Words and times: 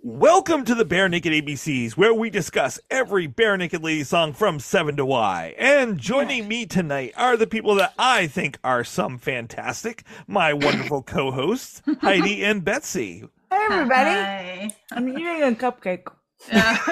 Welcome 0.03 0.67
to 0.67 0.75
the 0.75 0.85
Bare 0.85 1.09
Naked 1.09 1.33
ABCs, 1.33 1.93
where 1.97 2.13
we 2.13 2.29
discuss 2.29 2.79
every 2.91 3.27
Barenaked 3.27 3.83
Lady 3.83 4.05
song 4.05 4.35
from 4.35 4.61
7 4.61 4.97
to 4.97 5.07
Y. 5.07 5.55
And 5.57 5.97
joining 5.97 6.49
me 6.49 6.67
tonight 6.67 7.15
are 7.17 7.39
the 7.39 7.47
people 7.47 7.77
that 7.77 7.95
I 7.99 8.27
think 8.27 8.59
are 8.63 8.85
some 8.85 9.17
fantastic, 9.17 10.05
my 10.27 10.53
wonderful 10.53 11.03
co 11.03 11.31
hosts, 11.31 11.81
Heidi 12.03 12.45
and 12.45 12.63
Betsy. 12.63 13.25
Hey 13.51 13.67
everybody! 13.71 14.11
Hi. 14.11 14.77
I'm 14.93 15.09
eating 15.09 15.43
a 15.43 15.53
cupcake. 15.57 16.09
Yeah. 16.51 16.79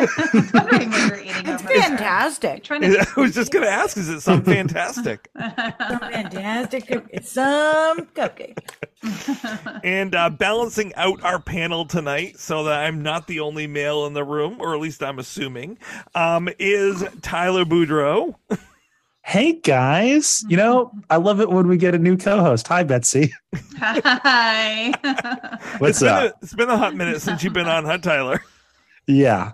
Wondering 0.55 0.91
what 0.91 1.09
you're 1.09 1.21
eating 1.21 1.46
It's 1.46 1.62
fantastic. 1.62 2.65
Trying 2.65 2.83
to 2.83 3.07
I 3.16 3.20
was 3.20 3.34
just 3.34 3.51
going 3.51 3.65
to 3.65 3.71
ask, 3.71 3.97
is 3.97 4.09
it 4.09 4.21
some 4.21 4.43
fantastic? 4.45 5.30
Some 5.37 5.52
fantastic. 5.55 6.87
cup- 6.87 7.07
It's 7.11 7.33
some 7.33 8.07
cupcake. 8.15 8.59
and 9.84 10.15
uh, 10.15 10.29
balancing 10.30 10.95
out 10.97 11.23
our 11.24 11.41
panel 11.41 11.87
tonight 11.87 12.38
so 12.38 12.65
that 12.65 12.80
I'm 12.84 13.02
not 13.02 13.27
the 13.27 13.41
only 13.41 13.66
male 13.66 14.07
in 14.07 14.12
the 14.12 14.24
room, 14.24 14.57
or 14.61 14.74
at 14.74 14.80
least 14.80 15.02
I'm 15.02 15.19
assuming, 15.19 15.79
um, 16.15 16.49
is 16.59 17.02
Tyler 17.23 17.65
Boudreau. 17.65 18.35
Hey 19.23 19.55
guys, 19.60 20.45
you 20.49 20.57
know, 20.57 20.91
I 21.10 21.16
love 21.16 21.41
it 21.41 21.51
when 21.51 21.69
we 21.69 21.77
get 21.77 21.95
a 21.95 21.99
new 21.99 22.16
co-host. 22.16 22.66
Hi 22.69 22.83
Betsy. 22.83 23.33
Hi. 23.79 24.93
What's 25.79 26.01
it's 26.01 26.01
been 26.01 26.09
up? 26.09 26.23
A, 26.23 26.35
it's 26.43 26.55
been 26.55 26.69
a 26.71 26.77
hot 26.79 26.95
minute 26.95 27.21
since 27.23 27.43
you've 27.43 27.52
been 27.52 27.69
on, 27.69 27.85
huh, 27.85 27.99
Tyler? 27.99 28.43
Yeah. 29.09 29.53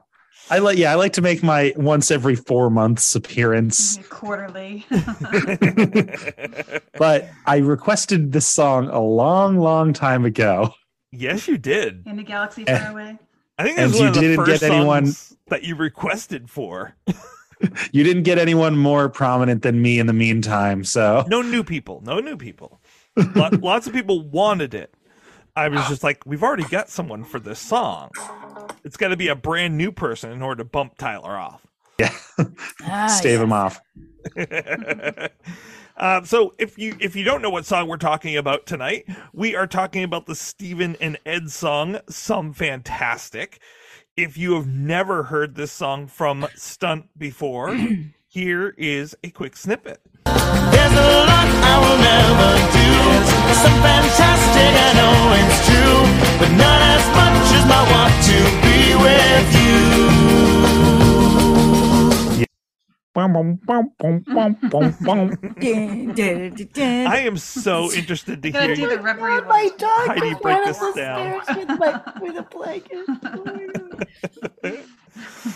I 0.50 0.58
like 0.58 0.76
yeah, 0.76 0.92
I 0.92 0.96
like 0.96 1.14
to 1.14 1.22
make 1.22 1.42
my 1.42 1.72
once 1.76 2.10
every 2.10 2.34
4 2.36 2.68
months 2.68 3.14
appearance. 3.14 3.98
Quarterly. 4.10 4.84
But 6.98 7.28
I 7.46 7.56
requested 7.58 8.32
this 8.32 8.46
song 8.46 8.88
a 8.88 9.00
long 9.00 9.58
long 9.58 9.92
time 9.92 10.24
ago. 10.24 10.74
yes, 11.12 11.48
you 11.48 11.58
did. 11.58 12.02
In 12.06 12.18
a 12.18 12.22
galaxy 12.22 12.64
Eh. 12.68 12.78
far 12.78 12.92
away. 12.92 13.18
I 13.58 13.62
think 13.64 13.78
And 13.78 13.92
this 13.92 14.00
was 14.00 14.00
you 14.00 14.08
of 14.08 14.14
the 14.14 14.20
didn't 14.20 14.36
first 14.44 14.60
get 14.62 14.70
anyone- 14.72 15.06
songs 15.06 15.36
that 15.48 15.62
you 15.64 15.74
requested 15.76 16.50
for. 16.50 16.94
You 17.92 18.04
didn't 18.04 18.24
get 18.24 18.36
anyone 18.36 18.76
more 18.76 19.08
prominent 19.08 19.62
than 19.62 19.80
me 19.80 19.98
in 19.98 20.06
the 20.06 20.12
meantime, 20.12 20.84
so 20.84 21.24
No 21.28 21.40
new 21.40 21.64
people. 21.64 22.02
No 22.04 22.18
new 22.20 22.36
people. 22.36 22.78
Lots 23.16 23.86
of 23.86 23.92
people 23.94 24.20
wanted 24.28 24.74
it. 24.74 24.92
I 25.56 25.68
was 25.68 25.86
just 25.88 26.02
like, 26.04 26.26
we've 26.26 26.42
already 26.42 26.64
got 26.64 26.90
someone 26.90 27.24
for 27.24 27.38
this 27.40 27.58
song. 27.60 28.10
It's 28.84 28.96
got 28.96 29.08
to 29.08 29.16
be 29.16 29.28
a 29.28 29.34
brand 29.36 29.76
new 29.76 29.92
person 29.92 30.30
in 30.32 30.42
order 30.42 30.62
to 30.62 30.68
bump 30.68 30.96
Tyler 30.98 31.36
off. 31.36 31.66
yeah, 31.98 32.12
Ah, 32.82 33.06
stave 33.06 33.38
yeah. 33.38 33.44
him 33.44 33.52
off. 33.52 33.80
um, 35.96 36.24
so 36.24 36.54
if 36.58 36.78
you 36.78 36.96
if 37.00 37.14
you 37.16 37.24
don't 37.24 37.42
know 37.42 37.50
what 37.50 37.66
song 37.66 37.88
we're 37.88 37.96
talking 37.96 38.36
about 38.36 38.66
tonight, 38.66 39.04
we 39.32 39.54
are 39.54 39.66
talking 39.66 40.02
about 40.02 40.26
the 40.26 40.34
Stephen 40.34 40.96
and 41.00 41.18
Ed 41.26 41.50
song 41.50 41.98
"Some 42.08 42.52
Fantastic." 42.52 43.60
If 44.16 44.38
you 44.38 44.54
have 44.54 44.66
never 44.68 45.24
heard 45.24 45.56
this 45.56 45.72
song 45.72 46.06
from 46.06 46.46
Stunt 46.54 47.06
before, 47.18 47.76
here 48.28 48.74
is 48.78 49.16
a 49.24 49.30
quick 49.30 49.56
snippet. 49.56 50.00
There's 50.94 51.06
a 51.06 51.26
lot 51.26 51.48
I 51.72 51.74
will 51.82 52.00
never 52.12 52.52
do. 52.78 52.90
Some 53.64 53.78
fantastic, 53.82 54.72
I 54.86 54.90
know 55.00 55.16
it's 55.42 55.58
true, 55.68 56.00
but 56.40 56.50
not 56.56 56.80
as 56.94 57.04
much 57.18 57.46
as 57.58 57.64
my 57.68 57.82
want 57.92 58.14
to 58.30 58.38
be 58.64 58.78
with 59.04 59.48
you. 59.64 59.78
Bum, 63.14 63.32
bum, 63.34 63.60
bum, 63.66 63.90
bum, 63.98 64.24
bum, 64.34 64.58
bum, 64.70 64.96
bum. 65.02 65.30
Dun, 65.60 66.14
dun, 66.14 66.54
dun, 66.54 66.68
dun. 66.74 67.06
I 67.08 67.18
am 67.20 67.36
so 67.38 67.92
interested 67.92 68.42
to 68.42 68.50
hear 68.58 68.74
do 68.74 68.82
you. 68.82 68.88
the 68.88 68.98
God, 68.98 69.46
my 69.48 69.70
dog 69.78 69.90
Heidi, 70.08 70.34
break 70.42 70.64
this 70.64 70.78
down. 70.94 71.44
stairs 71.44 71.56
with, 71.56 71.68
my, 71.78 72.02
with 72.20 72.36
a 72.38 72.42
blanket. 72.42 73.06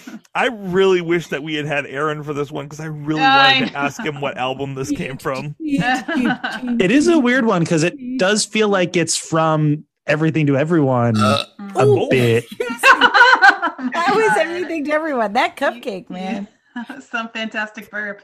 My 0.39 0.49
God. 0.49 0.53
I 0.53 0.71
really 0.73 1.01
wish 1.01 1.29
that 1.29 1.43
we 1.43 1.55
had 1.55 1.67
had 1.67 1.87
Aaron 1.87 2.23
for 2.23 2.33
this 2.33 2.51
one 2.51 2.67
because 2.67 2.81
I 2.81 2.87
really 2.87 3.23
I 3.23 3.55
wanted 3.55 3.71
to 3.71 3.79
ask 3.79 4.01
him 4.01 4.21
what 4.21 4.37
album 4.37 4.75
this 4.75 4.91
came 4.91 5.19
from. 5.19 5.57
It 5.61 6.91
is 6.91 7.09
a 7.09 7.19
weird 7.19 7.45
one 7.45 7.63
because 7.63 7.83
it 7.83 8.19
does 8.19 8.45
feel 8.45 8.69
like 8.69 8.97
it's 8.97 9.17
from 9.17 9.85
everything 10.07 10.47
to 10.47 10.57
everyone 10.57 11.17
uh, 11.17 11.45
a 11.77 11.87
Ooh. 11.87 12.09
bit. 12.09 12.45
That 13.79 14.13
was 14.15 14.37
everything 14.39 14.85
to 14.87 14.91
everyone. 14.91 15.35
That 15.35 15.57
cupcake, 15.57 16.11
man. 16.11 16.49
Some 17.01 17.29
fantastic 17.29 17.91
burp. 17.91 18.23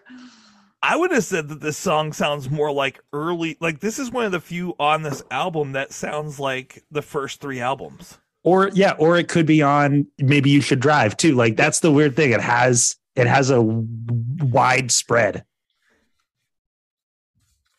I 0.83 0.97
would 0.97 1.13
have 1.13 1.25
said 1.25 1.49
that 1.49 1.61
this 1.61 1.79
song 1.79 2.13
sounds 2.13 2.51
more 2.51 2.73
like 2.73 3.01
early, 3.13 3.57
like 3.61 3.81
this 3.81 3.99
is 3.99 4.11
one 4.11 4.27
of 4.27 4.33
the 4.33 4.41
few 4.41 4.75
on 4.79 5.03
this 5.03 5.23
album 5.31 5.73
that 5.73 5.93
sounds 5.93 6.41
like 6.41 6.85
the 6.91 7.03
first 7.03 7.41
three 7.41 7.61
albums. 7.61 8.19
Or 8.45 8.69
yeah, 8.75 8.93
or 8.99 9.17
it 9.17 9.29
could 9.29 9.47
be 9.47 9.63
on 9.63 10.07
maybe 10.19 10.51
you 10.51 10.61
should 10.61 10.81
drive 10.81 11.17
too. 11.17 11.35
Like 11.35 11.57
that's 11.57 11.81
the 11.81 11.91
weird 11.91 12.15
thing. 12.15 12.31
It 12.33 12.41
has 12.43 12.95
it 13.17 13.27
has 13.27 13.51
a 13.51 13.61
wide 13.63 14.91
spread. 14.93 15.45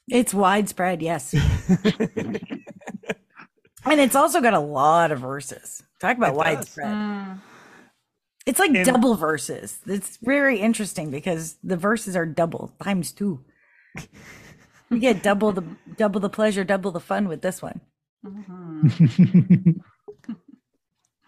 It's 0.07 0.33
widespread, 0.33 1.01
yes. 1.01 1.33
and 2.15 2.39
it's 3.85 4.15
also 4.15 4.39
got 4.41 4.53
a 4.53 4.59
lot 4.59 5.11
of 5.11 5.19
verses. 5.19 5.81
Talk 5.99 6.17
about 6.17 6.33
It 6.33 6.37
widespread. 6.37 6.87
Mm. 6.87 7.39
It's 8.45 8.59
like 8.59 8.69
And- 8.71 8.85
double 8.85 9.15
verses. 9.15 9.79
It's 9.87 10.17
very 10.17 10.59
interesting 10.59 11.09
because 11.09 11.55
the 11.63 11.77
verses 11.77 12.15
are 12.15 12.25
double 12.25 12.73
times 12.83 13.11
two. 13.11 13.43
You 14.91 14.99
get 14.99 15.23
double 15.23 15.51
the 15.51 15.63
double 15.97 16.19
the 16.21 16.29
pleasure, 16.29 16.63
double 16.63 16.91
the 16.91 16.99
fun 16.99 17.27
with 17.27 17.41
this 17.41 17.61
one. 17.61 17.81
Mhm. 18.25 19.79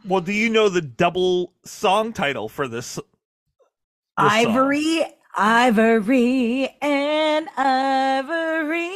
Well, 0.07 0.21
do 0.21 0.31
you 0.31 0.49
know 0.49 0.69
the 0.69 0.81
double 0.81 1.53
song 1.65 2.13
title 2.13 2.47
for 2.47 2.67
this? 2.67 2.95
this 2.95 3.03
song? 3.03 3.05
Ivory, 4.17 5.05
ivory, 5.35 6.69
and 6.81 7.49
ivory 7.57 8.89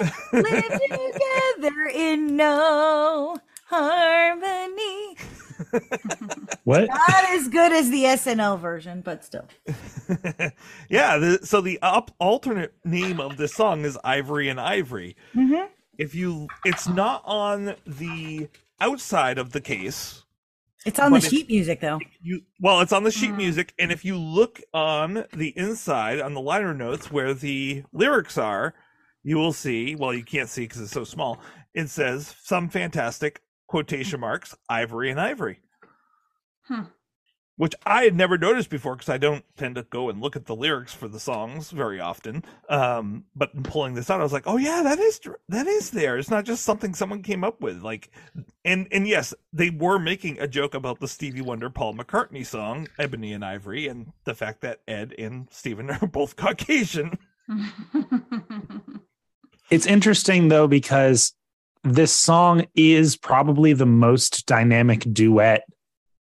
live 0.32 0.80
together 0.80 1.90
in 1.94 2.36
no 2.36 3.36
harmony. 3.66 5.16
what? 6.64 6.88
Not 6.88 7.24
as 7.30 7.48
good 7.48 7.72
as 7.72 7.90
the 7.90 8.04
SNL 8.04 8.58
version, 8.58 9.02
but 9.02 9.22
still. 9.22 9.46
yeah. 10.88 11.18
The, 11.18 11.40
so 11.42 11.60
the 11.60 11.78
up, 11.82 12.10
alternate 12.18 12.74
name 12.84 13.20
of 13.20 13.36
this 13.36 13.54
song 13.54 13.84
is 13.84 13.98
Ivory 14.02 14.48
and 14.48 14.58
Ivory. 14.58 15.14
Mhm. 15.34 15.68
If 15.98 16.14
you, 16.14 16.48
it's 16.64 16.88
not 16.88 17.22
on 17.24 17.76
the 17.86 18.48
outside 18.80 19.38
of 19.38 19.52
the 19.52 19.60
case. 19.60 20.23
It's 20.84 20.98
on 20.98 21.12
the 21.12 21.16
But 21.18 21.24
if- 21.24 21.30
sheet 21.30 21.48
music 21.48 21.80
though. 21.80 21.98
You 22.22 22.42
well, 22.60 22.80
it's 22.80 22.92
on 22.92 23.04
the 23.04 23.10
sheet 23.10 23.32
Mm. 23.32 23.36
music, 23.38 23.72
and 23.78 23.90
if 23.90 24.04
you 24.04 24.16
look 24.18 24.60
on 24.74 25.24
the 25.32 25.52
inside 25.56 26.20
on 26.20 26.34
the 26.34 26.40
liner 26.40 26.74
notes 26.74 27.10
where 27.10 27.32
the 27.34 27.84
lyrics 27.92 28.36
are, 28.36 28.74
you 29.22 29.36
will 29.36 29.52
see. 29.54 29.94
Well, 29.96 30.12
you 30.12 30.24
can't 30.24 30.48
see 30.48 30.62
because 30.62 30.80
it's 30.82 30.92
so 30.92 31.04
small. 31.04 31.40
It 31.72 31.88
says 31.88 32.36
some 32.42 32.68
fantastic 32.68 33.40
quotation 33.66 34.20
marks, 34.20 34.54
ivory 34.68 35.10
and 35.10 35.18
ivory. 35.20 35.60
Hmm. 36.68 36.82
Which 37.56 37.74
I 37.86 38.02
had 38.02 38.16
never 38.16 38.36
noticed 38.36 38.68
before 38.68 38.96
because 38.96 39.08
I 39.08 39.18
don't 39.18 39.44
tend 39.56 39.76
to 39.76 39.84
go 39.84 40.08
and 40.08 40.20
look 40.20 40.34
at 40.34 40.46
the 40.46 40.56
lyrics 40.56 40.92
for 40.92 41.06
the 41.06 41.20
songs 41.20 41.70
very 41.70 42.00
often. 42.00 42.44
Um, 42.68 43.26
but 43.36 43.54
in 43.54 43.62
pulling 43.62 43.94
this 43.94 44.10
out, 44.10 44.18
I 44.18 44.24
was 44.24 44.32
like, 44.32 44.46
"Oh 44.46 44.56
yeah, 44.56 44.82
that 44.82 44.98
is 44.98 45.20
that 45.48 45.68
is 45.68 45.90
there. 45.90 46.18
It's 46.18 46.30
not 46.30 46.44
just 46.44 46.64
something 46.64 46.94
someone 46.94 47.22
came 47.22 47.44
up 47.44 47.60
with." 47.60 47.82
Like, 47.82 48.10
and 48.64 48.88
and 48.90 49.06
yes, 49.06 49.32
they 49.52 49.70
were 49.70 50.00
making 50.00 50.40
a 50.40 50.48
joke 50.48 50.74
about 50.74 50.98
the 50.98 51.06
Stevie 51.06 51.42
Wonder 51.42 51.70
Paul 51.70 51.94
McCartney 51.94 52.44
song 52.44 52.88
"Ebony 52.98 53.32
and 53.32 53.44
Ivory" 53.44 53.86
and 53.86 54.12
the 54.24 54.34
fact 54.34 54.60
that 54.62 54.80
Ed 54.88 55.14
and 55.16 55.46
Steven 55.52 55.90
are 56.02 56.08
both 56.08 56.34
Caucasian. 56.34 57.18
It's 59.70 59.86
interesting 59.86 60.48
though 60.48 60.68
because 60.68 61.32
this 61.82 62.12
song 62.12 62.66
is 62.74 63.16
probably 63.16 63.72
the 63.72 63.86
most 63.86 64.46
dynamic 64.46 65.00
duet 65.12 65.64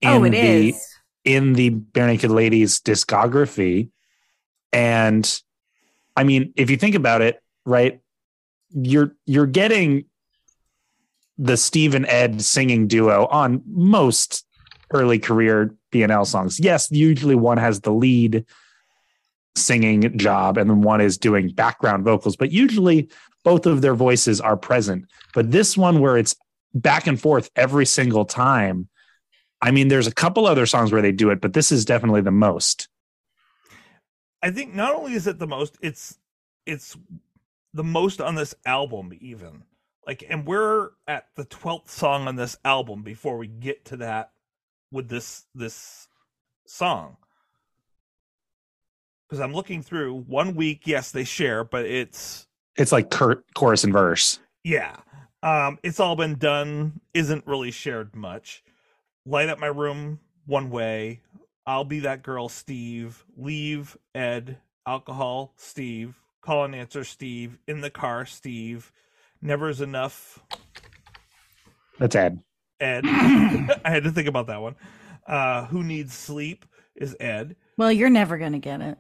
in 0.02 0.10
Oh, 0.10 0.24
it 0.24 0.32
the 0.32 0.38
is. 0.38 0.97
In 1.28 1.54
the 1.54 1.72
Barenaked 1.72 2.30
Ladies 2.30 2.80
discography. 2.80 3.90
And 4.72 5.42
I 6.16 6.24
mean, 6.24 6.54
if 6.56 6.70
you 6.70 6.78
think 6.78 6.96
about 6.96 7.22
it, 7.22 7.44
right, 7.66 8.00
you're 8.70 9.14
you're 9.26 9.46
getting 9.46 10.06
the 11.38 11.58
Steve 11.58 11.96
and 11.96 12.06
Ed 12.06 12.42
singing 12.42 12.88
duo 12.88 13.26
on 13.26 13.62
most 13.68 14.46
early 14.92 15.20
career 15.20 15.76
BNL 15.92 16.26
songs. 16.26 16.62
Yes, 16.62 16.90
usually 16.92 17.36
one 17.36 17.58
has 17.58 17.82
the 17.82 17.92
lead 17.92 18.46
singing 19.58 20.18
job 20.18 20.58
and 20.58 20.70
then 20.70 20.82
one 20.82 21.02
is 21.02 21.18
doing 21.18 21.50
background 21.50 22.06
vocals, 22.06 22.38
but 22.38 22.52
usually 22.52 23.10
both 23.44 23.66
of 23.66 23.82
their 23.82 23.96
voices 23.96 24.40
are 24.40 24.56
present. 24.56 25.06
But 25.34 25.52
this 25.52 25.76
one 25.76 26.00
where 26.00 26.18
it's 26.18 26.38
back 26.74 27.06
and 27.06 27.20
forth 27.20 27.50
every 27.58 27.86
single 27.86 28.24
time 28.24 28.88
I 29.62 29.72
mean, 29.72 29.88
there's 29.88 30.08
a 30.08 30.14
couple 30.14 30.46
other 30.46 30.66
songs 30.66 30.92
where 30.92 31.02
they 31.02 31.12
do 31.12 31.30
it, 31.30 31.42
but 31.42 31.54
this 31.54 31.72
is 31.72 31.84
definitely 31.86 32.22
the 32.22 32.32
most. 32.32 32.88
I 34.42 34.52
think 34.52 34.74
not 34.76 34.94
only 34.94 35.14
is 35.14 35.26
it 35.28 35.40
the 35.40 35.48
most, 35.48 35.78
it's 35.82 36.20
it's 36.66 36.96
the 37.74 37.84
most 37.84 38.22
on 38.22 38.36
this 38.36 38.54
album 38.66 39.12
even. 39.20 39.64
Like 40.06 40.24
and 40.30 40.46
we're 40.46 40.92
at 41.08 41.28
the 41.36 41.44
12th 41.46 41.90
song 41.90 42.28
on 42.28 42.36
this 42.36 42.56
album 42.64 43.02
before 43.04 43.38
we 43.38 43.48
get 43.48 43.84
to 43.86 43.98
that 43.98 44.32
with 44.92 45.10
this 45.10 45.46
this 45.56 46.08
song. 46.66 47.18
Cuz 49.30 49.40
I'm 49.40 49.54
looking 49.54 49.82
through 49.82 50.14
one 50.22 50.56
week, 50.56 50.82
yes, 50.86 51.12
they 51.12 51.24
share, 51.24 51.64
but 51.64 51.86
it's 51.86 52.48
It's 52.78 52.92
like 52.92 53.10
cur- 53.10 53.44
chorus 53.56 53.84
and 53.84 53.92
verse. 53.92 54.40
yeah. 54.64 54.98
Um 55.44 55.80
it's 55.84 56.00
all 56.00 56.16
been 56.16 56.36
done, 56.36 57.02
isn't 57.14 57.46
really 57.48 57.72
shared 57.72 58.16
much. 58.16 58.64
Light 59.28 59.50
up 59.50 59.60
my 59.60 59.68
room 59.68 60.22
one 60.46 60.70
way. 60.70 61.20
I'll 61.66 61.84
be 61.84 62.00
that 62.00 62.24
girl, 62.24 62.48
Steve. 62.48 63.26
Leave, 63.36 63.98
Ed. 64.16 64.58
Alcohol, 64.88 65.54
Steve. 65.58 66.16
Call 66.40 66.64
and 66.64 66.74
answer, 66.74 67.04
Steve. 67.04 67.60
In 67.68 67.82
the 67.82 67.90
car, 67.90 68.26
Steve. 68.26 68.94
Never 69.42 69.70
is 69.70 69.82
enough, 69.82 70.40
That's 72.00 72.16
Ed. 72.16 72.42
Ed. 72.80 73.04
I 73.06 73.70
had 73.84 74.06
to 74.06 74.12
think 74.12 74.30
about 74.30 74.48
that 74.48 74.62
one. 74.62 74.76
Uh, 75.28 75.66
who 75.66 75.84
needs 75.84 76.14
sleep 76.14 76.66
is 76.96 77.14
Ed. 77.20 77.58
Well, 77.76 77.92
you're 77.92 78.10
never 78.10 78.38
gonna 78.38 78.60
get 78.60 78.80
it. 78.80 78.98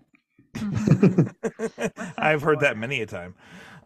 I've 2.18 2.42
heard 2.42 2.60
that 2.60 2.76
many 2.78 3.02
a 3.02 3.06
time. 3.06 3.34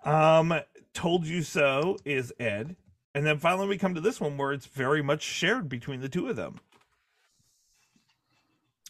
Um, 0.03 0.59
told 0.95 1.27
you 1.27 1.43
so 1.43 1.97
is 2.03 2.33
Ed. 2.39 2.75
And 3.13 3.25
then 3.25 3.37
finally 3.39 3.67
we 3.67 3.77
come 3.77 3.93
to 3.95 4.01
this 4.01 4.21
one 4.21 4.37
where 4.37 4.53
it's 4.53 4.65
very 4.65 5.01
much 5.01 5.21
shared 5.21 5.67
between 5.67 6.01
the 6.01 6.09
two 6.09 6.27
of 6.29 6.35
them. 6.35 6.59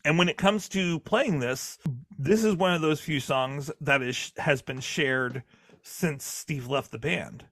And 0.03 0.17
when 0.17 0.29
it 0.29 0.37
comes 0.37 0.67
to 0.69 0.99
playing 1.01 1.39
this, 1.39 1.77
this 2.17 2.43
is 2.43 2.55
one 2.55 2.73
of 2.73 2.81
those 2.81 2.99
few 3.01 3.19
songs 3.19 3.71
that 3.81 4.01
is 4.01 4.31
has 4.37 4.61
been 4.61 4.79
shared 4.79 5.43
since 5.83 6.23
Steve 6.23 6.67
left 6.67 6.91
the 6.91 6.97
band. 6.99 7.45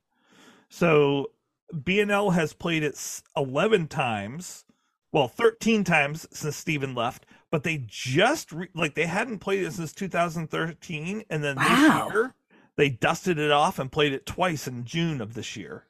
So 0.68 1.31
BNL 1.74 2.33
has 2.33 2.54
played 2.54 2.83
it 2.83 3.22
11 3.38 3.88
times, 3.88 4.65
well, 5.12 5.27
13 5.27 5.83
times 5.83 6.27
since 6.31 6.56
Steven 6.56 6.95
left, 6.95 7.25
but 7.51 7.63
they 7.63 7.83
just 7.88 8.51
re- 8.51 8.69
like 8.74 8.95
they 8.95 9.06
hadn't 9.06 9.39
played 9.39 9.63
it 9.63 9.74
since 9.74 9.94
2013 9.94 11.24
and 11.30 11.44
then 11.44 11.56
Wow. 11.56 12.06
this 12.06 12.13
year 12.13 12.33
they 12.77 12.89
dusted 12.89 13.38
it 13.38 13.51
off 13.51 13.77
and 13.77 13.92
played 13.92 14.13
it 14.13 14.25
twice 14.25 14.68
in 14.68 14.86
June 14.86 15.22
of 15.22 15.33
this 15.36 15.56
year. 15.56 15.86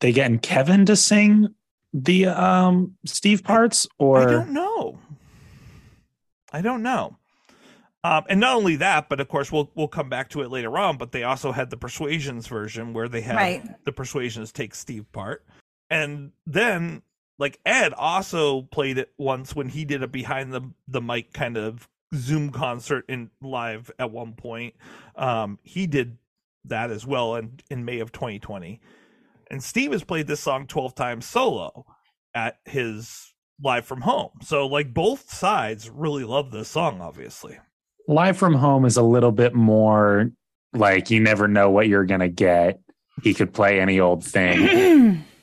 They 0.00 0.12
getting 0.12 0.38
Kevin 0.38 0.86
to 0.86 0.96
sing 0.96 1.54
the 1.92 2.26
um 2.26 2.96
Steve 3.06 3.44
parts 3.44 3.86
or 3.98 4.18
I 4.18 4.30
don't 4.30 4.52
know. 4.52 4.98
I 6.52 6.60
don't 6.60 6.82
know. 6.82 7.16
Um, 8.04 8.24
and 8.28 8.38
not 8.38 8.56
only 8.56 8.76
that, 8.76 9.08
but 9.08 9.18
of 9.20 9.28
course 9.28 9.50
we'll 9.50 9.70
we'll 9.74 9.88
come 9.88 10.08
back 10.08 10.28
to 10.30 10.42
it 10.42 10.50
later 10.50 10.76
on. 10.76 10.98
But 10.98 11.12
they 11.12 11.22
also 11.24 11.52
had 11.52 11.70
the 11.70 11.76
Persuasions 11.76 12.46
version 12.46 12.92
where 12.92 13.08
they 13.08 13.22
had 13.22 13.36
Right. 13.36 13.84
the 13.84 13.92
Persuasions 13.92 14.52
take 14.52 14.74
Steve 14.74 15.10
part, 15.12 15.44
and 15.88 16.32
then 16.46 17.02
like 17.38 17.58
Ed 17.64 17.92
also 17.94 18.62
played 18.62 18.98
it 18.98 19.12
once 19.16 19.56
when 19.56 19.68
he 19.68 19.84
did 19.84 20.02
a 20.02 20.08
behind 20.08 20.52
the 20.52 20.62
the 20.86 21.00
mic 21.00 21.32
kind 21.32 21.56
of 21.56 21.88
Zoom 22.14 22.50
concert 22.50 23.04
in 23.08 23.30
live 23.40 23.90
at 23.98 24.10
one 24.10 24.34
point. 24.34 24.74
Um, 25.16 25.58
he 25.62 25.86
did 25.86 26.18
that 26.66 26.90
as 26.90 27.06
well 27.06 27.36
in 27.36 27.58
in 27.70 27.84
May 27.86 28.00
of 28.00 28.12
2020, 28.12 28.80
and 29.50 29.62
Steve 29.62 29.92
has 29.92 30.04
played 30.04 30.26
this 30.26 30.40
song 30.40 30.66
12 30.66 30.94
times 30.94 31.26
solo 31.26 31.86
at 32.34 32.58
his 32.64 33.32
live 33.62 33.84
from 33.86 34.00
home. 34.02 34.30
So 34.42 34.66
like 34.66 34.92
both 34.92 35.30
sides 35.32 35.88
really 35.90 36.24
love 36.24 36.50
this 36.50 36.68
song, 36.68 37.00
obviously. 37.00 37.58
live 38.08 38.36
from 38.36 38.54
home 38.54 38.84
is 38.84 38.96
a 38.96 39.02
little 39.02 39.32
bit 39.32 39.54
more 39.54 40.30
like 40.72 41.10
you 41.10 41.20
never 41.20 41.46
know 41.48 41.70
what 41.70 41.86
you're 41.88 42.04
gonna 42.04 42.28
get. 42.28 42.80
He 43.22 43.32
could 43.34 43.54
play 43.54 43.80
any 43.80 44.00
old 44.00 44.24
thing. 44.24 45.24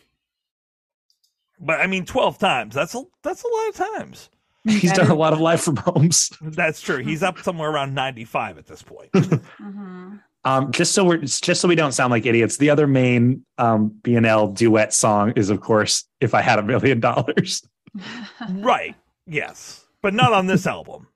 But 1.63 1.79
I 1.79 1.85
mean, 1.87 2.05
12 2.05 2.39
times. 2.39 2.73
That's 2.73 2.95
a 2.95 3.03
that's 3.23 3.43
a 3.43 3.47
lot 3.47 3.69
of 3.69 3.75
times. 3.99 4.29
He's 4.67 4.91
done 4.93 5.11
a 5.11 5.15
lot 5.15 5.31
of 5.33 5.39
live 5.39 5.61
from 5.61 5.75
homes. 5.77 6.31
That's 6.41 6.81
true. 6.81 6.97
He's 7.03 7.21
up 7.23 7.37
somewhere 7.39 7.69
around 7.69 7.93
95 7.95 8.57
at 8.57 8.65
this 8.65 8.81
point. 8.81 9.11
Mhm. 9.13 10.21
Um, 10.43 10.71
just 10.71 10.93
so 10.93 11.03
we're 11.05 11.17
just 11.17 11.61
so 11.61 11.67
we 11.67 11.75
don't 11.75 11.91
sound 11.91 12.09
like 12.11 12.25
idiots. 12.25 12.57
The 12.57 12.69
other 12.71 12.87
main 12.87 13.45
um 13.57 13.91
BNL 14.01 14.55
duet 14.55 14.93
song 14.93 15.33
is, 15.35 15.49
of 15.49 15.61
course, 15.61 16.05
"If 16.19 16.33
I 16.33 16.41
Had 16.41 16.57
a 16.59 16.63
Million 16.63 16.99
Dollars." 16.99 17.61
right. 18.49 18.95
Yes. 19.27 19.85
But 20.01 20.13
not 20.15 20.33
on 20.33 20.47
this 20.47 20.65
album. 20.65 21.07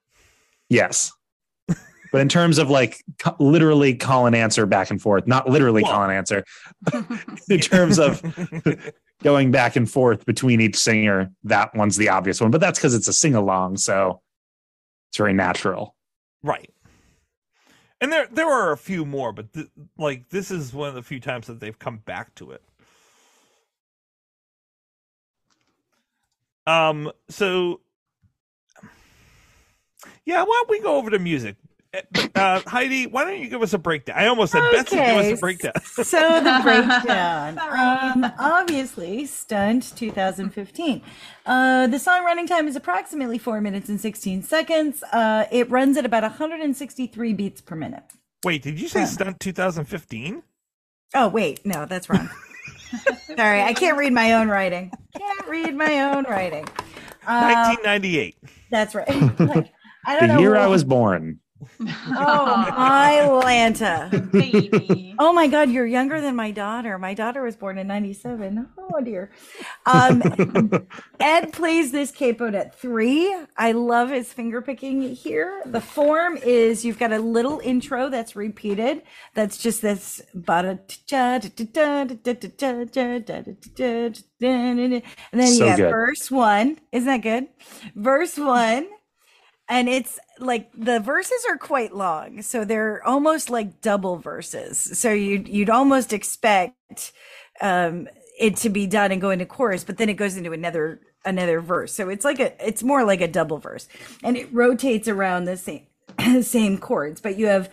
Yes. 0.70 1.12
But 2.12 2.22
in 2.22 2.30
terms 2.30 2.60
of 2.60 2.70
like 2.70 3.04
co- 3.20 3.36
literally 3.40 3.96
call 3.96 4.26
and 4.26 4.36
answer 4.36 4.66
back 4.66 4.90
and 4.92 5.02
forth, 5.02 5.26
not 5.28 5.50
literally 5.50 5.82
Well- 5.84 5.92
call 5.92 6.04
and 6.04 6.12
answer, 6.14 6.46
in 7.50 7.60
terms 7.60 7.98
of 8.00 8.22
going 9.24 9.52
back 9.52 9.76
and 9.76 9.90
forth 9.90 10.26
between 10.26 10.62
each 10.62 10.78
singer, 10.78 11.32
that 11.46 11.76
one's 11.76 11.98
the 11.98 12.10
obvious 12.10 12.40
one. 12.40 12.52
But 12.52 12.62
that's 12.62 12.78
because 12.80 12.94
it's 12.94 13.08
a 13.08 13.14
sing 13.14 13.36
along, 13.36 13.78
so 13.78 14.22
it's 15.10 15.18
very 15.18 15.34
natural. 15.34 15.96
right. 16.44 16.70
And 18.02 18.12
there 18.14 18.28
there 18.32 18.50
are 18.50 18.72
a 18.72 18.78
few 18.78 19.06
more, 19.06 19.34
but 19.34 19.54
th- 19.54 19.68
like 19.98 20.30
this 20.30 20.52
is 20.52 20.74
one 20.74 20.90
of 20.90 20.96
the 20.96 21.04
few 21.04 21.20
times 21.20 21.48
that 21.48 21.60
they've 21.60 21.80
come 21.80 22.00
back 22.00 22.36
to 22.36 22.52
it. 22.52 22.64
Um 26.68 27.12
so 27.30 27.82
yeah, 30.26 30.42
why 30.44 30.64
don't 30.64 30.70
we 30.72 30.82
go 30.82 30.98
over 30.98 31.10
to 31.12 31.20
music? 31.20 31.58
Uh, 32.36 32.62
Heidi, 32.68 33.08
why 33.08 33.24
don't 33.24 33.40
you 33.40 33.48
give 33.48 33.62
us 33.62 33.74
a 33.74 33.78
breakdown? 33.78 34.18
I 34.20 34.28
almost 34.28 34.52
said 34.52 34.62
Betsy, 34.72 34.96
give 34.98 35.06
us 35.18 35.38
a 35.38 35.40
breakdown. 35.42 35.74
so 35.84 36.42
the 36.42 36.60
breakdown. 36.64 37.58
Um, 37.60 38.32
obviously, 38.40 39.26
Stunt 39.26 39.96
2015. 39.96 41.02
Uh, 41.46 41.88
the 41.88 42.00
song 42.00 42.24
running 42.26 42.48
time 42.48 42.68
is 42.68 42.76
approximately 42.76 43.38
four 43.38 43.62
minutes 43.62 43.88
and 43.90 44.00
16 44.02 44.44
seconds. 44.44 45.04
Uh, 45.12 45.46
it 45.52 45.70
runs 45.70 45.96
at 45.98 46.06
about 46.06 46.24
163 46.24 47.34
beats 47.34 47.62
per 47.62 47.76
minute. 47.76 48.04
Wait, 48.44 48.62
did 48.62 48.80
you 48.80 48.88
say 48.88 49.02
Yeah. 49.02 49.06
Stunt 49.06 49.40
2015? 49.40 50.44
Oh, 51.14 51.28
wait, 51.30 51.66
no, 51.66 51.86
that's 51.86 52.10
wrong. 52.10 52.30
Sorry, 53.38 53.62
I 53.62 53.74
can't 53.74 53.98
read 53.98 54.14
my 54.14 54.34
own 54.34 54.50
writing. 54.50 54.92
Can't 55.18 55.48
read 55.48 55.76
my 55.76 56.02
own 56.02 56.26
writing. 56.26 56.66
Uh, 57.28 57.52
1998. 57.82 58.38
that's 58.72 58.94
right. 58.96 59.08
Like, 59.40 59.72
I 60.08 60.20
don't 60.20 60.28
The 60.30 60.36
know. 60.36 60.40
year 60.40 60.56
I 60.56 60.68
was 60.68 60.84
born. 60.84 61.40
Oh, 62.18 62.46
my 62.78 63.22
Lanta. 63.44 64.32
baby. 64.32 65.16
Oh 65.20 65.34
my 65.34 65.48
God, 65.48 65.70
you're 65.72 65.86
younger 65.86 66.22
than 66.22 66.36
my 66.36 66.52
daughter. 66.52 66.98
My 66.98 67.14
daughter 67.14 67.42
was 67.44 67.56
born 67.56 67.78
in 67.78 67.88
97. 67.88 68.68
Oh 68.78 69.02
dear. 69.02 69.32
Um, 69.86 70.22
Ed 71.20 71.54
plays 71.54 71.92
this 71.92 72.12
capo 72.12 72.48
at 72.54 72.80
three. 72.80 73.36
I 73.58 73.72
love 73.72 74.10
his 74.10 74.32
finger 74.34 74.62
picking 74.62 75.16
here. 75.16 75.62
The 75.66 75.82
form 75.82 76.38
is 76.38 76.84
you've 76.86 77.00
got 77.00 77.12
a 77.14 77.20
little 77.20 77.60
intro 77.64 78.10
that's 78.10 78.36
repeated. 78.36 79.02
That's 79.34 79.58
just 79.58 79.82
this. 79.82 80.22
And 80.36 80.80
then 85.34 85.34
you 85.34 85.60
So 85.60 85.68
have 85.68 85.78
good. 85.78 85.90
verse 85.90 86.30
one. 86.32 86.80
Isn't 86.92 87.08
that 87.08 87.22
good? 87.22 87.48
Verse 87.96 88.38
one 88.38 88.88
and 89.68 89.90
it's 89.90 90.20
like 90.40 90.70
the 90.78 91.00
verses 91.00 91.46
are 91.50 91.58
quite 91.58 91.96
long 91.96 92.42
so 92.42 92.66
they're 92.66 93.06
almost 93.08 93.50
like 93.50 93.82
double 93.82 94.18
verses. 94.18 94.78
So 95.00 95.12
you'd 95.12 95.48
you'd 95.48 95.70
almost 95.70 96.14
expect 96.14 97.14
um 97.62 98.08
it 98.40 98.58
to 98.58 98.70
be 98.70 98.86
done 98.86 99.12
and 99.12 99.22
go 99.22 99.30
into 99.30 99.46
chorus 99.46 99.84
but 99.84 99.98
then 99.98 100.10
it 100.10 100.16
goes 100.16 100.38
into 100.38 100.52
another 100.52 101.02
another 101.24 101.62
verse. 101.62 101.94
So 101.94 102.10
it's 102.10 102.26
like 102.26 102.40
a 102.40 102.54
it's 102.66 102.84
more 102.84 103.04
like 103.06 103.22
a 103.22 103.28
double 103.28 103.58
verse. 103.58 103.88
And 104.24 104.38
it 104.38 104.54
rotates 104.54 105.08
around 105.08 105.46
the 105.46 105.58
same 105.58 105.88
same 106.42 106.78
chords 106.78 107.22
but 107.22 107.38
you 107.38 107.48
have 107.48 107.70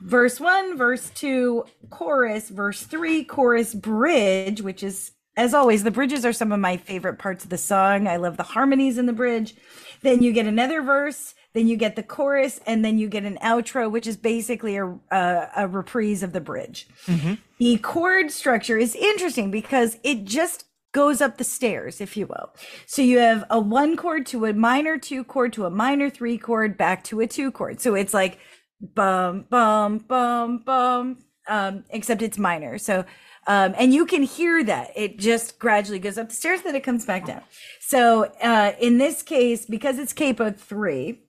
verse 0.00 0.38
1 0.38 0.76
verse 0.76 1.08
2 1.10 1.64
chorus 1.88 2.50
verse 2.50 2.82
3 2.82 3.24
chorus 3.24 3.72
bridge 3.72 4.60
which 4.60 4.82
is 4.82 5.12
as 5.36 5.52
always 5.54 5.84
the 5.84 5.90
bridges 5.90 6.24
are 6.24 6.32
some 6.32 6.52
of 6.52 6.60
my 6.60 6.76
favorite 6.76 7.18
parts 7.18 7.44
of 7.44 7.50
the 7.50 7.58
song. 7.58 8.08
I 8.08 8.16
love 8.16 8.36
the 8.36 8.42
harmonies 8.42 8.98
in 8.98 9.06
the 9.06 9.12
bridge. 9.12 9.54
Then 10.02 10.22
you 10.22 10.32
get 10.32 10.46
another 10.46 10.82
verse 10.82 11.34
then 11.56 11.66
you 11.66 11.76
get 11.76 11.96
the 11.96 12.02
chorus 12.02 12.60
and 12.66 12.84
then 12.84 12.98
you 12.98 13.08
get 13.08 13.24
an 13.24 13.38
outro 13.42 13.90
which 13.90 14.06
is 14.06 14.16
basically 14.16 14.76
a, 14.76 14.86
a, 15.10 15.48
a 15.56 15.68
reprise 15.68 16.22
of 16.22 16.32
the 16.32 16.40
bridge. 16.40 16.86
The 17.58 17.78
chord 17.78 18.30
structure 18.30 18.78
is 18.78 18.94
interesting 18.94 19.50
because 19.50 19.98
it 20.04 20.24
just 20.24 20.66
goes 20.92 21.20
up 21.20 21.38
the 21.38 21.44
stairs 21.44 22.00
if 22.00 22.16
you 22.16 22.26
will. 22.26 22.54
So 22.86 23.02
you 23.02 23.18
have 23.18 23.44
a 23.50 23.58
one 23.58 23.96
chord 23.96 24.26
to 24.26 24.44
a 24.46 24.52
minor 24.52 24.98
two 24.98 25.24
chord 25.24 25.52
to 25.54 25.64
a 25.66 25.70
minor 25.70 26.08
three 26.10 26.38
chord 26.38 26.76
back 26.76 27.02
to 27.04 27.20
a 27.20 27.26
two 27.26 27.50
chord. 27.50 27.80
So 27.80 27.94
it's 27.94 28.14
like 28.14 28.38
bum 28.80 29.46
bum 29.50 29.98
bum 29.98 30.62
bum 30.64 31.18
um 31.48 31.84
except 31.90 32.22
it's 32.22 32.38
minor. 32.38 32.78
So 32.78 33.04
Um, 33.48 33.74
and 33.78 33.94
you 33.94 34.06
can 34.06 34.24
hear 34.24 34.64
that. 34.64 34.90
It 34.96 35.18
just 35.18 35.60
gradually 35.60 36.00
goes 36.00 36.18
up 36.18 36.28
the 36.30 36.34
stairs, 36.34 36.62
then 36.62 36.74
it 36.74 36.82
comes 36.82 37.04
back 37.06 37.26
down. 37.26 37.42
So 37.78 38.00
uh, 38.42 38.72
in 38.80 38.98
this 38.98 39.22
case, 39.22 39.66
because 39.66 40.00
it's 40.02 40.12
capo 40.12 40.50
three, 40.50 41.22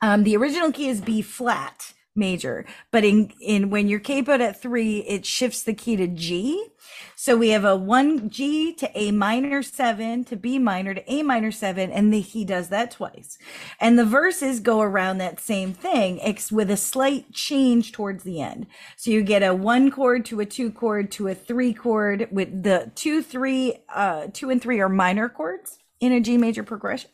um, 0.00 0.24
the 0.24 0.36
original 0.36 0.72
key 0.72 0.88
is 0.88 1.00
B 1.00 1.22
flat 1.22 1.92
major, 2.18 2.64
but 2.90 3.04
in 3.04 3.30
in 3.40 3.70
when 3.70 3.88
you're 3.88 4.00
capoed 4.00 4.40
at 4.40 4.60
three, 4.60 5.00
it 5.00 5.26
shifts 5.26 5.62
the 5.62 5.74
key 5.74 5.96
to 5.96 6.06
G. 6.06 6.68
So 7.14 7.36
we 7.36 7.50
have 7.50 7.64
a 7.64 7.76
one 7.76 8.30
G 8.30 8.72
to 8.74 8.98
A 8.98 9.10
minor 9.10 9.62
seven 9.62 10.24
to 10.24 10.36
B 10.36 10.58
minor 10.58 10.94
to 10.94 11.12
A 11.12 11.22
minor 11.22 11.50
seven, 11.50 11.90
and 11.90 12.12
the, 12.12 12.20
he 12.20 12.44
does 12.44 12.68
that 12.68 12.90
twice. 12.90 13.36
And 13.80 13.98
the 13.98 14.04
verses 14.04 14.60
go 14.60 14.80
around 14.80 15.18
that 15.18 15.40
same 15.40 15.74
thing, 15.74 16.20
with 16.50 16.70
a 16.70 16.76
slight 16.76 17.32
change 17.32 17.92
towards 17.92 18.24
the 18.24 18.40
end. 18.40 18.66
So 18.96 19.10
you 19.10 19.22
get 19.22 19.42
a 19.42 19.54
one 19.54 19.90
chord 19.90 20.24
to 20.26 20.40
a 20.40 20.46
two 20.46 20.70
chord 20.70 21.10
to 21.12 21.28
a 21.28 21.34
three 21.34 21.74
chord 21.74 22.28
with 22.30 22.62
the 22.62 22.92
two, 22.94 23.22
three, 23.22 23.78
uh, 23.94 24.28
two 24.32 24.50
and 24.50 24.62
three 24.62 24.80
are 24.80 24.88
minor 24.88 25.28
chords 25.28 25.78
in 26.00 26.12
a 26.12 26.20
G 26.20 26.38
major 26.38 26.62
progression. 26.62 27.10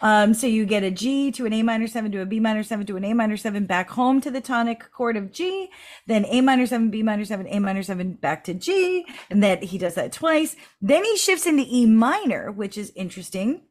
Um, 0.00 0.34
so 0.34 0.46
you 0.46 0.66
get 0.66 0.82
a 0.82 0.90
G 0.90 1.30
to 1.32 1.46
an 1.46 1.52
A 1.52 1.62
minor 1.62 1.86
seven 1.86 2.12
to 2.12 2.20
a 2.20 2.26
B 2.26 2.40
minor 2.40 2.62
seven 2.62 2.86
to 2.86 2.96
an 2.96 3.04
A 3.04 3.12
minor 3.14 3.36
seven 3.36 3.66
back 3.66 3.90
home 3.90 4.20
to 4.20 4.30
the 4.30 4.40
tonic 4.40 4.90
chord 4.92 5.16
of 5.16 5.32
G, 5.32 5.70
then 6.06 6.24
A 6.26 6.40
minor 6.40 6.66
seven, 6.66 6.90
B 6.90 7.02
minor 7.02 7.24
seven, 7.24 7.46
A 7.48 7.58
minor 7.58 7.82
seven 7.82 8.12
back 8.12 8.44
to 8.44 8.54
G, 8.54 9.06
and 9.30 9.42
that 9.42 9.64
he 9.64 9.78
does 9.78 9.94
that 9.94 10.12
twice. 10.12 10.56
Then 10.80 11.04
he 11.04 11.16
shifts 11.16 11.46
into 11.46 11.64
E 11.66 11.86
minor, 11.86 12.50
which 12.50 12.76
is 12.76 12.92
interesting. 12.94 13.62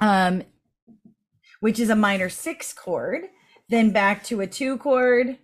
Um, 0.00 0.44
which 1.62 1.78
is 1.78 1.90
a 1.90 1.96
minor 1.96 2.28
six 2.28 2.72
chord, 2.72 3.22
then 3.68 3.90
back 3.90 4.24
to 4.24 4.40
a 4.40 4.46
two 4.48 4.76
chord 4.78 5.38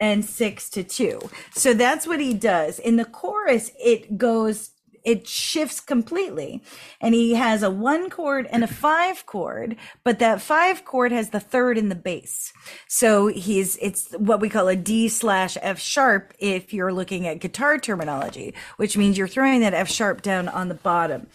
and 0.00 0.24
six 0.24 0.68
to 0.70 0.82
two. 0.82 1.20
So 1.52 1.74
that's 1.74 2.06
what 2.06 2.20
he 2.20 2.34
does. 2.34 2.78
In 2.78 2.96
the 2.96 3.04
chorus, 3.04 3.70
it 3.78 4.18
goes 4.18 4.71
it 5.04 5.26
shifts 5.26 5.80
completely. 5.80 6.62
And 7.00 7.14
he 7.14 7.34
has 7.34 7.62
a 7.62 7.70
one 7.70 8.10
chord 8.10 8.46
and 8.50 8.64
a 8.64 8.66
five 8.82 9.26
chord 9.26 9.76
but 10.04 10.18
that 10.18 10.40
five 10.40 10.84
chord 10.84 11.12
has 11.12 11.30
the 11.30 11.40
third 11.40 11.78
in 11.78 11.88
the 11.88 11.94
bass. 11.94 12.52
So 12.88 13.28
he's 13.28 13.76
it's 13.80 14.12
what 14.12 14.40
we 14.40 14.48
call 14.48 14.68
a 14.68 14.76
d 14.76 15.08
slash 15.08 15.56
f 15.60 15.78
sharp 15.78 16.34
if 16.38 16.72
you're 16.72 16.92
looking 16.92 17.26
at 17.26 17.40
guitar 17.40 17.78
terminology 17.78 18.54
which 18.76 18.96
means 18.96 19.18
you're 19.18 19.28
throwing 19.28 19.60
that 19.60 19.74
f 19.74 19.88
sharp 19.88 20.22
down 20.22 20.48
on 20.48 20.68
the 20.68 20.74
bottom 20.74 21.26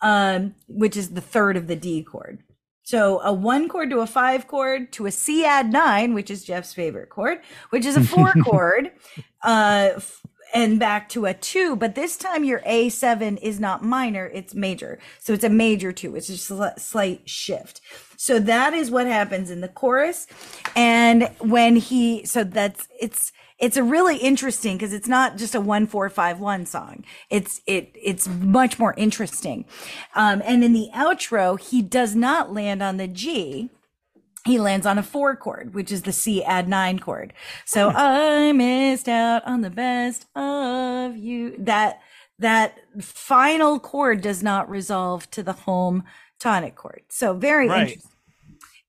um, 0.00 0.54
which 0.68 0.96
is 0.96 1.10
the 1.10 1.20
third 1.20 1.56
of 1.56 1.66
the 1.66 1.76
d 1.76 2.02
chord. 2.02 2.38
So 2.82 3.20
a 3.22 3.32
one 3.32 3.68
chord 3.68 3.90
to 3.90 3.98
a 3.98 4.06
five 4.06 4.46
chord 4.46 4.92
to 4.92 5.06
a 5.06 5.10
C 5.10 5.44
add 5.44 5.72
nine, 5.72 6.14
which 6.14 6.30
is 6.30 6.44
Jeff's 6.44 6.72
favorite 6.72 7.10
chord, 7.10 7.40
which 7.70 7.84
is 7.84 7.96
a 7.96 8.00
four 8.00 8.32
chord, 8.44 8.92
uh, 9.42 10.00
and 10.54 10.78
back 10.78 11.08
to 11.10 11.26
a 11.26 11.34
two. 11.34 11.76
But 11.76 11.94
this 11.94 12.16
time 12.16 12.44
your 12.44 12.62
A 12.64 12.88
seven 12.88 13.36
is 13.38 13.60
not 13.60 13.82
minor, 13.82 14.26
it's 14.26 14.54
major. 14.54 14.98
So 15.18 15.32
it's 15.32 15.44
a 15.44 15.50
major 15.50 15.92
two. 15.92 16.16
It's 16.16 16.28
just 16.28 16.50
a 16.50 16.54
sli- 16.54 16.78
slight 16.80 17.28
shift. 17.28 17.80
So 18.16 18.38
that 18.40 18.72
is 18.72 18.90
what 18.90 19.06
happens 19.06 19.50
in 19.50 19.60
the 19.60 19.68
chorus. 19.68 20.26
And 20.74 21.30
when 21.38 21.76
he, 21.76 22.24
so 22.24 22.44
that's, 22.44 22.88
it's, 23.00 23.32
it's 23.58 23.76
a 23.76 23.82
really 23.82 24.18
interesting 24.18 24.76
because 24.76 24.92
it's 24.92 25.08
not 25.08 25.36
just 25.36 25.54
a 25.54 25.60
one 25.60 25.86
four 25.86 26.10
five 26.10 26.38
one 26.40 26.66
song. 26.66 27.04
It's 27.30 27.62
it 27.66 27.90
it's 27.94 28.28
much 28.28 28.78
more 28.78 28.92
interesting. 28.98 29.64
Um, 30.14 30.42
and 30.44 30.62
in 30.62 30.74
the 30.74 30.90
outro, 30.94 31.58
he 31.58 31.80
does 31.80 32.14
not 32.14 32.52
land 32.52 32.82
on 32.82 32.98
the 32.98 33.08
G. 33.08 33.70
He 34.46 34.58
lands 34.60 34.86
on 34.86 34.96
a 34.98 35.02
four 35.02 35.36
chord, 35.36 35.74
which 35.74 35.90
is 35.92 36.02
the 36.02 36.12
C 36.12 36.42
add 36.44 36.68
nine 36.68 36.98
chord. 36.98 37.32
So 37.64 37.90
hmm. 37.90 37.96
I 37.96 38.52
missed 38.52 39.08
out 39.08 39.44
on 39.46 39.60
the 39.60 39.70
best 39.70 40.26
of 40.36 41.16
you. 41.16 41.56
That 41.58 42.00
that 42.38 42.78
final 43.00 43.80
chord 43.80 44.20
does 44.20 44.42
not 44.42 44.68
resolve 44.70 45.30
to 45.32 45.42
the 45.42 45.52
home 45.52 46.04
tonic 46.38 46.74
chord. 46.76 47.02
So 47.08 47.34
very 47.34 47.68
Right. 47.68 47.80
interesting. 47.88 48.10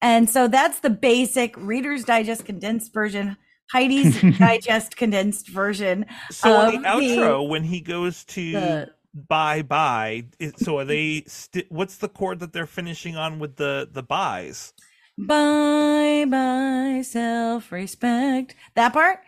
And 0.02 0.30
so 0.30 0.48
that's 0.48 0.80
the 0.80 0.90
basic 0.92 1.56
Reader's 1.58 2.04
Digest 2.04 2.46
condensed 2.46 2.94
version, 2.94 3.36
Heidi's 3.74 4.22
Digest 4.38 4.96
condensed 4.96 5.48
version. 5.48 6.06
So 6.30 6.54
on 6.54 6.84
the 6.84 6.88
outro, 6.88 7.48
when 7.50 7.64
he 7.64 7.82
goes 7.82 8.24
to 8.26 8.52
the- 8.52 8.90
bye 9.14 9.64
bye, 9.64 10.26
so 10.58 10.78
are 10.78 10.86
they? 10.86 11.24
Sti- 11.26 11.66
what's 11.70 11.98
the 11.98 12.10
chord 12.10 12.40
that 12.42 12.54
they're 12.54 12.68
finishing 12.68 13.16
on 13.16 13.40
with 13.40 13.56
the 13.56 13.90
the 13.92 14.04
buys? 14.04 14.74
Bye 15.18 16.26
bye 16.30 17.02
self 17.04 17.72
respect. 17.72 18.56
That 18.76 18.94
part? 18.94 19.20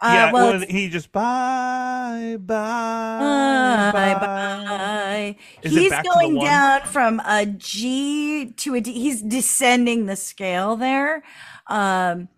Uh, 0.00 0.10
yeah, 0.12 0.32
well, 0.32 0.60
he 0.60 0.88
just 0.88 1.10
bye 1.10 2.36
bye 2.38 3.90
bye 3.90 3.90
bye. 3.92 4.14
bye. 4.20 5.36
Is 5.62 5.72
He's 5.72 5.90
back 5.90 6.04
to 6.04 6.10
the 6.10 6.14
going 6.14 6.38
down 6.38 6.82
from 6.82 7.20
a 7.20 7.46
G 7.46 8.52
to 8.58 8.74
a 8.74 8.80
D. 8.80 8.92
He's 8.92 9.22
descending 9.22 10.06
the 10.06 10.16
scale 10.16 10.76
there. 10.76 11.24
Um, 11.66 12.28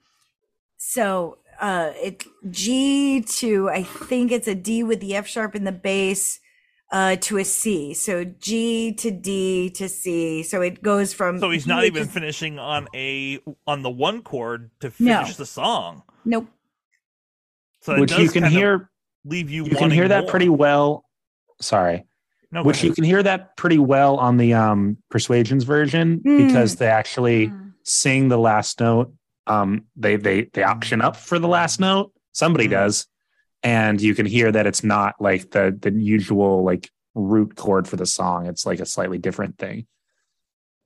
so 0.78 1.38
uh, 1.60 1.90
it 1.96 2.24
G 2.50 3.20
to 3.22 3.68
I 3.68 3.82
think 3.82 4.32
it's 4.32 4.48
a 4.48 4.54
D 4.54 4.82
with 4.82 5.00
the 5.00 5.16
F 5.16 5.26
sharp 5.26 5.54
in 5.54 5.64
the 5.64 5.72
bass. 5.72 6.40
Uh, 6.92 7.14
to 7.20 7.38
a 7.38 7.44
C, 7.44 7.94
so 7.94 8.24
G 8.24 8.92
to 8.94 9.12
D 9.12 9.70
to 9.70 9.88
C, 9.88 10.42
so 10.42 10.60
it 10.60 10.82
goes 10.82 11.14
from. 11.14 11.38
So 11.38 11.50
he's 11.50 11.64
not 11.66 11.82
to 11.82 11.86
even 11.86 12.04
C. 12.06 12.10
finishing 12.10 12.58
on 12.58 12.88
a 12.94 13.38
on 13.64 13.82
the 13.82 13.90
one 13.90 14.22
chord 14.22 14.70
to 14.80 14.88
No. 14.98 15.20
finish 15.20 15.36
the 15.36 15.46
song. 15.46 16.02
Nope. 16.24 16.48
So 17.82 17.98
which 18.00 18.16
you 18.18 18.28
can 18.28 18.42
hear 18.44 18.90
leave 19.24 19.50
you. 19.50 19.64
you 19.66 19.76
can 19.76 19.90
hear 19.92 20.08
that 20.08 20.22
more. 20.22 20.30
pretty 20.30 20.48
well 20.48 21.04
sorry 21.60 22.06
No, 22.50 22.62
which 22.64 22.82
you 22.82 22.92
can 22.92 23.04
hear 23.04 23.22
that 23.22 23.56
pretty 23.56 23.78
well 23.78 24.16
on 24.16 24.36
the 24.36 24.54
um 24.54 24.96
persuasions 25.10 25.62
version 25.64 26.20
Mm. 26.26 26.46
because 26.46 26.76
they 26.76 26.88
actually 26.88 27.48
Mm. 27.48 27.72
sing 27.84 28.28
the 28.28 28.38
last 28.38 28.80
note 28.80 29.12
um 29.46 29.84
they 29.96 30.16
they 30.16 30.42
they 30.54 30.62
option 30.64 31.00
up 31.00 31.16
for 31.16 31.38
the 31.38 31.48
last 31.48 31.78
note 31.80 32.12
somebody 32.32 32.66
Mm. 32.66 32.70
does 32.72 33.06
and 33.62 34.00
you 34.00 34.14
can 34.14 34.26
hear 34.26 34.50
that 34.52 34.66
it's 34.66 34.82
not 34.84 35.14
like 35.20 35.50
the 35.50 35.76
the 35.80 35.92
usual 35.92 36.64
like 36.64 36.90
root 37.14 37.56
chord 37.56 37.86
for 37.88 37.96
the 37.96 38.06
song 38.06 38.46
it's 38.46 38.64
like 38.66 38.80
a 38.80 38.86
slightly 38.86 39.18
different 39.18 39.58
thing 39.58 39.86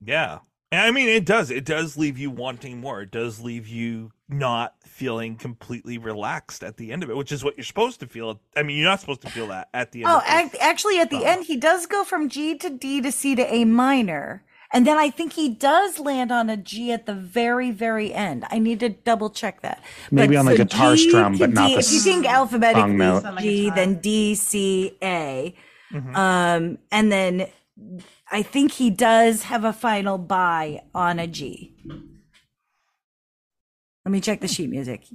Yeah. 0.01 0.39
And 0.71 0.81
I 0.81 0.91
mean, 0.91 1.07
it 1.07 1.25
does. 1.25 1.51
It 1.51 1.63
does 1.63 1.95
leave 1.95 2.17
you 2.17 2.29
wanting 2.29 2.79
more. 2.81 3.03
It 3.03 3.11
does 3.11 3.39
leave 3.39 3.67
you 3.67 4.11
not 4.27 4.73
feeling 4.83 5.37
completely 5.37 5.97
relaxed 5.97 6.63
at 6.63 6.75
the 6.77 6.91
end 6.91 7.03
of 7.03 7.09
it, 7.09 7.15
which 7.15 7.31
is 7.31 7.43
what 7.43 7.55
you're 7.55 7.63
supposed 7.63 7.99
to 8.01 8.07
feel. 8.07 8.41
I 8.57 8.63
mean, 8.63 8.77
you're 8.77 8.89
not 8.89 8.99
supposed 8.99 9.21
to 9.21 9.29
feel 9.29 9.47
that 9.47 9.69
at 9.73 9.91
the 9.91 10.03
end. 10.03 10.11
Oh, 10.11 10.17
of 10.17 10.51
this. 10.51 10.61
actually, 10.61 10.99
at 10.99 11.11
the 11.11 11.19
song. 11.19 11.27
end, 11.27 11.45
he 11.45 11.55
does 11.55 11.85
go 11.85 12.03
from 12.03 12.29
G 12.29 12.57
to 12.57 12.69
D 12.69 12.99
to 13.01 13.11
C 13.11 13.35
to 13.35 13.53
A 13.53 13.63
minor. 13.63 14.43
And 14.75 14.85
then 14.85 14.97
I 14.97 15.09
think 15.09 15.33
he 15.33 15.47
does 15.49 15.99
land 15.99 16.31
on 16.33 16.49
a 16.49 16.57
G 16.57 16.91
at 16.91 17.05
the 17.05 17.13
very, 17.13 17.71
very 17.71 18.13
end. 18.13 18.45
I 18.51 18.59
need 18.59 18.81
to 18.81 18.89
double 18.89 19.29
check 19.29 19.61
that. 19.61 19.81
Maybe 20.11 20.35
on 20.35 20.45
the 20.45 20.57
guitar 20.57 20.95
G 20.95 21.07
strum, 21.07 21.37
but 21.37 21.51
not 21.51 21.67
D, 21.69 21.73
the 21.75 21.79
If 21.79 21.91
you 21.93 21.99
think 22.01 22.25
song 22.25 22.33
alphabetically, 22.33 22.93
note. 22.93 23.37
G, 23.39 23.69
then 23.69 24.01
D, 24.01 24.35
C, 24.35 24.97
A. 25.01 25.55
Mhm. 25.93 26.15
Um, 26.15 26.77
and 26.91 27.09
then 27.09 27.47
I 28.29 28.41
think 28.41 28.73
he 28.73 28.89
does 28.89 29.43
have 29.43 29.63
a 29.63 29.71
final 29.71 30.17
buy 30.17 30.81
on 30.93 31.19
a 31.19 31.27
G. 31.27 31.73
Let 34.05 34.11
me 34.11 34.19
check 34.19 34.41
the 34.41 34.47
sheet 34.49 34.69
music. 34.69 35.05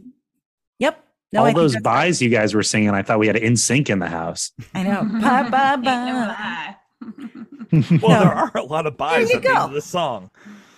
Yep. 0.79 1.05
No, 1.33 1.41
all 1.41 1.47
think 1.47 1.57
those 1.59 1.75
that's 1.75 1.85
right. 1.85 2.07
buys 2.07 2.23
you 2.23 2.29
guys 2.29 2.55
were 2.55 2.63
singing 2.65 2.91
i 2.91 3.03
thought 3.03 3.21
we 3.21 3.29
had 3.29 3.37
in 3.37 3.57
sync 3.57 3.89
in 3.89 4.01
the 4.01 4.09
house 4.09 4.51
I 4.75 4.83
know. 4.83 5.05
Bye, 5.05 5.49
bye, 5.49 5.75
Ain't 5.75 5.85
bye. 5.85 6.13
lie. 6.13 6.77
Well, 7.01 7.13
No. 7.73 8.09
there 8.09 8.35
are 8.35 8.57
a 8.57 8.63
lot 8.63 8.87
of 8.87 8.97
buys 8.97 9.31
you 9.31 9.37
at 9.37 9.43
the 9.43 9.49
end 9.49 9.59
of 9.59 9.73
the 9.73 9.83
song. 9.83 10.31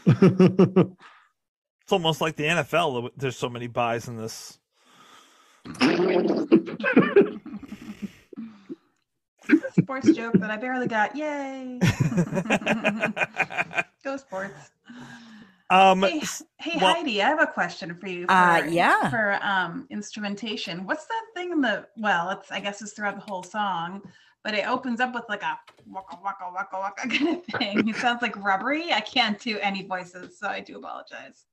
It's 1.85 1.93
almost 1.93 2.21
like 2.21 2.37
the 2.37 2.45
NFL. 2.45 3.11
There's 3.17 3.37
so 3.37 3.49
many 3.49 3.67
buys 3.67 4.07
in 4.07 4.17
this. 4.17 4.57
Sports 9.79 10.13
joke 10.13 10.35
that 10.35 10.51
I 10.51 10.57
barely 10.57 10.87
got. 10.87 11.17
Yay. 11.17 11.79
Go 14.05 14.17
sports. 14.17 14.71
um, 15.71 16.03
Hey, 16.03 16.23
hey 16.59 16.79
well- 16.81 16.95
Heidi, 16.95 17.23
I 17.23 17.29
have 17.29 17.41
a 17.43 17.47
question 17.47 17.95
for 17.97 18.09
you. 18.09 18.27
For, 18.27 18.33
Uh, 18.33 18.65
yeah. 18.67 19.11
For 19.11 19.39
um, 19.43 19.87
instrumentation, 19.91 20.87
what's 20.87 21.07
that 21.07 21.23
thing 21.35 21.51
in 21.53 21.61
the? 21.61 21.87
Well, 21.97 22.31
it's 22.31 22.51
I 22.53 22.61
guess 22.61 22.81
it's 22.83 22.93
throughout 22.93 23.17
the 23.17 23.23
whole 23.23 23.43
song, 23.43 24.03
but 24.45 24.55
it 24.55 24.67
opens 24.69 25.01
up 25.01 25.15
with 25.15 25.25
like 25.29 25.43
a 25.43 25.59
waka 25.87 26.19
waka 26.23 26.45
waka 26.53 26.79
waka 26.79 27.09
kind 27.17 27.37
of 27.37 27.45
thing. 27.59 27.89
It 27.89 27.97
sounds 27.97 28.23
like 28.23 28.37
rubbery. 28.37 28.93
I 28.93 29.01
can't 29.01 29.39
do 29.41 29.59
any 29.61 29.83
voices, 29.83 30.39
so 30.39 30.49
I 30.49 30.61
do 30.61 30.79
apologize. 30.79 31.45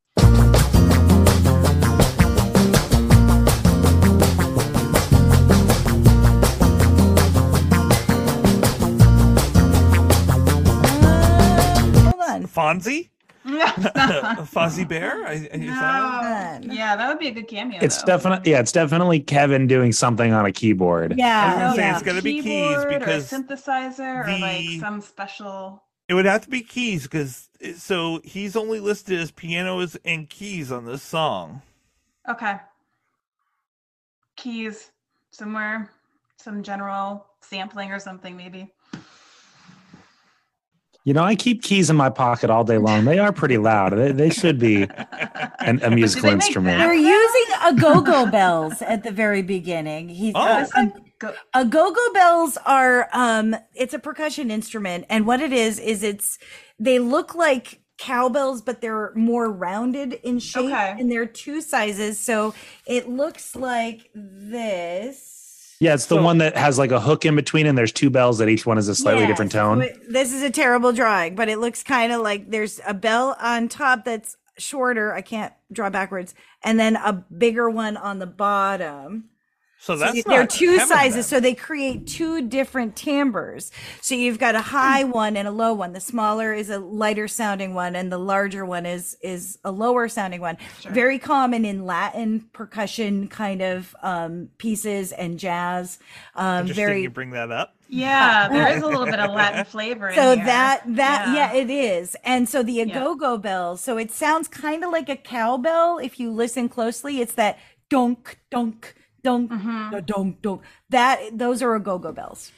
Uh, 11.01 12.11
hold 12.11 12.21
on. 12.27 12.47
Fonzie. 12.47 13.09
Fozzie 13.47 14.87
Bear? 14.87 15.25
I, 15.25 15.31
I, 15.31 15.33
is 15.33 15.49
that- 15.67 16.63
no. 16.65 16.73
Yeah, 16.73 16.95
that 16.95 17.07
would 17.07 17.19
be 17.19 17.27
a 17.27 17.31
good 17.31 17.47
cameo. 17.47 17.79
It's 17.81 18.03
definitely 18.03 18.51
yeah, 18.51 18.59
it's 18.59 18.71
definitely 18.71 19.19
Kevin 19.21 19.65
doing 19.67 19.91
something 19.93 20.33
on 20.33 20.45
a 20.45 20.51
keyboard. 20.51 21.13
I 21.13 21.15
was 21.15 21.19
Yeah, 21.19 21.53
gonna 21.55 21.71
oh, 21.71 21.75
say 21.75 21.81
yeah. 21.83 21.93
it's 21.93 22.03
gonna 22.03 22.21
be 22.21 22.33
keys 22.41 22.43
Keyboard 22.43 22.85
or 22.85 22.89
a 22.89 22.99
because 22.99 23.31
synthesizer 23.31 24.27
or 24.27 24.39
like 24.39 24.79
some 24.79 25.01
special. 25.01 25.83
it 26.07 26.13
would 26.15 26.25
have 26.25 26.41
to 26.43 26.49
be 26.49 26.61
keys 26.61 27.03
because 27.03 27.49
so 27.77 28.19
he's 28.23 28.55
only 28.55 28.79
listed 28.79 29.19
as 29.19 29.31
pianos 29.31 29.97
and 30.05 30.29
keys 30.29 30.71
on 30.71 30.85
this 30.85 31.01
song. 31.01 31.61
Okay. 32.29 32.55
Keys 34.35 34.91
somewhere, 35.31 35.89
some 36.37 36.63
general 36.63 37.25
sampling 37.41 37.91
or 37.91 37.99
something 37.99 38.35
maybe. 38.37 38.71
You 41.09 41.15
know, 41.15 41.23
I 41.23 41.33
keep 41.33 41.63
keys 41.63 41.89
in 41.89 41.95
my 41.95 42.11
pocket 42.11 42.51
all 42.51 42.63
day 42.63 42.77
long. 42.77 43.05
They 43.05 43.17
are 43.17 43.31
pretty 43.33 43.57
loud. 43.57 43.93
They, 43.93 44.11
they 44.11 44.29
should 44.29 44.59
be 44.59 44.83
an, 45.57 45.81
a 45.81 45.89
musical 45.89 46.29
they 46.29 46.35
instrument. 46.35 46.77
that? 46.77 46.85
They're 46.85 46.93
using 46.93 47.55
agogo 47.63 48.31
bells 48.31 48.83
at 48.83 49.01
the 49.03 49.09
very 49.09 49.41
beginning. 49.41 50.09
He's 50.09 50.33
Oh. 50.35 50.41
uh, 50.41 50.67
a, 50.75 50.93
Go- 51.17 51.33
agogo 51.55 52.13
bells 52.13 52.59
are 52.63 53.09
um 53.11 53.55
it's 53.73 53.95
a 53.95 53.99
percussion 53.99 54.51
instrument 54.51 55.05
and 55.09 55.25
what 55.25 55.41
it 55.41 55.51
is 55.51 55.79
is 55.79 56.03
it's 56.03 56.37
they 56.79 56.99
look 56.99 57.33
like 57.33 57.81
cowbells 57.97 58.61
but 58.61 58.79
they're 58.79 59.11
more 59.15 59.51
rounded 59.51 60.13
in 60.13 60.37
shape 60.37 60.65
Okay. 60.65 60.95
and 60.99 61.11
they're 61.11 61.25
two 61.25 61.59
sizes 61.59 62.19
so 62.19 62.53
it 62.85 63.09
looks 63.09 63.55
like 63.55 64.11
this 64.13 65.38
Yeah, 65.79 65.93
it's 65.93 66.07
the 66.07 66.15
So- 66.15 66.21
one 66.23 66.39
that 66.39 66.57
has 66.57 66.77
like 66.77 66.91
a 66.91 66.99
hook 66.99 67.25
in 67.25 67.35
between, 67.35 67.65
and 67.65 67.77
there's 67.77 67.91
two 67.93 68.09
bells 68.09 68.37
that 68.39 68.49
each 68.49 68.65
one 68.65 68.77
is 68.77 68.87
a 68.89 68.95
slightly 68.95 69.21
Yes, 69.21 69.29
different 69.31 69.51
tone. 69.53 69.85
This 70.09 70.33
is 70.33 70.41
a 70.43 70.49
terrible 70.49 70.91
drawing, 70.91 71.35
but 71.35 71.47
it 71.47 71.59
looks 71.59 71.83
kind 71.83 72.11
of 72.11 72.21
like 72.21 72.51
there's 72.51 72.81
a 72.85 72.93
bell 72.93 73.37
on 73.41 73.69
top 73.69 74.03
that's 74.03 74.35
shorter. 74.57 75.13
I 75.13 75.21
can't 75.21 75.53
draw 75.71 75.89
backwards, 75.89 76.35
and 76.63 76.77
then 76.79 76.97
a 76.97 77.13
bigger 77.13 77.69
one 77.69 77.95
on 77.95 78.19
the 78.19 78.27
bottom. 78.27 79.25
So 79.81 79.93
So 79.93 79.99
that's 79.99 80.17
you- 80.17 80.23
they're 80.23 80.45
two 80.45 80.77
sizes, 80.79 81.15
then. 81.15 81.23
so 81.23 81.39
they 81.39 81.53
create 81.53 82.05
two 82.05 82.41
different 82.47 82.97
timbres. 82.97 83.71
So 84.01 84.13
you've 84.13 84.37
got 84.37 84.53
a 84.53 84.59
high 84.61 85.05
one 85.05 85.37
and 85.37 85.47
a 85.47 85.51
low 85.51 85.73
one. 85.73 85.93
The 85.93 86.01
smaller 86.01 86.53
is 86.53 86.69
a 86.69 86.79
lighter 86.79 87.29
sounding 87.29 87.73
one, 87.73 87.95
and 87.95 88.11
the 88.11 88.17
larger 88.17 88.65
one 88.65 88.85
is 88.85 89.15
is 89.21 89.57
a 89.63 89.71
lower 89.71 90.09
sounding 90.09 90.41
one. 90.41 90.57
Sure. 90.81 90.91
Very 90.91 91.17
common 91.17 91.63
in 91.63 91.85
Latin 91.85 92.49
percussion 92.51 93.29
kind 93.29 93.61
of 93.61 93.95
um, 94.03 94.49
pieces 94.57 95.13
and 95.13 95.39
jazz. 95.39 95.97
Um, 96.35 96.61
Interesting 96.67 96.85
very 96.85 97.01
you 97.03 97.09
bring 97.09 97.31
that 97.31 97.49
up. 97.49 97.75
Yeah, 97.87 98.49
there 98.49 98.75
is 98.77 98.83
a 98.83 98.87
little 98.87 99.05
bit 99.05 99.19
of 99.19 99.31
Latin 99.31 99.63
flavor 99.71 100.09
in 100.09 100.15
so 100.15 100.35
here. 100.35 100.45
that 100.45 100.81
that 100.87 101.27
yeah. 101.33 101.53
Yeah. 101.53 101.59
it 101.61 101.69
is 101.71 102.15
and 102.23 102.47
so 102.47 102.61
the 102.61 102.77
agogo 102.79 103.41
bell 103.41 103.77
so 103.77 103.97
it 103.97 104.11
sounds 104.11 104.47
kind 104.47 104.83
of 104.83 104.91
like 104.91 105.09
a 105.09 105.15
cowbell 105.15 105.97
if 105.97 106.19
you 106.19 106.29
listen 106.31 106.69
closely 106.69 107.19
it's 107.19 107.33
that 107.33 107.57
donk 107.89 108.37
donk 108.51 108.93
donk 109.23 109.51
Mhm. 109.51 109.91
da- 109.91 109.99
donk 110.01 110.41
donk 110.41 110.61
that 110.89 111.19
those 111.33 111.61
are 111.61 111.79
agogo 111.79 112.13
bells 112.13 112.51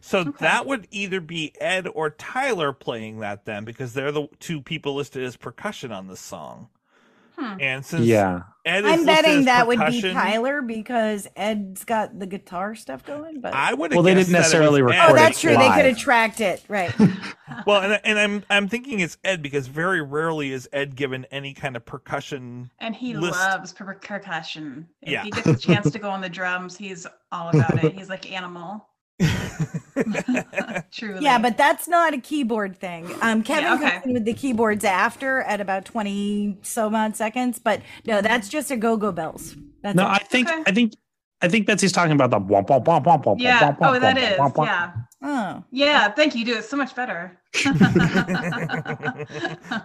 So 0.00 0.22
that 0.24 0.64
would 0.66 0.86
either 0.92 1.20
be 1.20 1.52
Ed 1.60 1.88
or 1.92 2.10
Tyler 2.10 2.72
playing 2.72 3.18
that 3.18 3.44
then, 3.46 3.64
because 3.64 3.94
they're 3.94 4.12
the 4.12 4.28
two 4.38 4.60
people 4.62 4.94
listed 4.94 5.24
as 5.24 5.36
percussion 5.36 5.90
on 5.90 6.06
this 6.06 6.20
song. 6.20 6.68
Hmm. 7.36 7.56
And 7.60 7.84
since 7.84 8.04
Yeah. 8.06 8.42
Ed 8.68 8.84
is 8.84 8.92
i'm 8.92 9.04
betting 9.06 9.38
as 9.40 9.44
that 9.46 9.66
would 9.66 9.78
be 9.86 10.00
tyler 10.02 10.62
because 10.62 11.26
ed's 11.36 11.84
got 11.84 12.18
the 12.18 12.26
guitar 12.26 12.74
stuff 12.74 13.04
going 13.04 13.40
but 13.40 13.54
I 13.54 13.74
would. 13.74 13.92
Well, 13.92 14.02
they 14.02 14.14
didn't 14.14 14.32
necessarily 14.32 14.82
record 14.82 15.00
oh, 15.00 15.08
it 15.08 15.10
Oh, 15.12 15.14
that's 15.14 15.40
true 15.40 15.56
they 15.56 15.70
could 15.70 15.84
have 15.86 15.98
tracked 15.98 16.40
it 16.40 16.62
right 16.68 16.94
Well, 17.66 17.82
and, 17.82 18.00
and 18.04 18.18
I'm 18.18 18.44
I'm 18.50 18.68
thinking 18.68 19.00
it's 19.00 19.18
Ed 19.24 19.42
because 19.42 19.66
very 19.66 20.00
rarely 20.00 20.52
is 20.52 20.68
Ed 20.72 20.96
given 20.96 21.24
any 21.26 21.54
kind 21.54 21.76
of 21.76 21.84
percussion. 21.84 22.70
And 22.78 22.94
he 22.94 23.14
list. 23.14 23.38
loves 23.38 23.72
per- 23.72 23.94
percussion. 23.94 24.88
If 25.02 25.10
Yeah. 25.10 25.24
he 25.24 25.30
gets 25.30 25.46
a 25.46 25.56
chance 25.56 25.90
to 25.90 25.98
go 25.98 26.08
on 26.10 26.20
the 26.20 26.28
drums, 26.28 26.76
he's 26.76 27.06
all 27.32 27.48
about 27.50 27.82
it. 27.82 27.94
He's 27.94 28.08
like 28.08 28.30
animal. 28.30 28.86
Truly. 30.92 31.22
yeah 31.24 31.38
but 31.38 31.56
that's 31.56 31.88
not 31.88 32.14
a 32.14 32.18
keyboard 32.18 32.76
thing 32.78 33.10
um 33.20 33.42
kevin 33.42 33.64
Yeah, 33.64 33.74
okay. 33.74 33.90
comes 33.90 34.06
in 34.06 34.12
with 34.14 34.24
the 34.24 34.32
keyboards 34.34 34.84
after 34.84 35.40
at 35.42 35.60
about 35.60 35.84
20 35.84 36.58
some 36.62 36.94
odd 36.94 37.16
seconds 37.16 37.58
but 37.58 37.82
no 38.06 38.20
that's 38.20 38.48
just 38.48 38.70
agogo 38.70 39.12
bells 39.14 39.56
that's 39.82 39.96
No, 39.96 40.04
it. 40.04 40.08
I 40.10 40.18
think 40.18 40.48
Okay. 40.48 40.62
I 40.66 40.72
think 40.72 40.92
I 41.40 41.48
think 41.48 41.66
Betsy's 41.68 41.92
talking 41.92 42.12
about 42.12 42.30
the 42.30 42.38
womp 42.40 42.66
womp 42.66 42.84
womp 42.84 43.04
womp 43.04 43.24
womp 43.24 43.36
Yeah. 43.40 43.60
womp 43.60 43.78
womp 43.78 43.96
Oh, 43.96 43.98
that 44.00 44.16
womp 44.16 44.32
is. 44.32 44.38
womp 44.38 44.54
womp. 44.54 44.66
Yeah. 44.66 44.90
Oh 45.22 45.64
Yeah. 45.70 46.08
Thank 46.10 46.34
you. 46.34 46.40
You 46.40 46.44
do 46.46 46.56
it 46.58 46.64
so 46.64 46.76
much 46.76 46.94
better. 46.94 47.38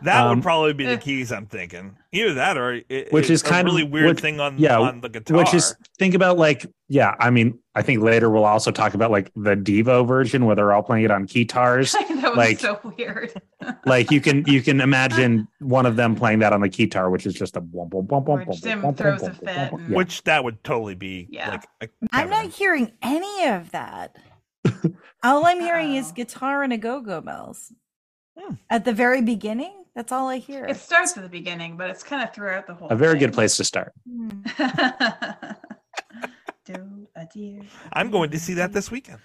That 0.03 0.25
Um, 0.25 0.35
would 0.37 0.43
probably 0.43 0.73
be 0.73 0.85
the 0.85 0.91
eh. 0.91 0.97
keys. 0.97 1.31
I'm 1.31 1.45
thinking 1.45 1.95
either 2.11 2.33
that 2.35 2.57
or 2.57 2.81
it, 2.89 3.11
Which 3.11 3.29
is 3.29 3.41
a 3.41 3.45
kind 3.45 3.67
of- 3.67 3.73
really 3.73 3.83
weird 3.87 4.07
which- 4.09 4.19
thing 4.19 4.39
on 4.39 4.57
yeah, 4.57 4.77
on 4.79 5.01
the 5.01 5.09
guitar. 5.09 5.37
Which 5.37 5.53
is 5.53 5.75
think 5.97 6.13
about 6.13 6.37
like 6.37 6.65
yeah, 6.89 7.15
I 7.19 7.29
mean, 7.31 7.57
I 7.73 7.81
think 7.81 8.03
later 8.03 8.29
we'll 8.29 8.45
also 8.45 8.69
talk 8.69 8.93
about 8.93 9.09
like 9.11 9.31
the 9.35 9.55
Devo 9.55 10.05
version 10.07 10.45
where 10.45 10.55
they're 10.55 10.71
all 10.73 10.83
playing 10.83 11.05
it 11.05 11.11
on 11.11 11.25
guitars. 11.25 11.91
that 11.93 12.09
was 12.09 12.35
Like- 12.37 12.59
so 12.59 12.79
weird. 12.97 13.33
like 13.85 14.11
you 14.11 14.21
can 14.21 14.43
you 14.45 14.61
can 14.61 14.81
imagine 14.81 15.47
one 15.59 15.85
of 15.85 15.95
them 15.95 16.15
playing 16.15 16.39
that 16.39 16.53
on 16.53 16.61
the 16.61 16.69
guitar, 16.69 17.09
which 17.09 17.25
is 17.25 17.33
just 17.33 17.55
a 17.55 17.61
Jim 17.61 17.71
throws 18.93 19.21
womp 19.21 19.37
fit 19.39 19.47
womp. 19.47 19.71
and- 19.73 19.89
Yeah. 19.89 19.95
which 19.97 20.23
that 20.23 20.43
would 20.43 20.63
totally 20.63 20.95
be 20.95 21.27
Yeah. 21.31 21.49
like. 21.49 21.63
A 21.81 21.87
i'm 22.11 22.29
not 22.29 22.35
Kevin. 22.37 22.51
hearing 22.51 22.91
any 23.01 23.47
of 23.47 23.71
that 23.71 24.17
all 25.23 25.45
i'm 25.45 25.59
hearing 25.59 25.95
is 25.95 26.07
Uh-oh. 26.07 26.13
guitar 26.13 26.63
and 26.63 26.73
agogo 26.73 27.23
bells 27.23 27.71
Hmm. 28.37 28.55
at 28.69 28.83
the 28.83 28.93
very 28.93 29.21
beginning 29.21 29.85
that's 29.95 30.11
all 30.11 30.27
i 30.27 30.37
hear 30.37 30.65
It 30.65 30.77
starts 30.77 31.15
at 31.17 31.21
the 31.23 31.29
beginning, 31.29 31.77
but 31.77 31.89
it's 31.91 32.01
kind 32.03 32.23
of 32.23 32.33
throughout 32.33 32.65
the 32.65 32.73
whole. 32.73 32.89
a 32.89 32.95
very 32.95 33.19
good 33.19 33.31
place 33.31 33.55
to 33.57 33.63
start. 33.63 33.93
Hmm. 34.09 34.29
Do 36.65 37.07
a 37.15 37.25
dear. 37.31 37.61
I'm 37.91 38.09
going 38.09 38.31
to 38.31 38.39
see 38.39 38.53
that 38.55 38.71
this 38.73 38.89
weekend. 38.89 39.19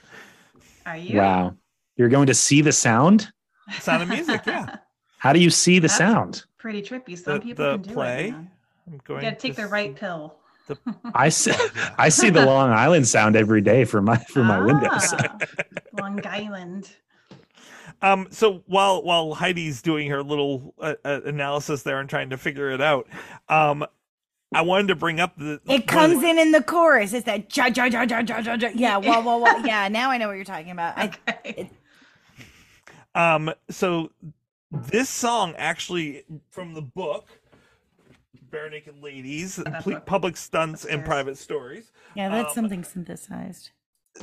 Are 0.84 0.96
you? 0.96 1.18
Wow. 1.18 1.54
You're 1.96 2.08
going 2.08 2.26
to 2.26 2.34
see 2.34 2.60
the 2.60 2.72
sound? 2.72 3.32
Sound 3.80 4.02
of 4.02 4.08
Music, 4.08 4.42
yeah. 4.46 4.76
How 5.18 5.32
do 5.32 5.38
you 5.40 5.50
see 5.50 5.78
the 5.78 5.88
That's- 5.88 5.98
sound? 5.98 6.44
Pretty 6.58 6.82
trippy. 6.82 7.16
Some 7.16 7.34
The- 7.34 7.40
people 7.40 7.64
the 7.64 7.72
can 7.78 7.82
do 7.82 7.94
play? 7.94 8.28
it. 8.28 8.32
man. 8.32 8.50
I'm 8.88 8.92
You 8.94 9.00
going. 9.04 9.20
gotta 9.22 9.36
take 9.36 9.52
to 9.54 9.60
the 9.62 9.66
s- 9.66 9.70
right 9.70 9.94
pill. 9.94 10.34
I 11.14 11.28
see 11.28 11.52
I 11.96 12.08
see 12.08 12.30
the 12.30 12.44
Long 12.44 12.70
Island 12.70 13.06
sound 13.08 13.36
every 13.36 13.60
day 13.60 13.84
from 13.84 14.04
my 14.06 14.16
from 14.16 14.46
my 14.46 14.60
windows. 14.60 15.12
Ah, 15.12 15.38
Long 15.98 16.24
Island. 16.26 16.90
Um, 18.00 18.28
so 18.30 18.62
while 18.66 19.02
while 19.02 19.34
Heidi's 19.34 19.82
doing 19.82 20.10
her 20.10 20.22
little 20.22 20.74
uh, 20.78 20.94
uh, 21.04 21.20
analysis 21.24 21.82
there 21.82 22.00
and 22.00 22.08
trying 22.08 22.30
to 22.30 22.36
figure 22.36 22.70
it 22.70 22.80
out, 22.80 23.08
um, 23.48 23.84
I 24.54 24.62
wanted 24.62 24.88
to 24.88 24.94
bring 24.94 25.20
up 25.20 25.36
the 25.36 25.60
it 25.68 25.86
comes 25.86 26.22
in 26.22 26.38
in 26.38 26.52
the 26.52 26.62
chorus 26.62 27.12
it's 27.12 27.26
that 27.26 27.54
ja, 27.56 27.66
ja, 27.66 27.84
ja, 27.84 28.02
ja, 28.02 28.20
ja, 28.26 28.38
ja, 28.38 28.54
ja. 28.54 28.70
yeah 28.74 28.96
wah, 28.96 29.20
wah, 29.20 29.36
wah. 29.36 29.56
yeah 29.64 29.88
now 29.88 30.10
i 30.10 30.16
know 30.16 30.26
what 30.26 30.36
you're 30.36 30.44
talking 30.44 30.70
about 30.70 30.96
I, 30.96 31.10
Okay. 31.28 31.70
Um, 33.14 33.52
so 33.68 34.10
this 34.70 35.08
song 35.08 35.54
actually 35.56 36.24
from 36.50 36.74
the 36.74 36.82
book, 36.82 37.28
Barenaked 38.50 39.02
Ladies, 39.02 39.60
complete 39.64 40.04
Public 40.06 40.36
Stunts 40.36 40.84
and 40.84 41.04
Private 41.04 41.36
Stories. 41.38 41.92
yeah 42.14 42.28
that's 42.28 42.50
Um, 42.50 42.54
something 42.64 42.84
synthesized 42.84 43.70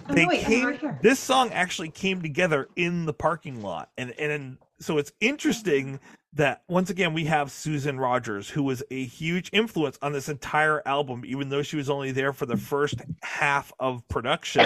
Oh, 0.09 0.13
They 0.13 0.23
no, 0.23 0.29
wait, 0.29 0.39
I 0.45 0.49
have 0.49 0.69
it 0.73 0.79
came. 0.81 0.89
right. 0.89 1.01
This 1.01 1.19
song 1.19 1.51
actually 1.51 1.89
came 1.89 2.21
together 2.21 2.67
in 2.75 3.05
the 3.05 3.13
parking 3.13 3.61
lot, 3.61 3.91
and 3.97 4.11
and 4.19 4.57
so 4.79 4.97
it's 4.97 5.13
interesting 5.21 5.99
that 6.33 6.63
once 6.67 6.89
again 6.89 7.13
we 7.13 7.23
have 7.25 7.49
Susan 7.49 7.97
Rogers, 7.97 8.49
who 8.49 8.61
was 8.63 8.83
a 8.91 9.05
huge 9.05 9.49
influence 9.53 9.97
on 10.01 10.11
this 10.11 10.27
entire 10.27 10.85
album, 10.85 11.23
even 11.25 11.47
though 11.47 11.61
she 11.61 11.77
was 11.77 11.89
only 11.89 12.11
there 12.11 12.33
for 12.33 12.45
the 12.45 12.57
first 12.57 12.95
half 13.23 13.71
of 13.79 14.05
production. 14.09 14.65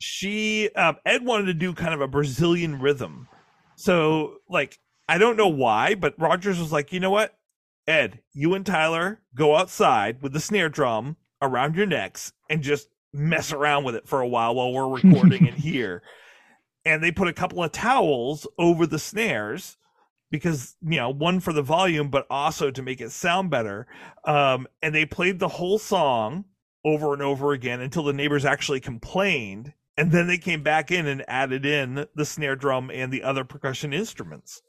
she 0.00 0.70
um, 0.70 0.96
Ed 1.04 1.24
wanted 1.24 1.46
to 1.46 1.54
do 1.54 1.72
kind 1.72 1.94
of 1.94 2.00
a 2.00 2.08
Brazilian 2.08 2.80
rhythm, 2.80 3.28
so 3.76 4.38
like 4.48 4.78
I 5.08 5.18
don't 5.18 5.36
know 5.36 5.48
why, 5.48 5.94
but 5.94 6.14
Rogers 6.18 6.58
was 6.58 6.72
like, 6.72 6.92
you 6.92 7.00
know 7.00 7.10
what, 7.10 7.34
Ed, 7.90 8.20
you 8.32 8.54
and 8.54 8.64
Tyler 8.64 9.20
go 9.34 9.56
outside 9.56 10.22
with 10.22 10.32
the 10.32 10.38
snare 10.38 10.68
drum 10.68 11.16
around 11.42 11.74
your 11.74 11.86
necks 11.86 12.32
and 12.48 12.62
just 12.62 12.88
mess 13.12 13.52
around 13.52 13.82
with 13.82 13.96
it 13.96 14.06
for 14.06 14.20
a 14.20 14.28
while 14.28 14.54
while 14.54 14.72
we're 14.72 14.86
recording 14.86 15.46
it 15.46 15.54
here. 15.58 16.00
And 16.84 17.02
they 17.02 17.10
put 17.10 17.26
a 17.26 17.32
couple 17.32 17.64
of 17.64 17.72
towels 17.72 18.46
over 18.58 18.86
the 18.86 19.00
snares 19.00 19.76
because 20.30 20.76
you 20.80 20.98
know 20.98 21.10
one 21.10 21.40
for 21.40 21.52
the 21.52 21.62
volume 21.62 22.10
but 22.10 22.28
also 22.30 22.70
to 22.70 22.80
make 22.80 23.00
it 23.00 23.10
sound 23.10 23.50
better. 23.50 23.88
Um 24.24 24.68
and 24.80 24.94
they 24.94 25.04
played 25.04 25.40
the 25.40 25.48
whole 25.48 25.80
song 25.80 26.44
over 26.84 27.12
and 27.12 27.22
over 27.22 27.52
again 27.52 27.80
until 27.80 28.04
the 28.04 28.12
neighbors 28.12 28.44
actually 28.44 28.80
complained. 28.80 29.74
And 29.96 30.12
then 30.12 30.28
they 30.28 30.38
came 30.38 30.62
back 30.62 30.92
in 30.92 31.08
and 31.08 31.24
added 31.28 31.66
in 31.66 32.06
the 32.14 32.24
snare 32.24 32.54
drum 32.54 32.88
and 32.94 33.12
the 33.12 33.24
other 33.24 33.42
percussion 33.42 33.92
instruments 33.92 34.62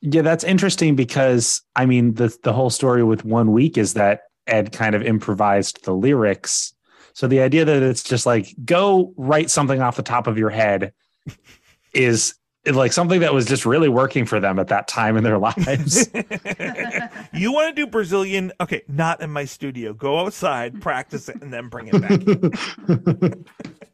Yeah, 0.00 0.22
that's 0.22 0.44
interesting 0.44 0.94
because 0.96 1.62
I 1.74 1.86
mean 1.86 2.14
the 2.14 2.36
the 2.42 2.52
whole 2.52 2.70
story 2.70 3.02
with 3.02 3.24
one 3.24 3.52
week 3.52 3.76
is 3.76 3.94
that 3.94 4.22
Ed 4.46 4.72
kind 4.72 4.94
of 4.94 5.02
improvised 5.02 5.84
the 5.84 5.94
lyrics. 5.94 6.72
So 7.14 7.26
the 7.26 7.40
idea 7.40 7.64
that 7.64 7.82
it's 7.82 8.04
just 8.04 8.26
like 8.26 8.54
go 8.64 9.12
write 9.16 9.50
something 9.50 9.82
off 9.82 9.96
the 9.96 10.02
top 10.02 10.26
of 10.26 10.38
your 10.38 10.50
head 10.50 10.92
is 11.92 12.34
like 12.66 12.92
something 12.92 13.20
that 13.20 13.32
was 13.32 13.46
just 13.46 13.64
really 13.64 13.88
working 13.88 14.24
for 14.24 14.40
them 14.40 14.58
at 14.58 14.68
that 14.68 14.88
time 14.88 15.16
in 15.16 15.24
their 15.24 15.38
lives. 15.38 16.08
you 17.32 17.52
want 17.52 17.74
to 17.74 17.82
do 17.82 17.86
Brazilian? 17.86 18.52
Okay, 18.60 18.82
not 18.88 19.20
in 19.20 19.30
my 19.30 19.44
studio. 19.44 19.92
Go 19.92 20.18
outside, 20.20 20.80
practice 20.80 21.28
it, 21.28 21.42
and 21.42 21.52
then 21.52 21.68
bring 21.68 21.90
it 21.92 22.00
back. 22.00 23.38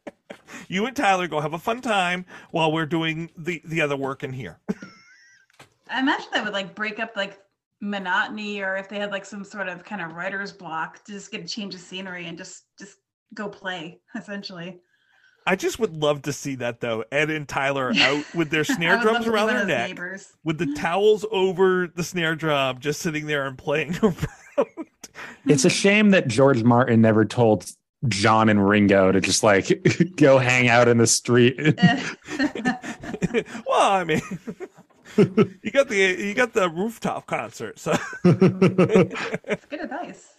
you 0.69 0.87
and 0.87 0.97
Tyler 0.97 1.29
go 1.29 1.41
have 1.41 1.55
a 1.55 1.59
fun 1.59 1.81
time 1.81 2.25
while 2.51 2.73
we're 2.73 2.87
doing 2.87 3.31
the 3.37 3.63
the 3.65 3.81
other 3.81 3.97
work 3.97 4.23
in 4.23 4.33
here. 4.33 4.61
I 5.95 6.01
imagine 6.01 6.27
that 6.33 6.45
would 6.45 6.53
like 6.53 6.75
break 6.75 6.99
up 6.99 7.13
like 7.17 7.39
monotony, 7.81 8.61
or 8.61 8.77
if 8.77 8.89
they 8.89 8.99
had 8.99 9.11
like 9.13 9.25
some 9.25 9.45
sort 9.45 9.69
of 9.69 9.85
kind 9.85 10.03
of 10.03 10.13
writer's 10.13 10.53
block, 10.53 11.05
to 11.05 11.13
just 11.13 11.31
get 11.31 11.43
a 11.45 11.47
change 11.47 11.75
of 11.75 11.81
scenery 11.81 12.27
and 12.27 12.37
just 12.37 12.65
just 12.79 12.97
go 13.35 13.49
play 13.49 14.01
essentially. 14.17 14.81
I 15.47 15.57
just 15.57 15.79
would 15.79 15.95
love 15.95 16.23
to 16.23 16.33
see 16.33 16.55
that 16.57 16.81
though. 16.81 17.05
Ed 17.13 17.31
and 17.31 17.47
Tyler 17.47 17.93
out 17.99 18.25
with 18.35 18.51
their 18.51 18.65
snare 18.65 19.01
drums 19.01 19.27
around 19.27 19.49
their 19.49 19.63
of 19.63 19.69
neck, 19.69 19.89
neighbors. 19.91 20.33
with 20.43 20.59
the 20.59 20.75
towels 20.77 21.25
over 21.31 21.87
the 21.95 22.03
snare 22.03 22.35
drum, 22.35 22.81
just 22.81 23.01
sitting 23.01 23.27
there 23.27 23.47
and 23.47 23.57
playing 23.59 23.95
around. 24.03 24.89
it's 25.47 25.65
a 25.65 25.71
shame 25.71 26.11
that 26.11 26.29
George 26.29 26.63
Martin 26.65 27.03
never 27.03 27.25
told 27.25 27.71
John 28.09 28.49
and 28.49 28.67
Ringo 28.67 29.13
to 29.13 29.21
just 29.21 29.43
like 29.43 30.13
go 30.17 30.39
hang 30.39 30.69
out 30.69 30.89
in 30.89 30.99
the 30.99 31.07
street. 31.07 31.57
well, 33.67 33.91
I 33.93 34.05
mean, 34.05 34.21
you 35.17 35.71
got 35.73 35.89
the 35.89 35.97
you 36.19 36.35
got 36.35 36.53
the 36.53 36.69
rooftop 36.69 37.27
concert, 37.27 37.79
so 37.79 37.93
It's 38.25 39.65
good 39.67 39.81
advice. 39.81 40.35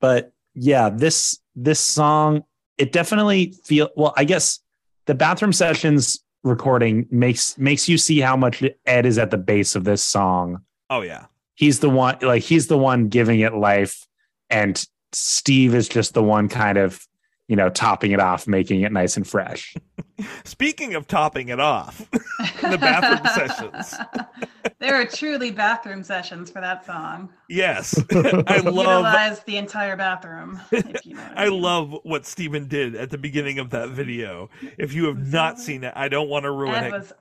but 0.00 0.32
yeah, 0.54 0.88
this 0.88 1.38
this 1.54 1.80
song 1.80 2.44
it 2.78 2.92
definitely 2.92 3.54
feel 3.64 3.90
well. 3.96 4.12
I 4.16 4.24
guess 4.24 4.60
the 5.06 5.14
bathroom 5.14 5.52
sessions 5.52 6.22
recording 6.42 7.06
makes 7.10 7.56
makes 7.58 7.88
you 7.88 7.98
see 7.98 8.20
how 8.20 8.36
much 8.36 8.62
Ed 8.84 9.06
is 9.06 9.18
at 9.18 9.30
the 9.30 9.38
base 9.38 9.74
of 9.74 9.84
this 9.84 10.02
song. 10.04 10.62
oh 10.90 11.00
yeah. 11.02 11.26
He's 11.54 11.80
the 11.80 11.88
one 11.88 12.18
like 12.20 12.42
he's 12.42 12.66
the 12.66 12.76
one 12.76 13.08
giving 13.08 13.40
it 13.40 13.54
life, 13.54 14.06
and 14.50 14.84
Steve 15.12 15.74
is 15.74 15.88
just 15.88 16.12
the 16.12 16.22
one 16.22 16.48
kind 16.50 16.76
of 16.76 17.06
you 17.48 17.56
know 17.56 17.68
topping 17.68 18.12
it 18.12 18.20
off, 18.20 18.46
making 18.46 18.82
it 18.82 18.92
nice 18.92 19.16
and 19.16 19.26
fresh. 19.26 19.74
Speaking 20.44 20.94
of 20.94 21.06
topping 21.06 21.48
it 21.48 21.60
off, 21.60 21.98
the 22.10 22.78
bathroom 22.78 23.32
sessions. 23.34 23.94
there 24.80 24.94
are 24.94 25.04
truly 25.04 25.50
bathroom 25.50 26.02
sessions 26.02 26.50
for 26.50 26.60
that 26.60 26.84
song. 26.84 27.28
Yes, 27.48 28.02
I 28.12 28.58
love 28.58 29.04
Utilize 29.04 29.40
the 29.40 29.56
entire 29.56 29.96
bathroom. 29.96 30.60
If 30.72 31.06
you 31.06 31.14
know 31.14 31.22
what 31.22 31.38
I 31.38 31.48
mean. 31.48 31.62
love 31.62 31.96
what 32.02 32.26
Steven 32.26 32.66
did 32.66 32.94
at 32.96 33.10
the 33.10 33.18
beginning 33.18 33.58
of 33.58 33.70
that 33.70 33.90
video. 33.90 34.50
If 34.78 34.92
you 34.92 35.06
have 35.06 35.18
not 35.18 35.54
mm-hmm. 35.54 35.62
seen 35.62 35.84
it, 35.84 35.92
I 35.94 36.08
don't 36.08 36.28
want 36.28 36.44
to 36.44 36.50
ruin 36.50 36.74
Ed 36.74 36.86
it. 36.86 36.92
was 36.92 37.12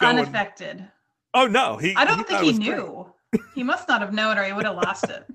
Going- 0.00 0.18
unaffected. 0.18 0.88
Oh 1.32 1.46
no, 1.46 1.78
he 1.78 1.94
I 1.96 2.04
don't 2.04 2.18
he 2.18 2.24
think 2.24 2.28
thought 2.28 2.44
he 2.44 2.50
it 2.50 2.56
great. 2.56 2.68
knew. 2.68 3.12
He 3.56 3.64
must 3.64 3.88
not 3.88 4.00
have 4.00 4.12
known, 4.12 4.38
or 4.38 4.44
he 4.44 4.52
would 4.52 4.64
have 4.64 4.76
lost 4.76 5.10
it. 5.10 5.26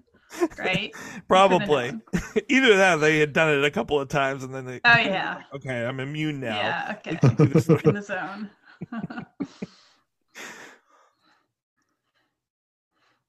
Right? 0.57 0.93
Probably. 1.27 1.87
Either 2.49 2.77
that, 2.77 2.97
or 2.97 2.99
they 2.99 3.19
had 3.19 3.33
done 3.33 3.49
it 3.57 3.63
a 3.63 3.71
couple 3.71 3.99
of 3.99 4.09
times, 4.09 4.43
and 4.43 4.53
then 4.53 4.65
they. 4.65 4.81
Oh 4.85 4.97
yeah. 4.97 5.41
Okay, 5.53 5.85
I'm 5.85 5.99
immune 5.99 6.39
now. 6.39 6.55
Yeah. 6.55 6.95
Okay. 6.97 7.17
can 7.17 7.35
do 7.35 7.45
this. 7.47 7.67
In 7.67 7.93
the 7.95 8.01
zone. 8.01 8.49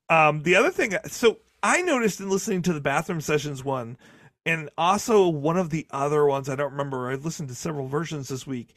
Um, 0.08 0.42
the 0.42 0.56
other 0.56 0.70
thing, 0.70 0.96
so 1.06 1.38
I 1.62 1.82
noticed 1.82 2.20
in 2.20 2.28
listening 2.28 2.62
to 2.62 2.72
the 2.72 2.80
bathroom 2.80 3.20
sessions 3.20 3.64
one, 3.64 3.96
and 4.44 4.68
also 4.76 5.28
one 5.28 5.56
of 5.56 5.70
the 5.70 5.86
other 5.92 6.26
ones, 6.26 6.48
I 6.48 6.56
don't 6.56 6.72
remember. 6.72 7.10
I 7.10 7.14
listened 7.14 7.48
to 7.50 7.54
several 7.54 7.86
versions 7.86 8.28
this 8.28 8.46
week. 8.46 8.74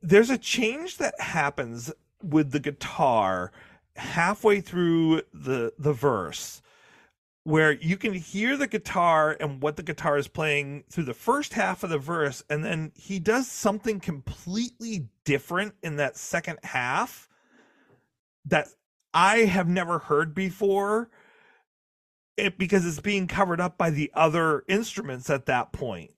There's 0.00 0.30
a 0.30 0.38
change 0.38 0.96
that 0.96 1.20
happens 1.20 1.92
with 2.22 2.50
the 2.50 2.60
guitar 2.60 3.52
halfway 3.96 4.60
through 4.60 5.22
the 5.34 5.72
the 5.78 5.92
verse 5.92 6.62
where 7.44 7.72
you 7.72 7.96
can 7.96 8.14
hear 8.14 8.56
the 8.56 8.68
guitar 8.68 9.36
and 9.40 9.62
what 9.62 9.76
the 9.76 9.82
guitar 9.82 10.16
is 10.16 10.28
playing 10.28 10.84
through 10.90 11.04
the 11.04 11.14
first 11.14 11.54
half 11.54 11.82
of 11.82 11.90
the 11.90 11.98
verse 11.98 12.44
and 12.48 12.64
then 12.64 12.92
he 12.94 13.18
does 13.18 13.48
something 13.48 13.98
completely 13.98 15.08
different 15.24 15.74
in 15.82 15.96
that 15.96 16.16
second 16.16 16.58
half 16.62 17.28
that 18.46 18.68
I 19.12 19.38
have 19.38 19.68
never 19.68 19.98
heard 19.98 20.34
before 20.34 21.10
it 22.36 22.58
because 22.58 22.86
it's 22.86 23.00
being 23.00 23.26
covered 23.26 23.60
up 23.60 23.76
by 23.76 23.90
the 23.90 24.10
other 24.14 24.64
instruments 24.68 25.28
at 25.28 25.46
that 25.46 25.72
point. 25.72 26.12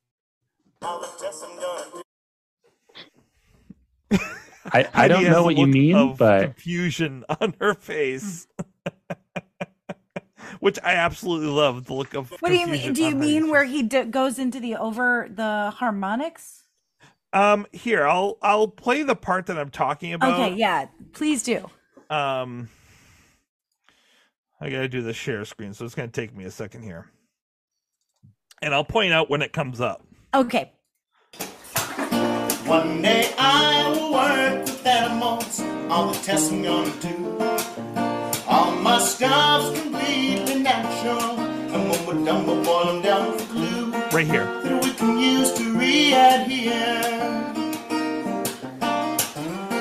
I, 4.72 4.88
I 4.94 5.08
don't 5.08 5.24
know 5.24 5.42
what 5.42 5.56
you 5.56 5.66
mean, 5.66 6.14
but 6.16 6.42
confusion 6.42 7.24
on 7.40 7.54
her 7.60 7.74
face. 7.74 8.46
Which 10.60 10.78
I 10.82 10.94
absolutely 10.94 11.48
love 11.48 11.86
the 11.86 11.94
look 11.94 12.14
of. 12.14 12.30
What 12.40 12.48
do 12.48 12.56
you 12.56 12.66
mean? 12.66 12.92
Do 12.92 13.02
you 13.02 13.14
mean 13.14 13.42
Heidi's 13.42 13.50
where 13.50 13.64
he 13.64 13.82
d- 13.82 14.04
goes 14.04 14.38
into 14.38 14.60
the 14.60 14.76
over 14.76 15.28
the 15.32 15.72
harmonics? 15.76 16.62
Um, 17.32 17.66
here 17.72 18.06
I'll 18.06 18.38
I'll 18.42 18.68
play 18.68 19.02
the 19.02 19.16
part 19.16 19.46
that 19.46 19.58
I'm 19.58 19.70
talking 19.70 20.12
about. 20.12 20.38
Okay, 20.40 20.54
yeah, 20.56 20.86
please 21.12 21.42
do. 21.42 21.68
Um, 22.08 22.68
I 24.60 24.70
gotta 24.70 24.88
do 24.88 25.02
the 25.02 25.12
share 25.12 25.44
screen, 25.44 25.74
so 25.74 25.84
it's 25.84 25.94
gonna 25.96 26.08
take 26.08 26.36
me 26.36 26.44
a 26.44 26.50
second 26.50 26.82
here, 26.84 27.10
and 28.62 28.72
I'll 28.72 28.84
point 28.84 29.12
out 29.12 29.28
when 29.28 29.42
it 29.42 29.52
comes 29.52 29.80
up. 29.80 30.06
Okay, 30.32 30.72
One 32.66 33.02
day 33.02 33.32
I 33.38 33.88
will 33.90 34.12
work 34.12 34.60
with 34.64 34.86
animals. 34.86 35.60
All 35.90 36.12
the 36.12 36.18
tests 36.20 36.50
I'm 36.50 36.62
gonna 36.62 36.92
do. 37.00 37.43
All 38.94 39.00
my 39.00 39.06
stuff's 39.06 39.80
completely 39.80 40.60
natural. 40.60 41.40
And 41.40 41.90
when 41.90 42.06
we're 42.06 42.24
done, 42.24 42.46
we'll 42.46 42.62
boil 42.62 42.92
them 42.92 43.02
down 43.02 43.36
for 43.36 43.52
glue 43.52 43.90
Right 44.12 44.24
here. 44.24 44.44
that 44.44 44.84
we 44.84 44.92
can 44.92 45.18
use 45.18 45.52
to 45.54 45.76
re-adhere. 45.76 47.02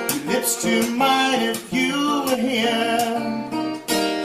Your 0.09 0.33
lips 0.33 0.63
to 0.63 0.89
mine 0.95 1.41
if 1.41 1.71
you 1.71 2.23
were 2.25 2.37
here. 2.37 3.45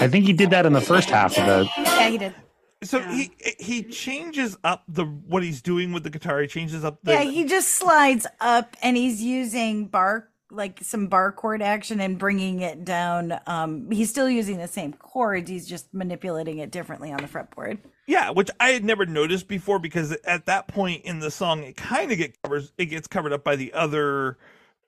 I 0.00 0.08
think 0.08 0.24
he 0.24 0.32
did 0.32 0.48
that 0.52 0.64
in 0.64 0.72
the 0.72 0.80
first 0.80 1.10
half 1.10 1.36
of 1.36 1.44
the. 1.44 1.68
yeah, 1.76 2.08
he 2.08 2.16
did. 2.16 2.34
So 2.82 3.02
he 3.02 3.30
he 3.58 3.82
changes 3.82 4.56
up 4.64 4.84
the 4.88 5.04
what 5.04 5.42
he's 5.42 5.60
doing 5.60 5.92
with 5.92 6.02
the 6.04 6.10
guitar. 6.10 6.40
He 6.40 6.46
changes 6.46 6.82
up 6.82 7.00
the 7.02 7.12
Yeah, 7.12 7.24
he 7.24 7.44
just 7.44 7.74
slides 7.74 8.26
up 8.40 8.74
and 8.82 8.96
he's 8.96 9.20
using 9.20 9.88
bar 9.88 10.30
like 10.50 10.80
some 10.82 11.08
bar 11.08 11.30
chord 11.32 11.60
action 11.60 12.00
and 12.00 12.18
bringing 12.18 12.60
it 12.60 12.84
down. 12.84 13.38
Um, 13.46 13.90
he's 13.90 14.08
still 14.10 14.30
using 14.30 14.56
the 14.58 14.68
same 14.68 14.92
chords. 14.94 15.50
He's 15.50 15.66
just 15.66 15.92
manipulating 15.92 16.58
it 16.58 16.70
differently 16.70 17.12
on 17.12 17.18
the 17.18 17.28
fretboard. 17.28 17.78
Yeah, 18.06 18.30
which 18.30 18.50
I 18.58 18.70
had 18.70 18.84
never 18.84 19.04
noticed 19.04 19.48
before 19.48 19.78
because 19.78 20.12
at 20.24 20.46
that 20.46 20.68
point 20.68 21.04
in 21.04 21.18
the 21.18 21.30
song, 21.30 21.62
it 21.62 21.76
kind 21.76 22.10
of 22.10 22.16
get 22.18 22.40
covers 22.42 22.72
it 22.78 22.86
gets 22.86 23.06
covered 23.06 23.32
up 23.32 23.44
by 23.44 23.56
the 23.56 23.72
other 23.74 24.38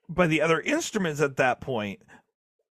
by 0.09 0.27
the 0.27 0.41
other 0.41 0.59
instruments. 0.59 1.21
At 1.21 1.37
that 1.37 1.61
point, 1.61 2.01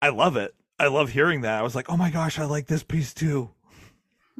I 0.01 0.09
love 0.09 0.35
it. 0.35 0.53
I 0.77 0.87
love 0.87 1.09
hearing 1.11 1.41
that. 1.41 1.59
I 1.59 1.61
was 1.61 1.75
like, 1.75 1.89
oh 1.89 1.95
my 1.97 2.09
gosh, 2.09 2.39
I 2.39 2.45
like 2.45 2.67
this 2.67 2.83
piece 2.83 3.13
too. 3.13 3.51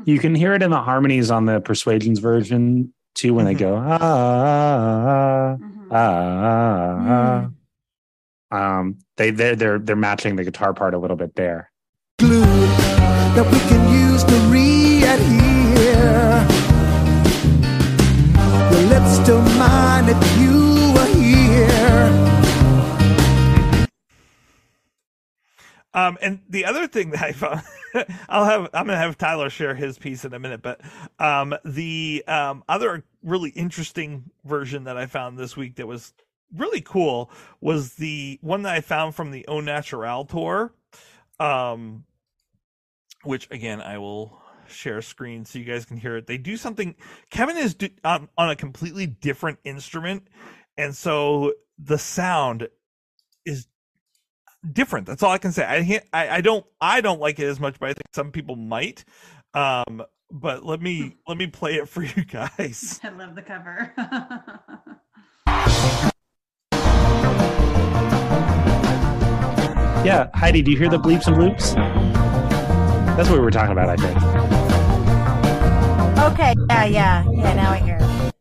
You 0.06 0.20
can 0.20 0.34
hear 0.36 0.54
it 0.54 0.64
in 0.64 0.72
the 0.72 0.82
harmonies 0.82 1.30
on 1.32 1.46
the 1.46 1.62
Persuasions 1.62 2.20
version 2.20 2.92
too 3.14 3.34
when 3.34 3.46
they 3.46 3.54
go 3.54 3.76
ah 3.76 3.98
ah 4.02 5.58
Mhm. 5.60 5.88
ah. 5.92 7.06
ah. 7.08 7.50
Um, 8.52 9.00
they 9.18 9.32
they're 9.32 9.56
they're 9.56 9.80
they're 9.80 9.96
matching 9.96 10.36
the 10.36 10.44
guitar 10.44 10.74
part 10.74 10.94
a 10.94 10.98
little 10.98 11.18
bit 11.18 11.36
there. 11.36 11.72
glue 12.20 12.42
that 12.42 13.46
we 13.52 13.60
can 13.70 13.82
use 14.10 14.24
to 14.26 14.36
re-adhere. 14.52 16.46
Your 18.72 18.90
lips 18.90 19.20
to 19.28 19.40
mine 19.58 20.10
if 20.10 20.40
you 20.40 20.94
were 20.94 21.06
here. 21.22 22.28
Um, 25.94 26.18
and 26.22 26.40
the 26.50 26.66
other 26.66 26.88
thing 26.88 27.12
that 27.12 27.22
I 27.22 27.32
found, 27.34 27.62
I'll 28.30 28.46
have, 28.46 28.70
I'm 28.74 28.86
gonna 28.86 28.98
have 28.98 29.18
Tyler 29.18 29.50
share 29.50 29.76
his 29.76 29.98
piece 29.98 30.24
in 30.24 30.34
a 30.34 30.40
minute, 30.40 30.62
but 30.62 30.80
um, 31.20 31.54
the 31.66 32.24
um, 32.28 32.64
other 32.70 33.04
really 33.24 33.50
interesting 33.52 34.32
version 34.46 34.86
that 34.86 34.98
I 34.98 35.06
found 35.06 35.38
this 35.38 35.58
week 35.58 35.76
that 35.76 35.88
was 35.88 36.14
really 36.56 36.82
cool 36.82 37.32
was 37.60 37.96
the 37.96 38.40
one 38.42 38.64
that 38.64 38.74
I 38.74 38.82
found 38.82 39.16
from 39.16 39.32
the 39.32 39.46
Au 39.48 39.60
Natural 39.60 40.26
tour, 40.26 40.74
um, 41.40 42.06
which 43.24 43.48
again 43.52 43.82
I 43.82 43.98
will 43.98 44.42
share 44.68 45.02
screen 45.02 45.46
so 45.46 45.60
you 45.60 45.66
guys 45.66 45.86
can 45.86 45.98
hear 45.98 46.18
it. 46.18 46.28
They 46.28 46.38
do 46.38 46.58
something. 46.58 46.96
Kevin 47.30 47.58
is 47.58 47.76
do, 47.76 47.90
on 48.04 48.30
on 48.38 48.50
a 48.50 48.56
completely 48.56 49.06
different 49.06 49.60
instrument, 49.64 50.28
and 50.78 50.96
so 50.96 51.54
the 51.78 51.98
sound 51.98 52.68
is 53.46 53.68
different. 54.72 55.08
That's 55.08 55.24
all 55.24 55.32
I 55.32 55.38
can 55.38 55.52
say. 55.52 55.66
I 55.66 55.84
can't, 55.84 56.06
I, 56.14 56.30
I 56.30 56.42
don't 56.42 56.66
I 56.80 57.02
don't 57.02 57.20
like 57.20 57.40
it 57.40 57.48
as 57.48 57.60
much, 57.60 57.80
but 57.80 57.90
I 57.90 57.94
think 57.94 58.08
some 58.14 58.32
people 58.32 58.56
might. 58.56 59.04
Um, 59.54 60.04
but 60.30 60.66
let 60.66 60.82
me 60.82 61.18
let 61.28 61.38
me 61.38 61.48
play 61.48 61.76
it 61.76 61.90
for 61.90 62.04
you 62.04 62.24
guys. 62.26 63.00
I 63.04 63.10
love 63.10 63.36
the 63.36 63.42
cover. 63.42 63.94
Yeah, 70.04 70.30
Heidi, 70.34 70.64
do 70.64 70.72
you 70.72 70.78
hear 70.78 70.90
the 70.90 70.98
bleeps 70.98 71.28
and 71.28 71.36
bloops? 71.38 71.76
That's 73.16 73.30
what 73.30 73.38
we 73.38 73.46
were 73.46 73.52
talking 73.52 73.72
about, 73.72 73.88
I 73.88 73.96
think. 73.98 74.18
Okay, 76.34 76.56
yeah, 76.70 76.86
yeah, 76.86 77.24
yeah. 77.32 77.54
Now 77.54 77.72
I 77.72 77.78
hear. 77.78 77.98
it. 78.02 78.34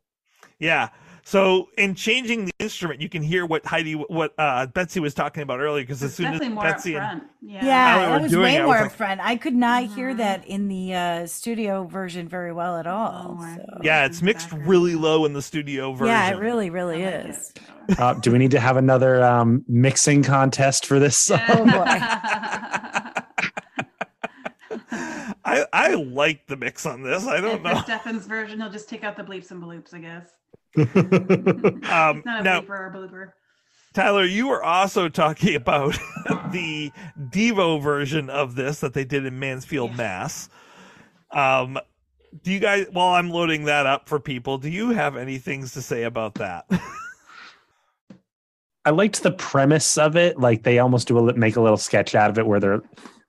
Yeah. 0.59 0.89
So 1.31 1.69
in 1.79 1.95
changing 1.95 2.47
the 2.47 2.53
instrument, 2.59 3.01
you 3.01 3.09
can 3.09 3.23
hear 3.23 3.47
what 3.47 3.65
Heidi, 3.65 3.93
what 3.93 4.35
uh, 4.37 4.67
Betsy 4.67 4.99
was 4.99 5.15
talking 5.15 5.45
about 5.45 5.61
earlier. 5.61 5.85
Because 5.85 6.03
as 6.03 6.13
soon 6.13 6.27
as 6.27 6.33
definitely 6.41 6.55
more 6.57 6.65
Betsy 6.65 6.97
up 6.97 7.03
and 7.05 7.21
front. 7.21 7.33
Yeah. 7.41 7.65
Yeah, 7.65 8.17
it 8.17 8.23
was 8.23 8.31
doing 8.33 8.43
way 8.43 8.57
it, 8.57 8.61
I 8.63 8.65
was 8.65 8.75
more 8.75 8.81
like- 8.83 8.97
upfront. 8.97 9.21
I 9.23 9.37
could 9.37 9.55
not 9.55 9.85
hear 9.85 10.13
Mhm. 10.13 10.17
that 10.17 10.45
in 10.49 10.67
the 10.67 10.93
uh, 10.93 11.27
studio 11.29 11.85
version 11.85 12.27
very 12.27 12.53
well 12.53 12.79
at 12.79 12.89
all. 12.89 13.37
Oh, 13.41 13.55
so. 13.57 13.65
yeah, 13.85 14.07
it's 14.07 14.23
mixed 14.23 14.49
Background. 14.51 14.69
really 14.69 14.97
low 14.97 15.25
in 15.25 15.33
the 15.33 15.41
studio 15.41 15.93
version. 15.93 16.09
Yeah, 16.09 16.31
it 16.31 16.39
really, 16.41 16.69
really 16.69 17.07
I 17.07 17.21
like 17.21 17.27
is. 17.31 17.53
it. 17.89 18.01
Uh, 18.01 18.15
do 18.15 18.33
we 18.33 18.39
need 18.39 18.51
to 18.51 18.59
have 18.59 18.77
another 18.77 19.23
um, 19.23 19.65
mixing 19.69 20.25
contest 20.25 20.85
for 20.85 20.99
this 20.99 21.17
song? 21.17 21.39
Oh, 21.49 21.85
I 25.45 25.65
I 25.73 25.95
like 25.95 26.49
the 26.49 26.57
mix 26.57 26.87
on 26.87 27.05
this. 27.05 27.25
I 27.29 27.41
don't 27.41 27.53
And 27.53 27.63
for 27.63 27.75
know. 27.75 27.81
Stefan's 27.83 28.27
version, 28.27 28.59
he'll 28.61 28.69
just 28.71 28.89
take 28.89 29.05
out 29.05 29.17
the 29.17 29.23
bleeps 29.23 29.53
and 29.53 29.63
bloops, 29.63 29.95
I 29.95 29.99
guess. 30.01 30.29
Um, 30.77 32.23
not 32.25 32.41
a 32.41 32.43
now, 32.43 32.61
bleeper 32.61 32.71
or 32.71 32.93
blooper. 32.95 33.33
Tyler, 33.93 34.25
you 34.25 34.47
were 34.49 34.63
also 34.63 35.09
talking 35.09 35.57
about 35.57 35.95
the 36.53 36.93
Devo 37.19 37.83
version 37.83 38.31
of 38.31 38.55
this 38.55 38.81
that 38.81 38.95
they 38.95 39.05
did 39.05 39.27
in 39.27 39.39
Mansfield, 39.39 39.91
Yes. 39.91 39.99
Mass. 39.99 40.49
Um, 41.33 41.79
do 42.45 42.53
you 42.53 42.61
guys, 42.61 42.87
while 42.93 43.15
I'm 43.15 43.31
loading 43.31 43.65
that 43.65 43.87
up 43.87 44.09
for 44.09 44.21
people, 44.21 44.59
do 44.59 44.69
you 44.69 44.91
have 44.91 45.17
any 45.17 45.39
things 45.39 45.73
to 45.73 45.83
say 45.83 46.05
about 46.05 46.35
that? 46.35 46.67
I 48.85 48.91
liked 48.91 49.23
the 49.23 49.33
premise 49.33 49.99
of 49.99 50.17
it. 50.17 50.39
Like 50.39 50.63
they 50.63 50.79
almost 50.79 51.09
do 51.09 51.19
a 51.19 51.35
make 51.35 51.57
a 51.57 51.61
little 51.61 51.77
sketch 51.77 52.15
out 52.15 52.31
of 52.31 52.39
it 52.39 52.47
where 52.47 52.61
they're 52.61 52.83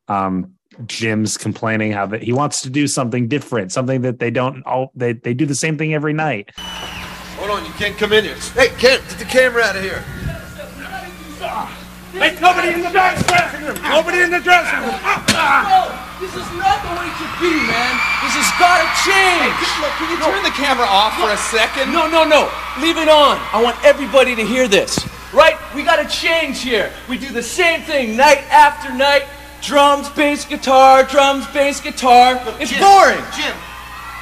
um 0.08 0.54
Jim's 0.86 1.38
complaining 1.38 1.92
how 1.92 2.06
that 2.08 2.24
he 2.24 2.32
wants 2.32 2.62
to 2.62 2.70
do 2.70 2.88
something 2.88 3.28
different, 3.28 3.72
something 3.72 4.02
that 4.02 4.20
they 4.20 4.32
don't 4.32 4.64
all 4.66 4.92
they 4.96 5.14
they 5.14 5.34
do 5.34 5.46
the 5.46 5.56
same 5.56 5.78
thing 5.78 5.94
every 5.94 6.14
night. 6.14 6.52
Hold 7.52 7.64
on, 7.64 7.68
you 7.68 7.76
can't 7.76 7.98
come 7.98 8.14
in 8.14 8.24
here. 8.24 8.40
Hey, 8.56 8.72
Kent, 8.80 9.04
get 9.12 9.20
the 9.20 9.28
camera 9.28 9.60
out 9.60 9.76
of 9.76 9.84
here. 9.84 10.00
Hey, 12.16 12.32
nobody 12.40 12.72
in 12.72 12.80
the 12.80 12.88
dressing 12.96 13.28
room! 13.68 13.76
Nobody 13.84 14.24
in 14.24 14.32
the 14.32 14.40
dressing 14.40 14.80
room! 14.80 14.96
Ah, 15.04 15.20
ah. 15.36 15.68
No, 15.68 15.84
this 16.24 16.32
is 16.32 16.48
not 16.56 16.80
the 16.80 16.96
way 16.96 17.12
to 17.12 17.28
be, 17.44 17.52
man. 17.68 17.94
This 18.24 18.40
has 18.40 18.48
got 18.56 18.80
to 18.80 18.88
change. 19.04 19.52
Look, 19.84 19.92
can 20.00 20.08
you 20.08 20.20
turn 20.24 20.40
the 20.48 20.56
camera 20.56 20.88
off 20.88 21.20
for 21.20 21.28
a 21.28 21.36
second? 21.52 21.92
No, 21.92 22.08
no, 22.08 22.24
no. 22.24 22.48
Leave 22.80 22.96
it 22.96 23.12
on. 23.12 23.36
I 23.52 23.60
want 23.62 23.76
everybody 23.84 24.34
to 24.34 24.46
hear 24.48 24.70
this. 24.70 24.96
Right? 25.34 25.60
We 25.76 25.84
got 25.84 26.00
to 26.00 26.08
change 26.08 26.62
here. 26.62 26.90
We 27.10 27.18
do 27.18 27.34
the 27.34 27.44
same 27.44 27.82
thing 27.82 28.16
night 28.16 28.48
after 28.48 28.96
night. 28.96 29.28
Drums, 29.60 30.08
bass, 30.08 30.46
guitar, 30.46 31.04
drums, 31.04 31.46
bass, 31.48 31.82
guitar. 31.82 32.40
It's 32.62 32.72
Jim, 32.72 32.80
boring. 32.80 33.20
Jim, 33.36 33.52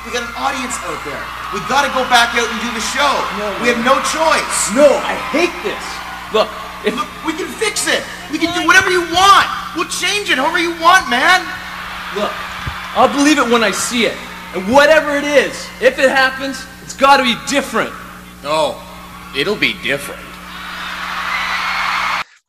we 0.10 0.18
got 0.18 0.26
an 0.26 0.34
audience 0.42 0.74
out 0.90 0.98
there. 1.06 1.22
We 1.54 1.62
gotta 1.70 1.94
go 1.94 2.02
back 2.10 2.34
out 2.34 2.50
and 2.50 2.58
do 2.66 2.74
the 2.74 2.82
show. 2.82 3.14
No, 3.38 3.46
we 3.62 3.70
have 3.70 3.78
no 3.86 4.02
choice. 4.10 4.74
No, 4.74 4.90
I 5.06 5.14
hate 5.30 5.54
this. 5.62 5.86
Look, 6.34 6.50
if 6.82 6.98
Look, 6.98 7.06
we 7.30 7.34
can 7.38 7.46
fix 7.46 7.86
it. 7.86 8.02
We 8.34 8.42
can 8.42 8.50
do 8.60 8.66
whatever 8.66 8.90
you 8.90 9.02
want. 9.14 9.46
We'll 9.78 9.86
change 9.86 10.34
it 10.34 10.42
however 10.42 10.58
you 10.58 10.74
want, 10.82 11.10
man. 11.14 11.46
look, 12.18 12.34
I'll 12.98 13.14
believe 13.14 13.38
it 13.38 13.54
when 13.54 13.64
I 13.64 13.70
see 13.70 14.06
it. 14.06 14.18
And 14.56 14.74
whatever 14.74 15.16
it 15.16 15.24
is, 15.24 15.54
if 15.80 16.00
it 16.00 16.10
happens, 16.10 16.66
it's 16.82 16.96
got 16.96 17.18
to 17.18 17.24
be 17.24 17.36
different. 17.48 17.92
Oh, 18.42 18.82
it'll 19.38 19.56
be 19.56 19.74
different. 19.84 20.26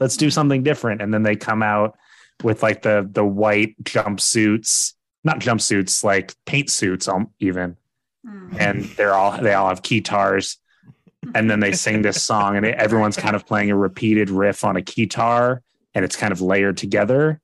Let's 0.01 0.17
do 0.17 0.31
something 0.31 0.63
different. 0.63 1.03
And 1.03 1.13
then 1.13 1.25
they 1.25 1.37
come 1.37 1.63
out 1.63 1.99
with 2.43 2.63
like 2.63 2.81
the 2.81 3.07
the 3.13 3.25
white 3.25 3.77
jumpsuits, 3.85 4.95
not 5.25 5.41
jumpsuits, 5.41 6.03
like 6.03 6.35
paint 6.47 6.71
suits 6.71 7.09
um, 7.09 7.31
even. 7.41 7.77
Hmm. 8.27 8.57
And 8.59 8.85
they're 8.97 9.15
all 9.15 9.41
they 9.41 9.55
all 9.55 9.69
have 9.69 9.83
guitars. 9.83 10.59
And 11.35 11.51
then 11.51 11.61
they 11.61 11.73
sing 11.73 12.01
this 12.01 12.23
song, 12.23 12.57
and 12.57 12.65
everyone's 12.65 13.17
kind 13.17 13.37
of 13.37 13.47
playing 13.47 13.71
a 13.71 13.77
repeated 13.77 14.31
riff 14.31 14.65
on 14.65 14.77
a 14.77 14.81
guitar, 14.81 15.63
and 15.95 16.03
it's 16.03 16.17
kind 16.17 16.33
of 16.33 16.41
layered 16.41 16.79
together. 16.79 17.41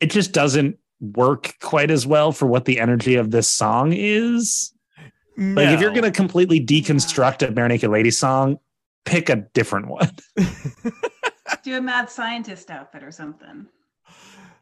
It 0.00 0.10
just 0.10 0.32
doesn't 0.32 0.78
work 1.00 1.54
quite 1.60 1.90
as 1.90 2.06
well 2.06 2.32
for 2.32 2.46
what 2.46 2.64
the 2.64 2.80
energy 2.80 3.16
of 3.16 3.30
this 3.30 3.48
song 3.48 3.92
is. 3.92 4.72
Like 5.36 5.68
if 5.68 5.80
you're 5.80 5.92
gonna 5.92 6.10
completely 6.10 6.64
deconstruct 6.64 7.46
a 7.46 7.52
Barenaked 7.52 7.88
Lady 7.88 8.10
song, 8.10 8.58
pick 9.04 9.28
a 9.28 9.36
different 9.36 9.88
one. 9.88 10.10
Do 11.62 11.76
a 11.76 11.80
mad 11.80 12.10
scientist 12.10 12.70
outfit 12.70 13.02
or 13.02 13.10
something. 13.10 13.66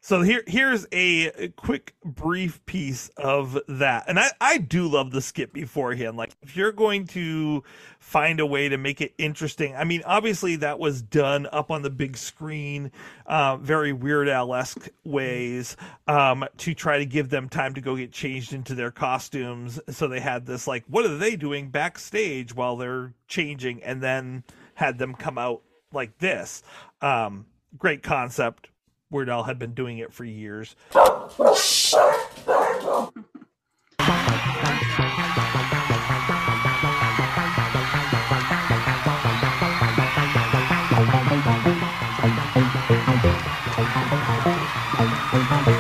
So 0.09 0.23
here, 0.23 0.43
here's 0.47 0.87
a, 0.91 1.49
quick, 1.57 1.95
brief 2.03 2.65
piece 2.65 3.11
of 3.19 3.59
that, 3.69 4.05
and 4.09 4.19
I, 4.19 4.31
I 4.41 4.57
do 4.57 4.89
love 4.89 5.11
the 5.11 5.21
skip 5.21 5.53
beforehand. 5.53 6.17
Like, 6.17 6.33
if 6.41 6.57
you're 6.57 6.73
going 6.73 7.07
to 7.09 7.63
find 7.99 8.41
a 8.41 8.47
way 8.47 8.71
to 8.71 8.79
make 8.79 9.03
it 9.03 9.13
interesting, 9.19 9.77
I 9.77 9.85
mean, 9.85 10.03
obviously 10.07 10.57
that 10.57 10.79
was 10.79 11.03
done 11.03 11.47
up 11.53 11.71
on 11.71 11.83
the 11.83 11.91
big 11.91 12.17
screen, 12.17 12.91
uh, 13.27 13.59
very 13.59 13.93
Weird 13.93 14.31
Al 14.31 14.55
esque 14.55 14.89
ways, 15.05 15.77
um, 16.07 16.43
to 16.57 16.73
try 16.73 16.97
to 16.97 17.05
give 17.05 17.29
them 17.29 17.51
time 17.51 17.75
to 17.75 17.83
go 17.83 17.95
get 17.95 18.11
changed 18.11 18.55
into 18.55 18.75
their 18.75 18.91
costumes. 18.91 19.79
So 19.91 20.09
they 20.09 20.21
had 20.21 20.47
this 20.47 20.67
like, 20.67 20.85
what 20.89 21.05
are 21.05 21.19
they 21.19 21.37
doing 21.37 21.69
backstage 21.69 22.55
while 22.55 22.79
they're 22.79 23.13
changing, 23.27 23.83
and 23.83 24.03
then 24.03 24.45
had 24.73 24.97
them 24.97 25.15
come 25.15 25.37
out 25.37 25.61
like 25.93 26.17
this. 26.17 26.63
Um, 27.03 27.45
great 27.77 28.03
concept. 28.03 28.71
Weird 29.11 29.31
Al 29.31 29.45
had 29.45 29.59
been 29.59 29.75
doing 29.75 29.99
it 29.99 30.13
for 30.13 30.25
years. 30.25 30.77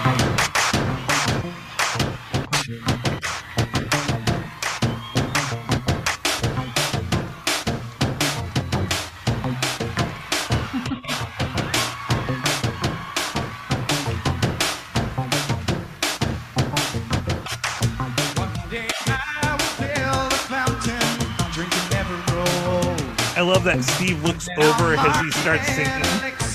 love 23.58 23.64
that 23.64 23.82
Steve 23.82 24.22
looks 24.22 24.48
over 24.56 24.94
as 24.94 25.20
he 25.20 25.30
starts 25.32 25.66
singing, 25.66 26.04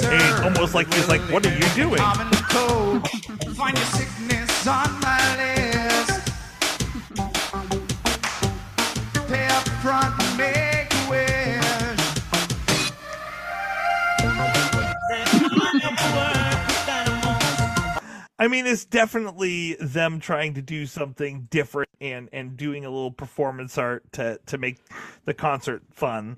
and 0.06 0.46
almost 0.46 0.74
like 0.74 0.94
he's 0.94 1.10
like, 1.10 1.20
"What 1.30 1.46
are 1.46 1.54
you 1.54 1.68
doing?" 1.76 1.98
Find 3.56 3.78
your 3.78 3.88
sickness 3.88 4.68
on 4.68 5.00
my 5.02 5.20
list. 5.36 6.32
Pay 9.28 9.46
up 9.48 9.68
front 9.82 10.16
make 10.38 10.94
a 10.94 11.10
wish. 11.10 11.64
I 18.40 18.48
mean, 18.48 18.66
it's 18.66 18.86
definitely 18.86 19.76
them 19.76 20.22
trying 20.22 20.54
to 20.54 20.62
do 20.62 20.86
something 20.86 21.48
different 21.52 21.90
and 22.00 22.30
and 22.32 22.56
doing 22.56 22.86
a 22.86 22.90
little 22.90 23.12
performance 23.12 23.78
art 23.78 24.10
to 24.14 24.40
to 24.46 24.58
make 24.58 24.78
the 25.26 25.34
concert 25.34 25.84
fun. 25.92 26.38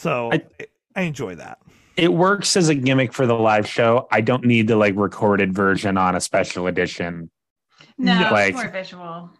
So 0.00 0.30
I, 0.32 0.42
I- 0.60 0.66
I 0.96 1.02
enjoy 1.02 1.34
that. 1.36 1.58
it 1.96 2.12
works 2.12 2.56
as 2.56 2.68
a 2.68 2.74
gimmick 2.74 3.12
for 3.12 3.26
the 3.26 3.34
live 3.34 3.66
show. 3.68 4.08
I 4.10 4.20
don't 4.22 4.44
need 4.44 4.66
the 4.66 4.74
like 4.76 4.96
recorded 4.96 5.52
version 5.54 5.96
on 5.98 6.16
a 6.16 6.20
special 6.20 6.66
edition. 6.66 7.30
No, 7.96 8.12
Yeah. 8.12 8.36
it's 8.46 8.56
more 8.56 8.68
visual 8.70 9.30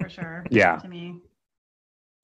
for 0.00 0.08
sure. 0.10 0.44
Yeah. 0.50 0.76
To 0.78 0.88
me. 0.88 1.14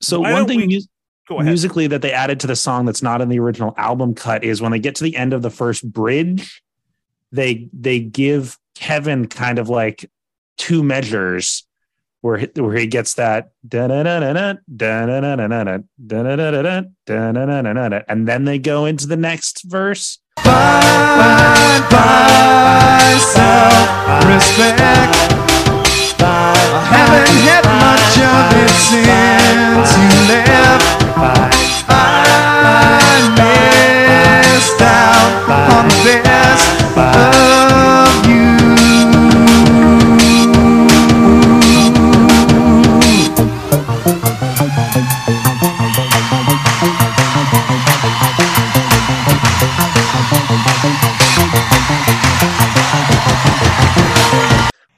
So 0.00 0.20
Why 0.20 0.32
one 0.32 0.46
thing 0.46 0.60
we- 0.60 0.66
mus- 0.66 0.88
Go 1.28 1.36
ahead. 1.36 1.46
musically 1.46 1.86
that 1.86 2.02
they 2.02 2.12
added 2.12 2.40
to 2.40 2.46
the 2.48 2.56
song 2.56 2.86
that's 2.86 3.02
not 3.02 3.20
in 3.20 3.28
the 3.28 3.38
original 3.38 3.72
album 3.76 4.14
cut 4.14 4.42
is 4.42 4.60
when 4.60 4.72
they 4.72 4.80
get 4.80 4.96
to 4.96 5.04
the 5.04 5.14
end 5.16 5.32
of 5.32 5.42
the 5.42 5.50
first 5.50 5.88
bridge, 5.90 6.60
they 7.30 7.68
they 7.72 8.00
give 8.00 8.58
Kevin 8.74 9.28
kind 9.28 9.58
of 9.60 9.68
like 9.68 10.10
two 10.58 10.82
measures 10.82 11.64
where 12.22 12.36
he, 12.38 12.48
where 12.56 12.74
he 12.76 12.86
gets 12.88 13.14
that 13.14 13.50
and 13.70 13.90
then 18.28 18.44
they 18.44 18.58
go 18.58 18.84
into 18.86 19.06
the 19.06 19.16
next 19.16 19.62
verse. 19.64 20.18
Find 20.42 21.84
myself 23.00 23.88
respect. 24.26 24.80
I 24.80 25.46
haven't 26.92 27.36
had 27.46 27.64
much 27.84 28.14
of 28.18 28.52
it 28.62 28.74
since 28.88 29.90
you 30.00 30.12
left. 30.30 30.88
I 31.88 33.18
missed 33.38 34.80
out 34.82 35.32
on 35.78 35.86
the 36.04 36.16
best 36.24 36.68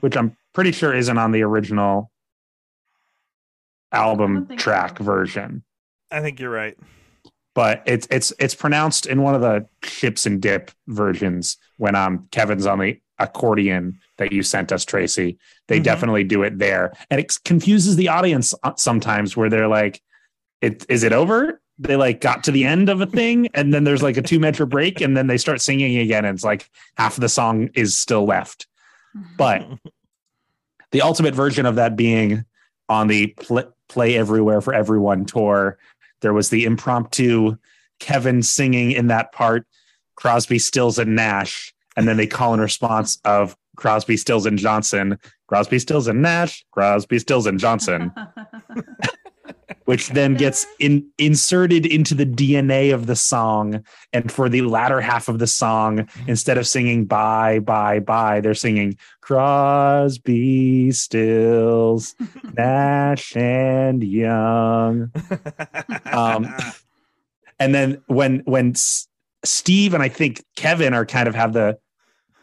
which 0.03 0.17
I'm 0.17 0.37
pretty 0.53 0.73
sure 0.73 0.93
isn't 0.93 1.17
on 1.17 1.31
the 1.31 1.43
original 1.43 2.11
album 3.93 4.49
track 4.57 4.99
so. 4.99 5.05
version. 5.05 5.63
I 6.11 6.21
think 6.21 6.41
you're 6.41 6.51
right. 6.51 6.77
But 7.55 7.83
it's 7.87 8.09
it's 8.11 8.33
it's 8.39 8.55
pronounced 8.55 9.07
in 9.07 9.23
one 9.23 9.35
of 9.35 9.41
the 9.43 9.67
Ships 9.85 10.27
and 10.27 10.41
Dip 10.41 10.71
versions 10.89 11.57
when 11.77 11.95
um 11.95 12.27
Kevin's 12.33 12.67
on 12.67 12.79
the 12.81 12.99
accordion 13.19 14.01
that 14.19 14.33
you 14.33 14.43
sent 14.43 14.73
us, 14.73 14.85
Tracy. 14.85 15.39
They 15.69 15.79
Mhm. 15.79 15.85
definitely 15.85 16.25
do 16.25 16.43
it 16.43 16.59
there, 16.59 16.93
and 17.11 17.21
it 17.21 17.33
confuses 17.45 17.97
the 17.97 18.09
audience 18.09 18.55
uh, 18.65 18.73
sometimes 18.77 19.37
where 19.37 19.51
they're 19.51 19.69
like, 19.69 20.01
"It 20.63 20.85
is 20.89 21.03
it 21.05 21.13
over?" 21.13 21.61
They 21.79 21.97
like 21.97 22.21
got 22.21 22.43
to 22.45 22.51
the 22.53 22.65
end 22.65 22.89
of 22.89 23.01
a 23.03 23.07
thing, 23.07 23.49
and 23.55 23.73
then 23.73 23.85
there's 23.85 24.03
like 24.03 24.17
a 24.17 24.23
two 24.23 24.41
measure 24.41 24.67
break, 24.67 25.01
and 25.01 25.15
then 25.17 25.27
they 25.27 25.39
start 25.39 25.61
singing 25.61 25.99
again, 25.99 26.25
and 26.25 26.35
it's 26.35 26.45
like 26.45 26.69
half 26.97 27.17
of 27.17 27.21
the 27.21 27.29
song 27.29 27.69
is 27.75 27.97
still 27.97 28.25
left. 28.25 28.67
But 29.37 29.67
the 30.91 31.03
ultimate 31.03 31.35
version 31.35 31.67
of 31.67 31.77
that 31.77 31.97
being 31.97 32.45
on 32.89 33.09
the 33.09 33.29
pl- 33.29 33.73
Play 33.89 34.17
Everywhere 34.17 34.61
for 34.61 34.73
Everyone 34.73 35.25
tour, 35.25 35.79
there 36.21 36.33
was 36.33 36.51
the 36.51 36.65
impromptu 36.65 37.57
Kevin 38.01 38.43
singing 38.43 38.93
in 38.93 39.09
that 39.09 39.33
part, 39.33 39.67
Crosby, 40.17 40.59
Stills, 40.59 40.99
and 40.99 41.15
Nash. 41.15 41.75
And 41.97 42.09
then 42.09 42.17
they 42.17 42.27
call 42.27 42.55
in 42.55 42.61
response 42.61 43.19
of 43.25 43.57
Crosby, 43.77 44.17
Stills, 44.17 44.47
and 44.47 44.59
Johnson, 44.59 45.19
Crosby, 45.47 45.79
Stills, 45.79 46.09
and 46.09 46.23
Nash, 46.23 46.65
Crosby, 46.71 47.19
Stills, 47.19 47.47
and 47.47 47.59
Johnson, 47.61 48.13
which 49.85 50.09
then 50.11 50.35
gets 50.35 50.67
in, 50.79 51.07
inserted 51.19 51.87
into 51.87 52.15
the 52.15 52.27
DNA 52.27 52.93
of 52.95 53.07
the 53.07 53.17
song. 53.17 53.85
And 54.13 54.31
for 54.31 54.49
the 54.49 54.63
latter 54.63 55.01
half 55.01 55.29
of 55.29 55.39
the 55.39 55.47
song, 55.47 56.09
instead 56.27 56.59
of 56.59 56.67
singing 56.67 57.05
bye, 57.05 57.59
bye, 57.61 58.01
bye, 58.01 58.41
they're 58.41 58.55
singing 58.55 58.97
Crosby, 59.21 60.93
Stills, 60.93 62.15
Nash, 62.57 63.37
and 63.37 64.03
Young. 64.03 65.11
Um, 66.13 66.55
and 67.59 67.75
then 67.75 68.03
when 68.07 68.41
when 68.45 68.71
S- 68.71 69.09
Steve 69.45 69.95
and 69.95 70.03
I 70.03 70.09
think 70.09 70.45
Kevin 70.57 70.95
are 70.95 71.07
kind 71.07 71.29
of 71.29 71.35
have 71.35 71.53
the 71.53 71.79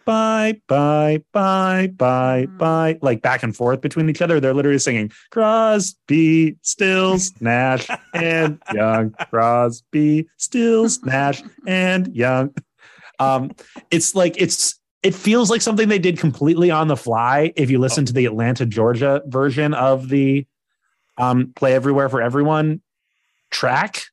bye 0.10 0.60
bye 0.68 1.24
bye 1.34 1.88
bye 1.98 2.46
Mhm. 2.48 2.58
bye 2.58 2.98
like 3.02 3.22
back 3.22 3.44
and 3.44 3.56
forth 3.56 3.80
between 3.82 4.10
each 4.10 4.22
other. 4.22 4.40
They're 4.40 4.54
literally 4.56 4.80
singing 4.80 5.12
Crosby, 5.30 6.56
Stills, 6.64 7.32
Nash, 7.40 7.88
and 8.14 8.60
Young. 8.74 9.12
Crosby, 9.30 10.28
Stills, 10.38 11.04
Nash, 11.04 11.44
and 11.68 12.14
Young. 12.16 12.54
Um, 13.20 13.52
it's 13.92 14.16
like 14.16 14.34
it's 14.42 14.80
it 15.04 15.14
feels 15.14 15.50
like 15.50 15.62
something 15.62 15.88
they 15.90 16.00
did 16.00 16.18
completely 16.18 16.72
on 16.72 16.88
the 16.88 16.98
fly. 16.98 17.54
If 17.56 17.70
you 17.70 17.78
listen 17.80 18.06
to 18.06 18.14
the 18.14 18.26
Atlanta, 18.26 18.66
Georgia 18.66 19.22
version 19.28 19.74
of 19.74 20.10
the 20.10 20.46
um, 21.18 21.54
"Play 21.56 21.74
Everywhere 21.76 22.10
for 22.10 22.22
Everyone" 22.22 22.82
track 23.52 24.04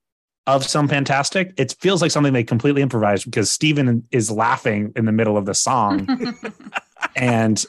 of 0.46 0.64
some 0.64 0.86
fantastic, 0.88 1.52
it 1.56 1.74
feels 1.80 2.00
like 2.02 2.10
something 2.10 2.32
they 2.32 2.44
completely 2.44 2.82
improvised 2.82 3.24
because 3.24 3.50
Steven 3.50 4.06
is 4.12 4.30
laughing 4.30 4.92
in 4.94 5.04
the 5.04 5.12
middle 5.12 5.36
of 5.36 5.46
the 5.46 5.54
song. 5.54 6.08
And 7.14 7.64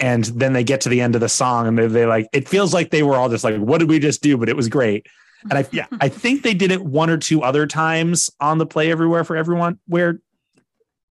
and 0.00 0.24
then 0.24 0.52
they 0.54 0.64
get 0.64 0.80
to 0.82 0.88
the 0.88 1.00
end 1.00 1.14
of 1.14 1.20
the 1.20 1.28
song 1.28 1.66
and 1.66 1.78
they 1.78 1.86
they 1.86 2.04
like 2.06 2.26
it 2.32 2.48
feels 2.48 2.74
like 2.74 2.90
they 2.90 3.02
were 3.02 3.16
all 3.16 3.28
just 3.28 3.44
like 3.44 3.56
what 3.58 3.78
did 3.78 3.88
we 3.88 3.98
just 3.98 4.22
do? 4.22 4.36
But 4.36 4.48
it 4.48 4.56
was 4.56 4.68
great. 4.68 5.06
And 5.50 5.58
i 5.58 5.66
Yeah. 5.72 5.86
i 6.00 6.08
think 6.08 6.42
they 6.42 6.52
did 6.54 6.70
it 6.72 6.82
one 6.84 7.10
or 7.10 7.16
two 7.16 7.42
other 7.42 7.66
times 7.66 8.30
on 8.40 8.58
the 8.58 8.66
play 8.66 8.90
everywhere 8.90 9.24
for 9.24 9.36
everyone 9.36 9.78
where 9.86 10.20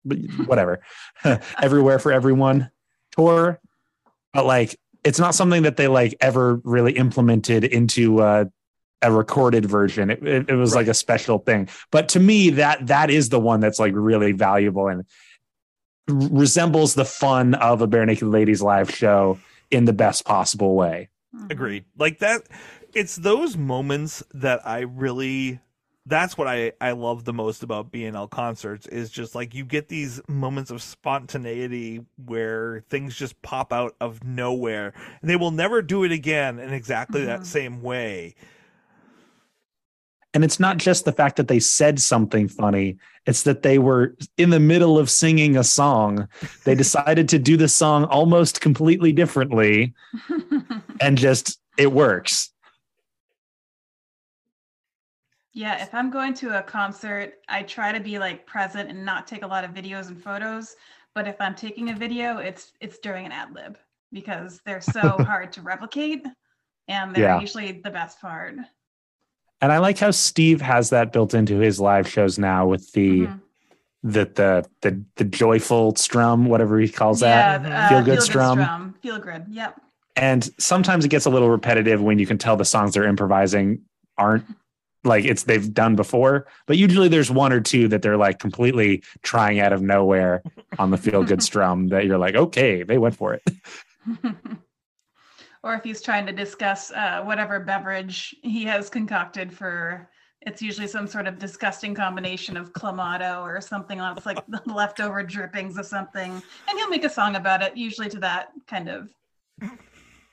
but 0.04 0.18
whatever. 0.46 0.80
Everywhere 1.60 1.98
for 1.98 2.10
everyone 2.10 2.70
tour. 3.12 3.60
But 4.32 4.46
like 4.46 4.78
it's 5.04 5.18
not 5.18 5.34
something 5.34 5.62
that 5.64 5.76
they 5.76 5.88
like 5.88 6.16
ever 6.20 6.56
really 6.64 6.92
implemented 6.92 7.64
into 7.64 8.20
uh 8.20 8.44
a 9.02 9.10
recorded 9.10 9.64
version 9.64 10.10
it, 10.10 10.22
it, 10.26 10.50
it 10.50 10.54
was 10.54 10.74
like 10.74 10.86
a 10.86 10.94
special 10.94 11.38
thing 11.38 11.68
but 11.90 12.08
to 12.08 12.20
me 12.20 12.50
that 12.50 12.86
that 12.86 13.10
is 13.10 13.28
the 13.30 13.40
one 13.40 13.60
that's 13.60 13.78
like 13.78 13.92
really 13.94 14.32
valuable 14.32 14.88
and 14.88 15.04
resembles 16.08 16.94
the 16.94 17.04
fun 17.04 17.54
of 17.54 17.82
a 17.82 17.88
Barenaked 17.88 18.28
Ladies 18.30 18.62
live 18.62 18.90
show 18.90 19.38
in 19.70 19.84
the 19.84 19.92
best 19.92 20.24
possible 20.24 20.74
way 20.74 21.08
Agreed. 21.48 21.84
Like 21.96 22.18
that 22.18 22.42
it's 22.92 23.14
those 23.14 23.56
moments 23.56 24.22
that 24.34 24.66
I 24.66 24.80
really 24.80 25.60
that's 26.06 26.36
what 26.36 26.48
I 26.48 26.72
I 26.80 26.90
love 26.90 27.24
the 27.24 27.32
most 27.32 27.62
about 27.62 27.92
BNL 27.92 28.28
concerts 28.28 28.88
is 28.88 29.10
just 29.10 29.36
like 29.36 29.54
you 29.54 29.64
get 29.64 29.86
these 29.86 30.20
moments 30.26 30.72
of 30.72 30.82
spontaneity 30.82 32.04
where 32.24 32.82
things 32.90 33.14
just 33.14 33.40
pop 33.42 33.72
out 33.72 33.94
of 34.00 34.24
nowhere 34.24 34.92
and 35.20 35.30
they 35.30 35.36
will 35.36 35.52
never 35.52 35.82
do 35.82 36.02
it 36.02 36.10
again 36.10 36.58
in 36.58 36.72
exactly 36.72 37.24
that 37.26 37.42
Mhm. 37.42 37.46
same 37.46 37.82
way. 37.82 38.34
And 40.32 40.44
it's 40.44 40.60
not 40.60 40.76
just 40.76 41.04
the 41.04 41.12
fact 41.12 41.36
that 41.36 41.48
they 41.48 41.60
said 41.60 42.00
something 42.00 42.48
funny 42.48 42.96
it's 43.26 43.42
that 43.42 43.62
they 43.62 43.78
were 43.78 44.16
in 44.36 44.50
the 44.50 44.60
middle 44.60 44.98
of 44.98 45.10
singing 45.10 45.56
a 45.56 45.64
song 45.64 46.28
they 46.64 46.74
decided 46.74 47.28
to 47.28 47.38
do 47.38 47.56
the 47.56 47.68
song 47.68 48.04
almost 48.04 48.60
completely 48.60 49.12
differently 49.12 49.94
and 51.00 51.18
just 51.18 51.60
it 51.78 51.92
works 51.92 52.50
Yeah, 55.52 55.82
if 55.82 55.94
I'm 55.94 56.10
going 56.10 56.34
to 56.34 56.58
a 56.58 56.62
concert, 56.62 57.34
I 57.48 57.64
try 57.64 57.90
to 57.90 57.98
be 58.00 58.18
like 58.18 58.46
present 58.46 58.88
and 58.88 59.04
not 59.04 59.26
take 59.26 59.42
a 59.42 59.46
lot 59.46 59.64
of 59.64 59.72
videos 59.72 60.08
and 60.08 60.22
photos. 60.22 60.76
But 61.14 61.26
if 61.26 61.40
I'm 61.40 61.56
taking 61.56 61.90
a 61.90 61.94
video, 61.94 62.38
it's 62.38 62.72
it's 62.80 62.98
during 62.98 63.26
an 63.26 63.32
ad 63.32 63.52
lib 63.52 63.76
because 64.12 64.60
they're 64.64 64.80
so 64.80 65.18
hard 65.26 65.52
to 65.52 65.62
replicate 65.62 66.24
and 66.86 67.14
they're 67.14 67.24
Yeah. 67.24 67.40
usually 67.40 67.72
the 67.72 67.90
best 67.90 68.20
part. 68.20 68.54
And 69.60 69.70
I 69.72 69.78
like 69.78 69.98
how 69.98 70.10
Steve 70.10 70.60
has 70.60 70.90
that 70.90 71.12
built 71.12 71.34
into 71.34 71.58
his 71.58 71.78
live 71.80 72.08
shows 72.08 72.38
now 72.38 72.66
with 72.66 72.92
the 72.92 73.22
Mhm. 73.26 73.40
the 74.02 74.24
the 74.34 74.66
the 74.80 75.02
the 75.16 75.24
joyful 75.24 75.94
strum, 75.96 76.46
whatever 76.46 76.78
he 76.80 76.88
calls 76.88 77.20
yeah, 77.20 77.58
that. 77.58 77.72
uh, 77.72 77.88
Feel 77.88 78.02
good 78.04 78.22
strum. 78.22 78.94
Feel 79.02 79.18
good. 79.18 79.44
Yep. 79.50 79.80
And 80.16 80.50
sometimes 80.58 81.04
it 81.04 81.08
gets 81.08 81.26
a 81.26 81.30
little 81.30 81.50
repetitive 81.50 82.02
when 82.02 82.18
you 82.18 82.26
can 82.26 82.38
tell 82.38 82.56
the 82.56 82.64
songs 82.64 82.94
they're 82.94 83.04
improvising 83.08 83.80
aren't 84.18 84.44
like 85.04 85.24
it's 85.24 85.44
they've 85.44 85.72
done 85.72 85.96
before. 85.96 86.46
But 86.66 86.76
usually 86.78 87.08
there's 87.08 87.30
one 87.30 87.52
or 87.52 87.60
two 87.60 87.88
that 87.88 88.02
they're 88.02 88.16
like 88.18 88.38
completely 88.38 89.02
trying 89.22 89.60
out 89.60 89.72
of 89.72 89.80
nowhere 89.82 90.42
on 90.78 90.90
the 90.90 90.98
feel 90.98 91.22
good 91.22 91.42
strum 91.48 91.88
that 91.88 92.06
you're 92.06 92.18
like, 92.18 92.34
okay, 92.34 92.82
they 92.82 92.98
went 92.98 93.16
for 93.16 93.34
it. 93.34 93.42
or 95.62 95.74
if 95.74 95.84
he's 95.84 96.00
trying 96.00 96.26
to 96.26 96.32
discuss 96.32 96.90
uh, 96.92 97.22
whatever 97.22 97.60
beverage 97.60 98.34
he 98.42 98.64
has 98.64 98.88
concocted 98.88 99.52
for 99.52 100.08
it's 100.42 100.62
usually 100.62 100.86
some 100.86 101.06
sort 101.06 101.26
of 101.26 101.38
disgusting 101.38 101.94
combination 101.94 102.56
of 102.56 102.72
clamato 102.72 103.42
or 103.42 103.60
something 103.60 103.98
else 103.98 104.24
like 104.24 104.44
the 104.48 104.62
leftover 104.66 105.22
drippings 105.22 105.76
of 105.76 105.86
something 105.86 106.32
and 106.32 106.78
he'll 106.78 106.88
make 106.88 107.04
a 107.04 107.10
song 107.10 107.36
about 107.36 107.62
it 107.62 107.76
usually 107.76 108.08
to 108.08 108.18
that 108.18 108.50
kind 108.66 108.88
of 108.88 109.10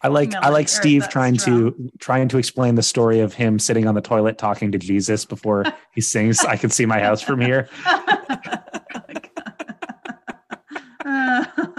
I 0.01 0.09
like 0.09 0.35
I 0.35 0.49
like 0.49 0.69
Steve 0.69 1.09
trying 1.09 1.39
strum. 1.39 1.73
to 1.73 1.91
trying 1.97 2.27
to 2.29 2.37
explain 2.37 2.75
the 2.75 2.83
story 2.83 3.19
of 3.19 3.33
him 3.33 3.57
sitting 3.57 3.87
on 3.87 3.95
the 3.95 4.01
toilet 4.01 4.37
talking 4.37 4.71
to 4.71 4.77
Jesus 4.77 5.25
before 5.25 5.65
he 5.91 6.01
sings 6.01 6.45
I 6.45 6.55
can 6.55 6.69
see 6.69 6.85
my 6.85 6.99
house 6.99 7.21
from 7.21 7.41
here. 7.41 7.67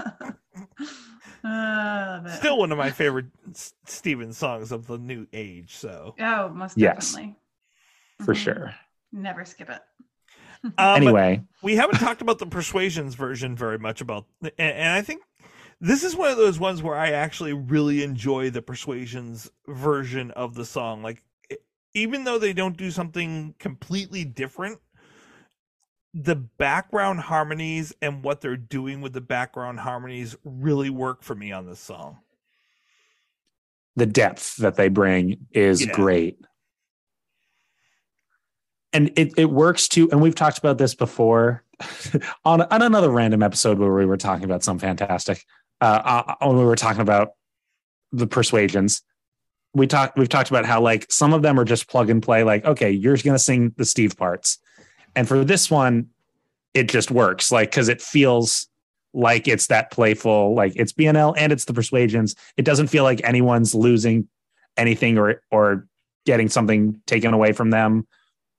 Uh, 1.43 2.19
but- 2.21 2.31
Still 2.31 2.57
one 2.57 2.71
of 2.71 2.77
my 2.77 2.91
favorite 2.91 3.27
S- 3.51 3.73
Steven 3.85 4.33
songs 4.33 4.71
of 4.71 4.87
the 4.87 4.97
new 4.97 5.27
age. 5.33 5.75
So 5.77 6.15
oh 6.19 6.49
most 6.49 6.77
Yes. 6.77 7.11
definitely 7.13 7.35
For 8.21 8.33
Mhm. 8.33 8.37
sure. 8.37 8.75
never 9.11 9.45
skip 9.45 9.69
it 9.69 9.81
Um, 10.63 10.73
Anyway, 10.77 11.41
we 11.61 11.75
haven't 11.77 11.99
talked 11.99 12.21
about 12.21 12.37
the 12.39 12.45
Persuasions 12.45 13.15
version 13.15 13.55
very 13.55 13.79
much 13.79 14.01
about, 14.01 14.25
and, 14.41 14.51
and 14.57 14.89
I 14.93 15.01
think 15.01 15.23
this 15.79 16.03
is 16.03 16.17
one 16.17 16.29
of 16.29 16.35
those 16.37 16.59
ones 16.59 16.83
where 16.83 16.95
I 16.97 17.11
actually 17.11 17.53
really 17.53 18.03
enjoy 18.03 18.49
the 18.49 18.61
Persuasions 18.61 19.49
version 19.67 20.31
of 20.31 20.55
the 20.55 20.65
song. 20.65 21.01
Like, 21.01 21.23
even 21.93 22.25
though 22.25 22.37
they 22.37 22.51
don't 22.51 22.75
do 22.75 22.91
something 22.91 23.55
completely 23.57 24.25
different, 24.25 24.79
the 26.13 26.35
background 26.35 27.19
harmonies 27.21 27.93
and 28.01 28.23
what 28.23 28.41
they're 28.41 28.57
doing 28.57 29.01
with 29.01 29.13
the 29.13 29.21
background 29.21 29.79
harmonies 29.79 30.35
really 30.43 30.89
work 30.89 31.21
for 31.23 31.35
me 31.35 31.51
on 31.51 31.65
this 31.65 31.79
song. 31.79 32.17
the 33.95 34.05
depth 34.05 34.55
that 34.57 34.75
they 34.75 34.87
bring 34.87 35.45
is 35.51 35.85
Yeah. 35.85 35.91
great. 35.91 36.39
And 38.93 39.11
it, 39.17 39.33
it 39.37 39.49
works 39.49 39.87
too. 39.87 40.09
And 40.11 40.21
we've 40.21 40.35
talked 40.35 40.57
about 40.57 40.77
this 40.77 40.95
before 40.95 41.63
on, 42.45 42.61
on 42.61 42.81
another 42.81 43.09
random 43.11 43.43
episode 43.43 43.77
where 43.77 43.93
we 43.93 44.05
were 44.05 44.17
talking 44.17 44.45
about 44.45 44.63
some 44.63 44.79
fantastic, 44.79 45.43
uh, 45.81 46.01
uh, 46.39 46.47
when 46.47 46.57
we 46.57 46.63
were 46.63 46.75
talking 46.75 47.01
about 47.01 47.31
the 48.11 48.25
persuasions. 48.25 49.01
We 49.73 49.85
talked, 49.85 50.17
we've 50.17 50.29
talked 50.29 50.49
about 50.49 50.65
how 50.65 50.81
like 50.81 51.05
some 51.11 51.33
of 51.33 51.41
them 51.41 51.59
are 51.59 51.65
just 51.65 51.87
plug 51.89 52.09
and 52.09 52.23
play, 52.23 52.43
like, 52.43 52.65
okay, 52.65 52.89
you're 52.89 53.17
going 53.17 53.35
to 53.35 53.39
sing 53.39 53.73
the 53.77 53.85
Steve 53.85 54.17
parts. 54.17 54.57
And 55.15 55.27
for 55.27 55.43
this 55.43 55.69
one, 55.69 56.09
it 56.73 56.89
just 56.89 57.11
works 57.11 57.51
like, 57.51 57.71
cause 57.71 57.89
it 57.89 58.01
feels 58.01 58.67
like 59.13 59.47
it's 59.47 59.67
that 59.67 59.91
playful, 59.91 60.53
like 60.53 60.73
it's 60.75 60.93
BNL 60.93 61.33
and 61.37 61.51
it's 61.51 61.65
the 61.65 61.73
persuasions. 61.73 62.35
It 62.57 62.65
doesn't 62.65 62.87
feel 62.87 63.03
like 63.03 63.21
anyone's 63.23 63.73
losing 63.73 64.27
anything 64.77 65.17
or 65.17 65.41
or 65.51 65.87
getting 66.25 66.49
something 66.49 67.01
taken 67.07 67.33
away 67.33 67.51
from 67.51 67.71
them 67.71 68.07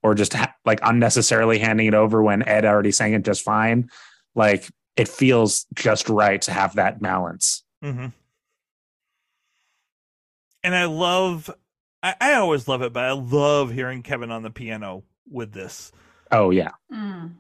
or 0.03 0.15
just 0.15 0.35
ha- 0.35 0.55
like 0.65 0.81
unnecessarily 0.83 1.59
handing 1.59 1.87
it 1.87 1.95
over 1.95 2.23
when 2.23 2.43
Ed 2.43 2.65
already 2.65 2.93
sang 2.93 3.13
it 3.13 3.25
just 3.25 3.43
fine. 3.43 3.91
Like 4.35 4.69
it 4.97 5.09
feels 5.09 5.67
just 5.75 6.09
right 6.09 6.41
to 6.43 6.53
have 6.53 6.77
that 6.77 7.01
balance. 7.01 7.63
Mm-hmm. 7.85 8.07
And 10.63 10.75
I 10.75 10.85
love, 10.85 11.51
I, 12.03 12.15
I 12.21 12.35
always 12.35 12.69
love 12.69 12.83
it, 12.83 12.93
but 12.93 13.05
I 13.05 13.13
love 13.13 13.73
hearing 13.73 14.03
Kevin 14.03 14.31
on 14.31 14.43
the 14.43 14.51
piano 14.51 15.05
with 15.31 15.53
this. 15.53 15.93
Oh 16.33 16.51
yeah. 16.51 16.71
Mm. 16.93 17.35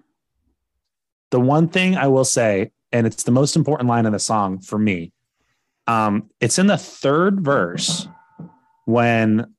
The 1.30 1.40
one 1.40 1.68
thing 1.68 1.96
I 1.96 2.08
will 2.08 2.24
say, 2.24 2.72
and 2.92 3.06
it's 3.06 3.22
the 3.22 3.30
most 3.30 3.56
important 3.56 3.88
line 3.88 4.06
in 4.06 4.12
the 4.12 4.18
song 4.18 4.58
for 4.58 4.78
me, 4.78 5.12
um, 5.86 6.30
it's 6.40 6.58
in 6.58 6.66
the 6.66 6.78
third 6.78 7.40
verse 7.40 8.08
when 8.84 9.54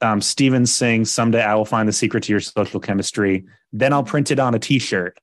um, 0.00 0.20
Steven 0.20 0.66
sings, 0.66 1.10
Someday 1.10 1.42
I 1.42 1.54
will 1.54 1.64
find 1.64 1.88
the 1.88 1.92
secret 1.92 2.24
to 2.24 2.32
your 2.32 2.40
social 2.40 2.80
chemistry. 2.80 3.44
Then 3.72 3.92
I'll 3.92 4.04
print 4.04 4.30
it 4.30 4.38
on 4.38 4.54
a 4.54 4.58
t 4.58 4.78
shirt. 4.78 5.18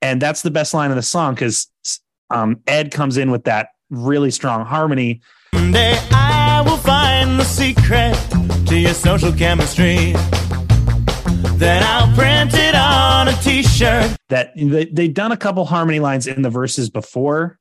And 0.00 0.20
that's 0.20 0.42
the 0.42 0.50
best 0.50 0.74
line 0.74 0.90
of 0.90 0.96
the 0.96 1.02
song 1.02 1.34
because 1.34 1.68
um, 2.30 2.60
Ed 2.66 2.90
comes 2.90 3.16
in 3.16 3.30
with 3.30 3.44
that 3.44 3.68
really 3.90 4.30
strong 4.30 4.64
harmony. 4.64 5.20
Someday 5.54 5.96
I 6.10 6.62
will 6.66 6.78
find 6.78 7.38
the 7.38 7.44
secret 7.44 8.14
to 8.66 8.76
your 8.76 8.94
social 8.94 9.32
chemistry. 9.32 10.14
Then 11.58 11.82
I'll 11.84 12.12
print 12.14 12.52
it 12.54 12.74
on 12.74 13.28
a 13.28 13.32
t-shirt. 13.42 14.16
that 14.28 14.52
they, 14.56 14.86
they've 14.86 15.14
done 15.14 15.32
a 15.32 15.36
couple 15.36 15.64
harmony 15.64 16.00
lines 16.00 16.26
in 16.26 16.42
the 16.42 16.50
verses 16.50 16.90
before. 16.90 17.58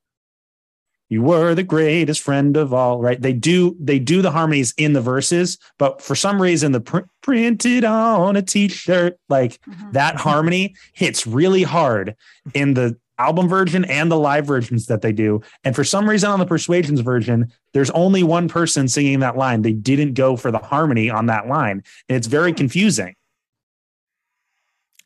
You 1.10 1.22
were 1.22 1.54
the 1.54 1.64
greatest 1.64 2.22
friend 2.22 2.56
of 2.56 2.74
all 2.74 3.02
right? 3.02 3.22
They 3.22 3.34
do 3.34 3.76
they 3.80 4.00
do 4.00 4.22
the 4.22 4.32
harmonies 4.32 4.74
in 4.78 4.94
the 4.94 5.02
verses 5.02 5.58
but 5.78 6.02
for 6.02 6.16
some 6.16 6.42
reason 6.42 6.72
the 6.72 6.80
pr- 6.80 7.00
printed 7.22 7.84
on 7.84 8.38
a 8.38 8.42
t-shirt 8.42 9.18
like 9.28 9.60
Mhm. 9.70 9.92
that 9.94 10.16
harmony 10.16 10.74
hits 10.94 11.28
really 11.28 11.64
hard 11.64 12.16
in 12.54 12.76
the 12.76 12.98
album 13.20 13.50
version 13.50 13.84
and 13.86 14.10
the 14.10 14.18
live 14.18 14.48
versions 14.48 14.86
that 14.88 15.02
they 15.02 15.12
do. 15.12 15.42
And 15.66 15.76
for 15.76 15.84
some 15.84 16.10
reason 16.10 16.30
on 16.30 16.40
the 16.40 16.46
persuasions 16.46 17.02
version 17.02 17.52
there's 17.74 17.90
only 17.92 18.24
one 18.24 18.48
person 18.48 18.88
singing 18.88 19.20
that 19.20 19.36
line. 19.38 19.64
They 19.64 19.74
didn't 19.74 20.14
go 20.14 20.38
for 20.38 20.50
the 20.50 20.58
harmony 20.60 21.10
on 21.10 21.26
that 21.26 21.48
line. 21.48 21.84
And 22.08 22.16
it's 22.16 22.28
very 22.28 22.54
confusing 22.54 23.16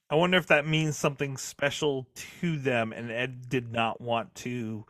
I 0.10 0.16
wonder 0.16 0.38
if 0.38 0.48
that 0.48 0.68
means 0.68 0.98
something 0.98 1.38
special 1.38 2.08
to 2.42 2.58
them, 2.58 2.94
and 2.94 3.12
Ed 3.12 3.50
did 3.50 3.72
not 3.72 4.00
want 4.00 4.34
to, 4.36 4.86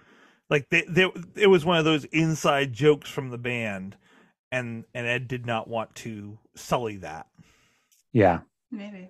like, 0.49 0.69
they, 0.69 0.83
they, 0.87 1.09
it 1.35 1.47
was 1.47 1.63
one 1.63 1.77
of 1.77 1.85
those 1.85 2.03
inside 2.05 2.73
jokes 2.73 3.09
from 3.09 3.29
the 3.29 3.37
band, 3.37 3.95
and 4.51 4.85
and 4.93 5.07
Ed 5.07 5.27
did 5.27 5.45
not 5.45 5.67
want 5.67 5.95
to 5.95 6.39
sully 6.55 6.97
that. 6.97 7.27
yeah 8.13 8.39
maybe 8.71 9.09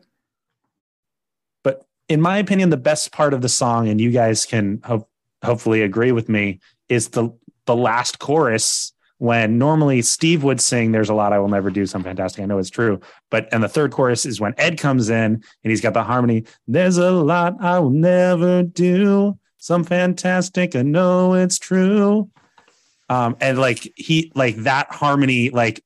but 1.64 1.86
in 2.08 2.22
my 2.22 2.38
opinion, 2.38 2.70
the 2.70 2.78
best 2.78 3.12
part 3.12 3.34
of 3.34 3.42
the 3.42 3.50
song, 3.50 3.88
and 3.88 4.00
you 4.00 4.12
guys 4.12 4.46
can 4.46 4.80
hope 4.84 5.10
hopefully 5.44 5.82
agree 5.82 6.12
with 6.12 6.30
me, 6.30 6.60
is 6.90 7.10
the 7.10 7.30
the 7.66 7.76
last 7.76 8.20
chorus 8.20 8.94
when 9.18 9.58
normally 9.58 10.02
Steve 10.02 10.44
would 10.44 10.60
sing 10.62 10.92
"There's 10.92 11.10
a 11.10 11.14
lot 11.14 11.34
I 11.34 11.40
will 11.40 11.48
never 11.48 11.70
do." 11.70 11.86
Some 11.86 12.04
fantastic, 12.04 12.42
I 12.42 12.46
know 12.46 12.58
it's 12.58 12.70
true, 12.70 13.00
but 13.32 13.48
and 13.52 13.64
the 13.64 13.70
third 13.70 13.92
chorus 13.92 14.26
is 14.26 14.40
when 14.42 14.54
Ed 14.58 14.78
comes 14.78 15.10
in 15.10 15.16
and 15.36 15.44
he's 15.64 15.82
got 15.82 15.94
the 15.94 16.04
harmony. 16.04 16.44
There's 16.68 16.98
a 16.98 17.12
lot 17.12 17.56
I 17.62 17.80
will 17.80 17.90
never 17.92 18.64
do. 18.64 19.38
Some 19.58 19.84
fantastic, 19.84 20.76
I 20.76 20.82
know 20.84 21.34
it's 21.34 21.58
true. 21.58 22.30
Um, 23.10 23.36
and 23.40 23.58
like 23.60 23.92
he 23.96 24.32
like 24.36 24.56
that 24.58 24.92
harmony 24.92 25.50
like 25.52 25.84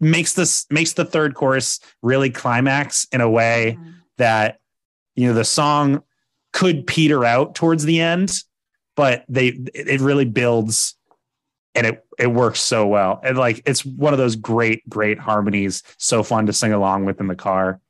makes 0.00 0.32
this 0.32 0.66
makes 0.70 0.94
the 0.94 1.04
third 1.04 1.34
chorus 1.34 1.78
really 2.02 2.30
climax 2.30 3.06
in 3.12 3.20
a 3.20 3.30
way 3.30 3.78
Mhm. 3.78 3.94
that 4.18 4.58
you 5.14 5.28
know 5.28 5.34
the 5.34 5.44
song 5.44 6.02
could 6.52 6.86
peter 6.86 7.24
out 7.24 7.54
towards 7.54 7.84
the 7.84 8.00
end 8.00 8.32
but 8.96 9.24
they 9.28 9.48
it 9.74 10.00
really 10.00 10.24
builds 10.24 10.96
and 11.74 11.86
it 11.86 12.04
it 12.18 12.28
works 12.28 12.60
so 12.60 12.86
well. 12.86 13.20
And 13.22 13.36
like 13.36 13.62
it's 13.66 13.84
one 13.84 14.12
of 14.12 14.18
those 14.18 14.36
great 14.36 14.88
great 14.88 15.18
harmonies. 15.18 15.82
So 15.98 16.22
fun 16.22 16.46
to 16.46 16.52
sing 16.52 16.72
along 16.72 17.04
with 17.04 17.20
in 17.20 17.26
the 17.26 17.34
car. 17.34 17.80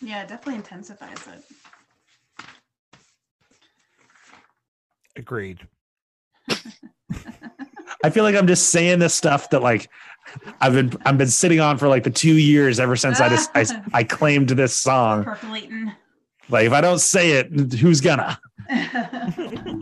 Yeah 0.00 0.22
it 0.22 0.28
definitely 0.28 0.56
intensifies 0.56 1.26
it. 1.26 1.44
Agreed. 5.16 5.66
i 8.04 8.10
feel 8.10 8.24
like 8.24 8.34
i'm 8.34 8.46
just 8.46 8.70
saying 8.70 8.98
this 8.98 9.14
stuff 9.14 9.50
that 9.50 9.60
like 9.62 9.90
i've 10.60 10.72
been 10.72 10.92
i've 11.04 11.18
been 11.18 11.28
sitting 11.28 11.60
on 11.60 11.76
for 11.76 11.88
like 11.88 12.04
the 12.04 12.10
two 12.10 12.34
years 12.34 12.78
ever 12.80 12.96
since 12.96 13.20
i 13.20 13.28
just 13.28 13.50
I, 13.54 13.66
I 13.92 14.04
claimed 14.04 14.48
this 14.50 14.74
song. 14.74 15.24
Percolating. 15.24 15.92
Like 16.48 16.66
if 16.66 16.72
i 16.72 16.80
don't 16.80 17.00
say 17.00 17.32
it 17.32 17.74
who's 17.74 18.00
gonna 18.00 18.38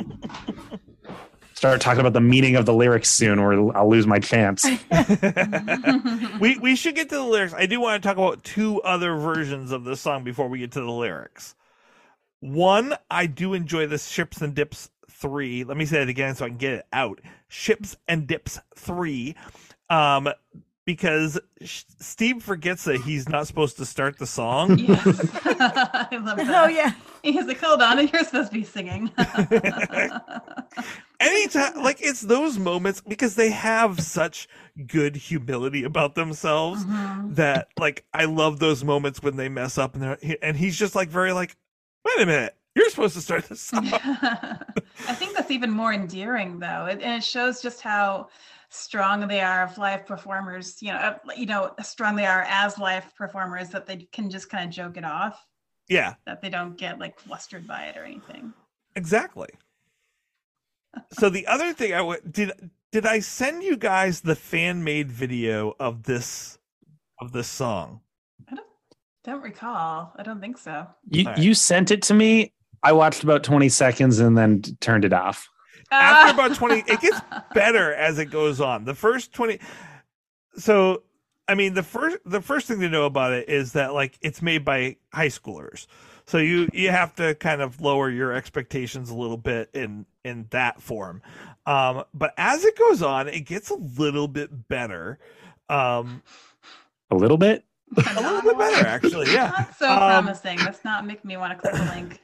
start 1.56 1.80
talking 1.80 2.00
about 2.00 2.12
the 2.12 2.20
meaning 2.20 2.54
of 2.54 2.66
the 2.66 2.74
lyrics 2.74 3.10
soon, 3.10 3.38
or 3.38 3.76
I'll 3.76 3.88
lose 3.88 4.06
my 4.06 4.18
chance. 4.18 4.64
we 6.40 6.58
we 6.58 6.76
should 6.76 6.94
get 6.94 7.08
to 7.08 7.16
the 7.16 7.24
lyrics. 7.24 7.54
I 7.54 7.66
do 7.66 7.80
want 7.80 8.02
to 8.02 8.06
talk 8.06 8.18
about 8.18 8.44
two 8.44 8.80
other 8.82 9.16
versions 9.16 9.72
of 9.72 9.84
this 9.84 10.00
song 10.00 10.22
before 10.22 10.48
we 10.48 10.60
get 10.60 10.72
to 10.72 10.80
the 10.80 10.90
lyrics. 10.90 11.54
One, 12.40 12.94
I 13.10 13.26
do 13.26 13.54
enjoy 13.54 13.86
the 13.86 13.98
Ships 13.98 14.40
and 14.42 14.54
Dips 14.54 14.90
three. 15.10 15.64
Let 15.64 15.76
me 15.76 15.86
say 15.86 16.02
it 16.02 16.08
again 16.08 16.34
so 16.34 16.44
I 16.44 16.48
can 16.48 16.58
get 16.58 16.74
it 16.74 16.86
out. 16.92 17.20
Ships 17.48 17.96
and 18.06 18.26
Dips 18.26 18.60
three, 18.76 19.34
um, 19.88 20.28
because 20.84 21.40
Steve 21.64 22.42
forgets 22.42 22.84
that 22.84 23.00
he's 23.00 23.28
not 23.28 23.46
supposed 23.46 23.78
to 23.78 23.86
start 23.86 24.18
the 24.18 24.26
song. 24.26 24.78
Yes. 24.78 25.06
I 25.44 26.08
love 26.12 26.36
that. 26.36 26.64
Oh 26.64 26.68
yeah. 26.68 26.92
He's 27.22 27.46
like, 27.46 27.60
hold 27.60 27.80
on, 27.80 28.06
you're 28.06 28.24
supposed 28.24 28.52
to 28.52 28.58
be 28.58 28.62
singing. 28.64 29.10
Anytime 31.20 31.82
like 31.82 31.98
it's 32.00 32.20
those 32.22 32.58
moments 32.58 33.00
because 33.00 33.34
they 33.34 33.50
have 33.50 34.00
such 34.00 34.48
good 34.86 35.16
humility 35.16 35.84
about 35.84 36.14
themselves 36.14 36.86
Mhm. 36.86 37.36
that 37.36 37.68
like 37.78 38.04
I 38.12 38.24
love 38.26 38.58
those 38.58 38.84
moments 38.84 39.22
when 39.22 39.36
they 39.36 39.48
mess 39.48 39.78
up 39.78 39.94
and 39.94 40.02
they're 40.02 40.38
and 40.42 40.56
he's 40.56 40.76
just 40.76 40.94
like 40.94 41.08
very 41.08 41.32
like 41.32 41.56
wait 42.04 42.22
a 42.22 42.26
minute 42.26 42.56
you're 42.74 42.90
supposed 42.90 43.14
to 43.14 43.20
start 43.20 43.44
this 43.48 43.60
song 43.62 43.90
I 45.08 45.14
think 45.14 45.36
that's 45.36 45.50
even 45.50 45.70
more 45.70 45.92
endearing, 45.92 46.58
though, 46.58 46.86
it, 46.86 47.00
and 47.00 47.14
it 47.14 47.24
shows 47.24 47.62
just 47.62 47.80
how 47.80 48.28
strong 48.70 49.26
they 49.28 49.40
are 49.40 49.62
of 49.62 49.78
live 49.78 50.04
performers. 50.04 50.82
You 50.82 50.92
know, 50.92 50.98
uh, 50.98 51.18
you 51.36 51.46
know, 51.46 51.74
strong 51.82 52.16
they 52.16 52.26
are 52.26 52.42
as 52.48 52.78
live 52.78 53.14
performers 53.14 53.68
that 53.70 53.86
they 53.86 54.08
can 54.12 54.30
just 54.30 54.50
kind 54.50 54.64
of 54.68 54.74
joke 54.74 54.96
it 54.96 55.04
off, 55.04 55.46
yeah 55.88 56.14
that 56.26 56.42
they 56.42 56.50
don't 56.50 56.76
get 56.76 56.98
like 56.98 57.18
flustered 57.20 57.66
by 57.66 57.84
it 57.84 57.96
or 57.96 58.04
anything. 58.04 58.52
exactly 58.96 59.48
so 61.18 61.28
the 61.28 61.46
other 61.46 61.72
thing 61.72 61.92
I 61.94 62.18
did 62.30 62.52
did 62.92 63.06
I 63.06 63.20
send 63.20 63.62
you 63.62 63.76
guys 63.76 64.20
the 64.20 64.34
fan 64.34 64.82
made 64.84 65.10
video 65.10 65.74
of 65.80 66.04
this 66.04 66.58
of 67.20 67.32
this 67.32 67.48
song 67.48 68.00
I 68.50 68.54
Don't 68.56 68.66
don't 69.24 69.42
recall. 69.42 70.12
I 70.16 70.22
don't 70.22 70.40
think 70.40 70.56
so. 70.58 70.86
You 71.10 71.24
All 71.26 71.32
right. 71.32 71.38
you 71.42 71.54
sent 71.54 71.90
it 71.90 72.02
to 72.02 72.14
me. 72.14 72.52
I 72.82 72.92
watched 72.92 73.24
about 73.24 73.42
20 73.42 73.68
seconds 73.68 74.18
and 74.20 74.36
then 74.38 74.62
turned 74.80 75.04
it 75.04 75.12
off. 75.12 75.48
after 75.90 76.34
about 76.34 76.54
20 76.60 76.84
it 76.86 77.00
gets 77.00 77.20
better 77.54 77.92
as 77.94 78.18
it 78.18 78.26
goes 78.26 78.60
on 78.60 78.84
the 78.84 78.94
first 78.94 79.32
20 79.32 79.58
so 80.56 81.02
i 81.48 81.54
mean 81.54 81.74
the 81.74 81.82
first 81.82 82.16
the 82.24 82.40
first 82.40 82.66
thing 82.66 82.80
to 82.80 82.88
know 82.88 83.04
about 83.06 83.32
it 83.32 83.48
is 83.48 83.72
that 83.72 83.94
like 83.94 84.18
it's 84.20 84.42
made 84.42 84.64
by 84.64 84.96
high 85.12 85.28
schoolers 85.28 85.86
so 86.26 86.38
you 86.38 86.68
you 86.72 86.90
have 86.90 87.14
to 87.16 87.34
kind 87.36 87.60
of 87.62 87.80
lower 87.80 88.10
your 88.10 88.32
expectations 88.32 89.10
a 89.10 89.14
little 89.14 89.36
bit 89.36 89.70
in 89.74 90.06
in 90.24 90.46
that 90.50 90.80
form 90.80 91.22
um 91.66 92.04
but 92.14 92.32
as 92.36 92.64
it 92.64 92.76
goes 92.76 93.02
on 93.02 93.28
it 93.28 93.40
gets 93.40 93.70
a 93.70 93.74
little 93.76 94.28
bit 94.28 94.68
better 94.68 95.18
um 95.68 96.22
A 97.10 97.16
little 97.16 97.36
bit. 97.38 97.64
a 97.96 98.20
little 98.20 98.42
bit 98.42 98.58
better 98.58 98.86
actually 98.86 99.32
yeah 99.32 99.50
Not 99.58 99.76
so 99.76 99.88
Um, 99.90 99.98
promising. 99.98 100.58
That's 100.58 100.84
not 100.84 101.06
making 101.06 101.28
me 101.28 101.36
want 101.36 101.52
to 101.52 101.58
click 101.58 101.74
the 101.74 101.84
link. 101.94 102.20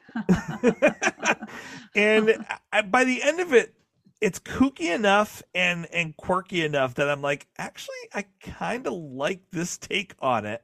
and 1.95 2.45
I, 2.73 2.83
by 2.83 3.05
the 3.05 3.23
end 3.23 3.41
of 3.41 3.53
it 3.53 3.75
it's 4.21 4.39
kooky 4.39 4.95
enough 4.95 5.43
and 5.55 5.87
and 5.93 6.17
quirky 6.17 6.65
enough 6.65 6.95
that 6.95 7.09
i'm 7.09 7.23
like 7.23 7.47
actually 7.59 7.97
i 8.15 8.25
kind 8.41 8.87
of 8.87 8.93
like 8.93 9.41
this 9.53 9.77
take 9.79 10.15
on 10.21 10.45
it 10.47 10.63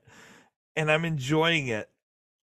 and 0.77 0.91
i'm 0.91 1.05
enjoying 1.05 1.69
it 1.69 1.89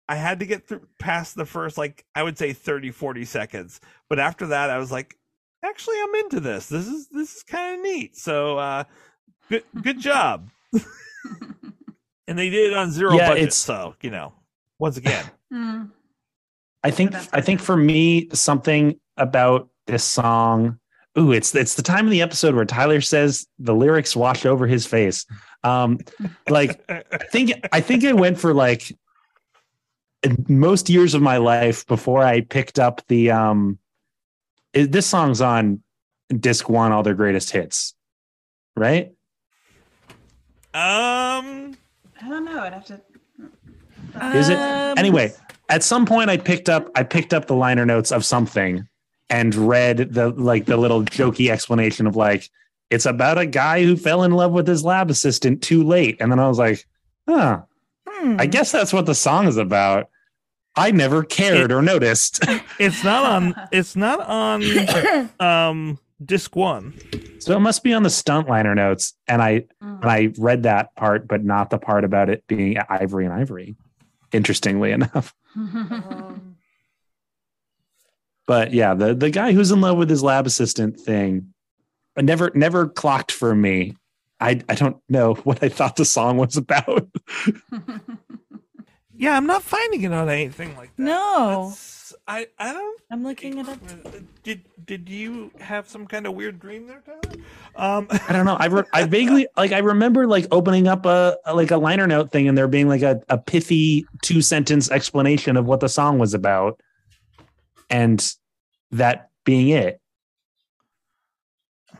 i 0.09 0.15
had 0.15 0.39
to 0.39 0.45
get 0.45 0.67
through 0.67 0.81
past 0.99 1.35
the 1.35 1.45
first 1.45 1.77
like 1.77 2.05
i 2.15 2.21
would 2.23 2.37
say 2.37 2.53
30 2.53 2.91
40 2.91 3.25
seconds 3.25 3.79
but 4.09 4.19
after 4.19 4.47
that 4.47 4.69
i 4.69 4.77
was 4.77 4.91
like 4.91 5.15
actually 5.63 5.95
i'm 6.01 6.15
into 6.15 6.39
this 6.39 6.67
this 6.67 6.87
is 6.87 7.07
this 7.09 7.37
is 7.37 7.43
kind 7.43 7.75
of 7.75 7.81
neat 7.81 8.15
so 8.15 8.57
uh 8.57 8.83
good 9.49 9.63
good 9.81 9.99
job 9.99 10.49
and 12.27 12.37
they 12.37 12.49
did 12.49 12.71
it 12.71 12.77
on 12.77 12.91
zero 12.91 13.13
Yeah, 13.15 13.29
budget 13.29 13.43
it's- 13.43 13.57
so 13.57 13.95
you 14.01 14.11
know 14.11 14.33
once 14.79 14.97
again 14.97 15.25
Hmm. 15.51 15.83
I 16.83 16.91
think 16.91 17.13
I 17.33 17.39
think 17.41 17.61
for 17.61 17.77
me 17.77 18.29
something 18.33 18.99
about 19.17 19.69
this 19.87 20.03
song. 20.03 20.79
Ooh, 21.17 21.31
it's 21.31 21.55
it's 21.55 21.75
the 21.75 21.81
time 21.83 22.05
of 22.05 22.11
the 22.11 22.21
episode 22.21 22.55
where 22.55 22.65
Tyler 22.65 22.99
says 22.99 23.47
the 23.57 23.73
lyrics 23.73 24.15
wash 24.15 24.45
over 24.45 24.67
his 24.67 24.85
face. 24.85 25.25
Um, 25.63 25.99
like 26.49 26.83
I 26.89 27.03
think 27.31 27.53
I 27.71 27.79
think 27.79 28.03
I 28.05 28.13
went 28.13 28.37
for 28.39 28.53
like 28.53 28.91
most 30.47 30.89
years 30.89 31.13
of 31.13 31.21
my 31.21 31.37
life 31.37 31.85
before 31.87 32.23
I 32.23 32.41
picked 32.41 32.79
up 32.79 33.01
the 33.07 33.31
um. 33.31 33.79
it- 34.73 34.91
this 34.91 35.05
song's 35.07 35.41
on 35.41 35.81
disc 36.39 36.69
one, 36.69 36.91
all 36.91 37.03
their 37.03 37.13
greatest 37.13 37.51
hits, 37.51 37.93
right? 38.75 39.11
um 40.73 41.77
I 42.21 42.29
don't 42.29 42.45
know. 42.45 42.59
I'd 42.59 42.73
have 42.73 42.85
to. 42.85 43.01
Is 44.33 44.49
it 44.49 44.57
Um, 44.57 44.97
anyway? 44.97 45.33
At 45.69 45.83
some 45.83 46.05
point, 46.05 46.29
I 46.29 46.37
picked 46.37 46.69
up 46.69 46.89
I 46.95 47.03
picked 47.03 47.33
up 47.33 47.47
the 47.47 47.55
liner 47.55 47.85
notes 47.85 48.11
of 48.11 48.25
something 48.25 48.87
and 49.29 49.55
read 49.55 50.13
the 50.13 50.29
like 50.29 50.65
the 50.65 50.77
little 50.77 51.03
jokey 51.03 51.49
explanation 51.49 52.07
of 52.07 52.15
like 52.15 52.49
it's 52.91 53.05
about 53.05 53.37
a 53.37 53.45
guy 53.45 53.83
who 53.83 53.95
fell 53.97 54.23
in 54.23 54.31
love 54.31 54.51
with 54.51 54.67
his 54.67 54.83
lab 54.83 55.09
assistant 55.09 55.61
too 55.63 55.83
late, 55.83 56.17
and 56.19 56.31
then 56.31 56.39
I 56.39 56.47
was 56.47 56.59
like, 56.59 56.85
huh, 57.27 57.61
hmm. 58.07 58.35
I 58.39 58.45
guess 58.45 58.71
that's 58.71 58.93
what 58.93 59.05
the 59.07 59.15
song 59.15 59.47
is 59.47 59.57
about. 59.57 60.09
I 60.77 60.91
never 60.91 61.23
cared 61.23 61.71
or 61.71 61.81
noticed. 61.81 62.43
It's 62.79 63.03
not 63.03 63.23
on. 63.25 63.55
It's 63.71 63.95
not 63.95 64.19
on. 64.21 65.29
um, 65.39 65.99
disc 66.23 66.55
one. 66.55 66.93
so 67.39 67.55
it 67.55 67.59
must 67.59 67.83
be 67.83 67.93
on 67.93 68.03
the 68.03 68.09
stunt 68.09 68.47
liner 68.49 68.75
notes, 68.75 69.13
and 69.27 69.41
I 69.41 69.65
Mm. 69.83 70.01
and 70.01 70.09
I 70.11 70.33
read 70.37 70.63
that 70.63 70.93
part, 70.95 71.27
but 71.27 71.43
not 71.43 71.69
the 71.69 71.77
part 71.77 72.03
about 72.03 72.29
it 72.29 72.43
being 72.47 72.77
Ivory 72.89 73.25
and 73.25 73.33
Ivory. 73.33 73.75
Interestingly 74.31 74.91
enough. 74.91 75.33
But 78.47 78.73
yeah, 78.73 78.93
the 78.93 79.15
the 79.15 79.31
guy 79.31 79.53
who's 79.53 79.71
in 79.71 79.81
love 79.81 79.97
with 79.97 80.09
his 80.09 80.21
lab 80.21 80.45
assistant 80.45 80.99
thing, 80.99 81.53
I 82.15 82.21
never 82.21 82.51
never 82.53 82.87
clocked 82.87 83.31
for 83.31 83.55
me. 83.55 83.95
I 84.39 84.61
I 84.69 84.75
don't 84.75 84.97
know 85.09 85.33
what 85.45 85.63
I 85.63 85.69
thought 85.69 85.95
the 85.95 86.05
song 86.05 86.37
was 86.37 86.55
about. 86.55 87.07
Yeah, 89.17 89.35
I'm 89.37 89.45
not 89.47 89.63
finding 89.63 90.03
it 90.03 90.11
on 90.13 90.29
anything 90.29 90.75
like 90.75 90.95
that. 90.95 91.03
No. 91.03 91.47
That's- 91.69 91.91
I 92.27 92.47
I 92.59 92.71
don't. 92.71 93.01
I'm 93.11 93.23
looking 93.23 93.57
it 93.57 93.67
up. 93.67 93.79
Did 94.43 94.61
did 94.85 95.09
you 95.09 95.51
have 95.59 95.87
some 95.87 96.05
kind 96.05 96.27
of 96.27 96.33
weird 96.35 96.59
dream 96.59 96.85
there, 96.87 97.01
Tyler? 97.05 97.35
Um, 97.75 98.07
I 98.29 98.31
don't 98.33 98.45
know. 98.45 98.55
I 98.59 98.65
re- 98.67 98.83
I 98.93 99.05
vaguely 99.05 99.47
like 99.57 99.71
I 99.71 99.79
remember 99.79 100.27
like 100.27 100.47
opening 100.51 100.87
up 100.87 101.05
a, 101.07 101.37
a- 101.45 101.55
like 101.55 101.71
a 101.71 101.77
liner 101.77 102.05
note 102.07 102.31
thing 102.31 102.47
and 102.47 102.55
there 102.57 102.67
being 102.67 102.87
like 102.87 103.01
a, 103.01 103.21
a 103.29 103.37
pithy 103.39 104.05
two 104.21 104.41
sentence 104.43 104.89
explanation 104.91 105.57
of 105.57 105.65
what 105.65 105.79
the 105.79 105.89
song 105.89 106.19
was 106.19 106.33
about, 106.35 106.79
and 107.89 108.33
that 108.91 109.29
being 109.43 109.69
it. 109.69 109.99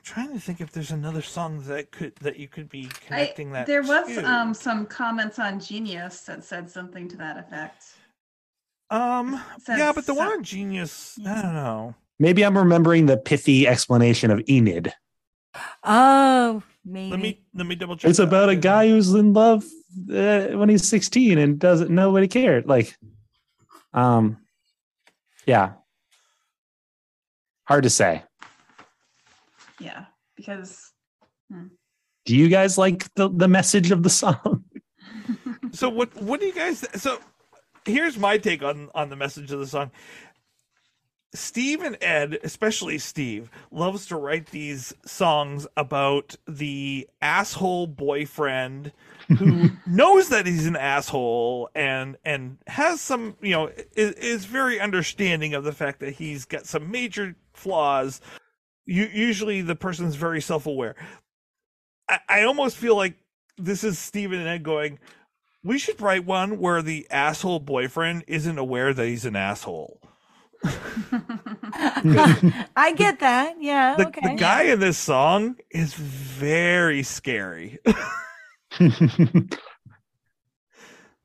I'm 0.06 0.14
trying 0.14 0.34
to 0.34 0.40
think 0.40 0.62
if 0.62 0.72
there's 0.72 0.92
another 0.92 1.24
song 1.24 1.64
that 1.64 1.92
could 1.92 2.16
that 2.18 2.38
you 2.38 2.48
could 2.48 2.70
be 2.70 2.88
I, 2.92 3.06
connecting 3.08 3.52
that. 3.54 3.66
there 3.66 3.82
was 3.82 4.08
to. 4.08 4.24
um 4.24 4.54
some 4.54 4.86
comments 4.86 5.40
on 5.40 5.60
Genius 5.60 6.22
that 6.22 6.44
said 6.44 6.70
something 6.70 7.08
to 7.10 7.18
that 7.18 7.38
effect. 7.38 7.86
um 8.92 9.42
said 9.64 9.80
yeah, 9.80 9.92
but 9.94 10.06
the 10.06 10.14
one 10.14 10.28
on 10.28 10.44
Genius, 10.44 11.18
I 11.26 11.42
don't 11.42 11.56
know. 11.56 11.96
Maybe 12.20 12.46
I'm 12.46 12.56
remembering 12.56 13.08
the 13.08 13.18
pithy 13.18 13.68
explanation 13.68 14.30
of 14.30 14.48
Enid. 14.48 14.94
Oh, 15.84 16.62
maybe. 16.86 17.10
Let 17.10 17.20
me 17.20 17.42
let 17.56 17.66
me 17.66 17.76
double 17.76 17.98
check. 17.98 18.10
It's 18.10 18.20
about 18.20 18.50
a 18.50 18.56
guy 18.56 18.88
who's 18.90 19.12
in 19.12 19.34
love 19.34 19.64
uh, 20.14 20.48
when 20.50 20.70
he's 20.70 20.88
16 20.88 21.40
and 21.40 21.58
doesn't 21.58 21.90
nobody 21.90 22.28
cared. 22.28 22.68
Like, 22.68 22.96
um, 23.94 24.38
yeah, 25.48 25.74
hard 27.64 27.84
to 27.84 27.90
say. 27.90 28.25
Yeah, 29.80 30.06
because 30.36 30.92
hmm. 31.52 31.68
Do 32.26 32.36
you 32.36 32.50
guys 32.50 32.78
like 32.78 33.14
the, 33.14 33.30
the 33.30 33.48
message 33.48 33.92
of 33.92 34.02
the 34.04 34.10
song? 34.10 34.66
so 35.72 35.90
what 35.90 36.16
what 36.22 36.40
do 36.40 36.48
you 36.48 36.54
guys 36.54 36.86
so 37.00 37.20
here's 37.86 38.18
my 38.18 38.38
take 38.38 38.64
on 38.64 38.90
on 38.96 39.10
the 39.10 39.16
message 39.16 39.52
of 39.52 39.60
the 39.60 39.68
song. 39.68 39.92
Steve 41.34 41.82
and 41.82 41.98
ed 42.02 42.40
especially 42.46 42.98
steve 42.98 43.52
loves 43.70 44.06
to 44.06 44.16
write 44.16 44.48
these 44.48 44.94
songs 45.06 45.68
about 45.76 46.38
the 46.48 47.10
asshole 47.22 47.88
boyfriend 47.88 48.94
who 49.38 49.70
knows 49.86 50.30
that 50.30 50.46
he's 50.46 50.66
an 50.66 50.78
asshole 50.78 51.70
and 51.76 52.16
and 52.24 52.58
has 52.68 53.02
some 53.02 53.36
you 53.42 53.52
know 53.52 53.70
is, 53.98 54.12
is 54.14 54.46
very 54.46 54.80
understanding 54.80 55.54
of 55.54 55.66
the 55.66 55.74
fact 55.74 56.00
that 56.00 56.14
he's 56.14 56.46
got 56.46 56.66
some 56.66 56.90
major 56.90 57.36
flaws 57.54 58.22
you, 58.86 59.10
usually 59.12 59.62
the 59.62 59.76
person's 59.76 60.16
very 60.16 60.42
self-aware 60.42 60.96
I, 62.10 62.20
I 62.30 62.44
almost 62.44 62.78
feel 62.78 62.96
like 62.96 63.16
this 63.58 63.84
is 63.84 64.00
Steven 64.00 64.40
and 64.40 64.48
Ed 64.48 64.64
going, 64.64 65.00
we 65.64 65.78
should 65.80 66.00
write 66.02 66.26
one 66.26 66.60
where 66.60 66.82
the 66.82 67.08
asshole 67.10 67.60
boyfriend 67.60 68.24
isn't 68.28 68.58
aware 68.58 68.94
that 68.94 69.06
he's 69.06 69.26
an 69.26 69.36
asshole. 69.36 70.00
I 70.64 70.72
get 72.96 73.20
that. 73.20 73.56
Yeah. 73.60 73.96
The, 73.96 74.08
okay. 74.08 74.22
the 74.24 74.36
guy 74.36 74.64
in 74.64 74.80
this 74.80 74.98
song 74.98 75.58
is 75.72 75.94
very 75.94 77.04
scary. 77.04 77.80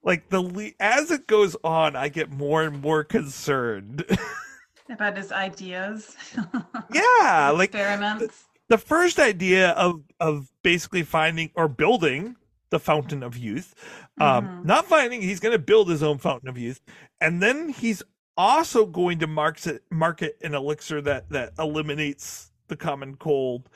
like 0.02 0.28
the 0.28 0.74
as 0.78 1.10
it 1.10 1.26
goes 1.26 1.56
on, 1.64 1.96
I 1.96 2.08
get 2.08 2.30
more 2.30 2.62
and 2.62 2.80
more 2.80 3.02
concerned. 3.04 4.04
About 4.90 5.16
his 5.16 5.30
ideas. 5.32 6.16
yeah, 6.92 7.52
like 7.54 7.74
experiments. 7.74 8.44
the 8.68 8.78
first 8.78 9.18
idea 9.18 9.70
of 9.70 10.02
of 10.18 10.50
basically 10.62 11.02
finding 11.02 11.50
or 11.54 11.68
building 11.68 12.36
the 12.70 12.78
fountain 12.78 13.22
of 13.22 13.36
youth 13.36 13.74
um 14.20 14.46
Mhm. 14.46 14.64
not 14.64 14.86
finding 14.86 15.22
he's 15.22 15.40
going 15.40 15.52
to 15.52 15.58
build 15.58 15.88
his 15.88 16.02
own 16.04 16.18
fountain 16.18 16.48
of 16.48 16.56
youth 16.56 16.80
and 17.20 17.42
then 17.42 17.68
he's 17.68 18.00
also 18.36 18.86
going 18.86 19.18
to 19.18 19.26
market 19.26 19.82
market 19.90 20.36
an 20.42 20.54
elixir 20.54 21.00
that 21.00 21.28
that 21.30 21.52
eliminates 21.58 22.52
the 22.68 22.76
common 22.76 23.16
cold 23.16 23.68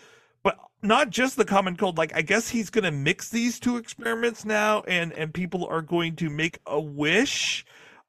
but 0.44 0.56
not 0.82 1.10
just 1.10 1.36
the 1.36 1.44
common 1.44 1.76
cold 1.76 1.98
like 1.98 2.14
i 2.14 2.22
guess 2.22 2.48
he's 2.50 2.70
going 2.70 2.84
to 2.84 2.92
mix 2.92 3.30
these 3.30 3.58
two 3.58 3.76
experiments 3.76 4.44
now 4.44 4.82
and 4.86 5.12
and 5.14 5.34
people 5.34 5.66
are 5.66 5.82
going 5.82 6.14
to 6.14 6.30
make 6.30 6.60
a 6.66 6.80
wish 6.80 7.64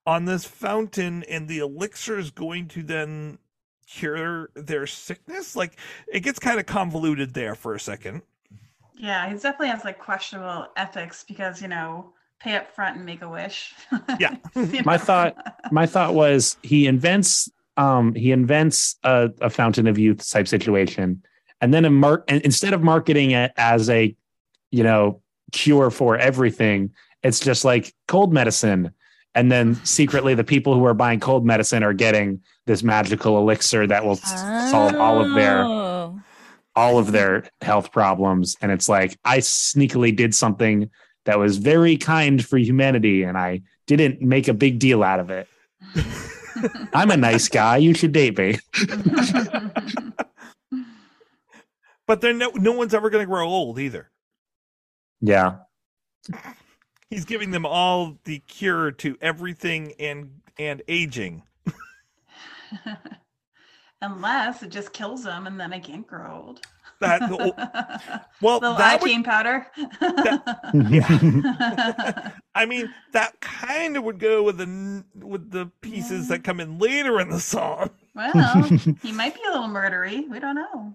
on 0.05 0.25
this 0.25 0.45
fountain 0.45 1.23
and 1.23 1.47
the 1.47 1.59
elixir 1.59 2.17
is 2.19 2.31
going 2.31 2.67
to 2.67 2.83
then 2.83 3.37
cure 3.87 4.49
their 4.55 4.87
sickness 4.87 5.55
like 5.55 5.77
it 6.11 6.21
gets 6.21 6.39
kind 6.39 6.59
of 6.59 6.65
convoluted 6.65 7.33
there 7.33 7.53
for 7.53 7.75
a 7.75 7.79
second 7.79 8.21
Yeah, 8.97 9.27
he 9.27 9.33
definitely 9.35 9.67
has 9.69 9.83
like 9.83 9.99
questionable 9.99 10.67
ethics 10.77 11.23
because 11.27 11.61
you 11.61 11.67
know, 11.67 12.13
pay 12.39 12.55
up 12.55 12.73
front 12.73 12.97
and 12.97 13.05
make 13.05 13.21
a 13.21 13.29
wish. 13.29 13.73
Yeah. 14.19 14.35
You 14.55 14.81
my 14.85 14.97
thought 14.97 15.35
my 15.71 15.85
thought 15.85 16.13
was 16.13 16.57
he 16.63 16.87
invents 16.87 17.49
um 17.77 18.13
he 18.15 18.31
invents 18.31 18.95
a, 19.03 19.29
a 19.41 19.49
fountain 19.49 19.87
of 19.87 19.97
youth 19.97 20.27
type 20.29 20.47
situation 20.47 21.21
and 21.59 21.73
then 21.73 21.85
a 21.85 21.89
mark 21.89 22.23
and 22.27 22.41
instead 22.43 22.73
of 22.73 22.81
marketing 22.81 23.31
it 23.31 23.51
as 23.57 23.89
a 23.89 24.15
you 24.71 24.83
know 24.83 25.21
cure 25.51 25.91
for 25.91 26.17
everything 26.17 26.91
it's 27.21 27.39
just 27.39 27.65
like 27.65 27.93
cold 28.07 28.31
medicine 28.31 28.91
and 29.35 29.51
then 29.51 29.75
secretly 29.85 30.33
the 30.33 30.43
people 30.43 30.73
who 30.73 30.85
are 30.85 30.93
buying 30.93 31.19
cold 31.19 31.45
medicine 31.45 31.83
are 31.83 31.93
getting 31.93 32.41
this 32.65 32.81
magical 32.81 33.37
elixir 33.37 33.85
that 33.85 34.03
will 34.05 34.13
s- 34.13 34.71
solve 34.71 34.95
all 34.95 35.21
of 35.23 35.33
their 35.35 35.63
Oh. 35.63 36.19
all 36.75 36.97
of 36.97 37.11
their 37.11 37.43
health 37.61 37.91
problems. 37.91 38.55
And 38.61 38.71
it's 38.71 38.89
like 38.89 39.17
i 39.25 39.37
sneakily 39.39 40.15
did 40.15 40.33
something 40.33 40.89
that 41.25 41.37
was 41.37 41.57
very 41.57 41.97
kind 41.97 42.43
for 42.43 42.57
humanity 42.57 43.23
and 43.23 43.37
i 43.37 43.61
didn't 43.87 44.21
make 44.21 44.47
a 44.47 44.53
big 44.53 44.79
deal 44.79 45.03
out 45.03 45.19
of 45.19 45.29
it. 45.29 45.47
I'm 46.93 47.11
a 47.11 47.17
nice 47.17 47.49
guy. 47.49 47.77
You 47.77 47.93
should 47.93 48.13
date 48.13 48.37
me. 48.37 48.57
But 52.07 52.21
then 52.21 52.37
no, 52.37 52.49
no 52.55 52.71
one's 52.71 52.93
ever 52.93 53.09
going 53.09 53.23
to 53.23 53.27
grow 53.29 53.47
old 53.47 53.79
either. 53.79 54.09
Yeah 55.21 55.57
he's 57.09 57.25
giving 57.25 57.51
them 57.51 57.65
all 57.65 58.17
the 58.25 58.39
cure 58.39 58.91
to 58.91 59.17
everything 59.21 59.93
and 59.99 60.41
and 60.57 60.81
aging 60.87 61.43
Unless 64.01 64.61
it 64.61 64.69
just 64.69 64.93
kills 64.93 65.23
them 65.23 65.47
and 65.47 65.59
then 65.59 65.73
I 65.73 65.79
can't 65.79 66.05
grow 66.05 66.41
old. 66.47 66.61
that 67.01 67.21
well 68.41 68.59
Little 68.59 68.75
that 68.75 69.01
would, 69.01 69.23
powder. 69.25 69.67
i 72.55 72.65
mean 72.65 72.93
that 73.11 73.39
kind 73.41 73.97
of 73.97 74.03
would 74.03 74.19
go 74.19 74.43
with 74.43 74.57
the 74.57 75.03
with 75.15 75.51
the 75.51 75.69
pieces 75.81 76.27
that 76.29 76.43
come 76.43 76.59
in 76.61 76.77
later 76.79 77.19
in 77.19 77.29
the 77.29 77.39
song 77.39 77.89
well, 78.15 78.63
he 79.01 79.11
might 79.11 79.35
be 79.35 79.41
a 79.45 79.51
little 79.51 79.67
murdery. 79.67 80.25
We 80.29 80.39
don't 80.39 80.55
know. 80.55 80.93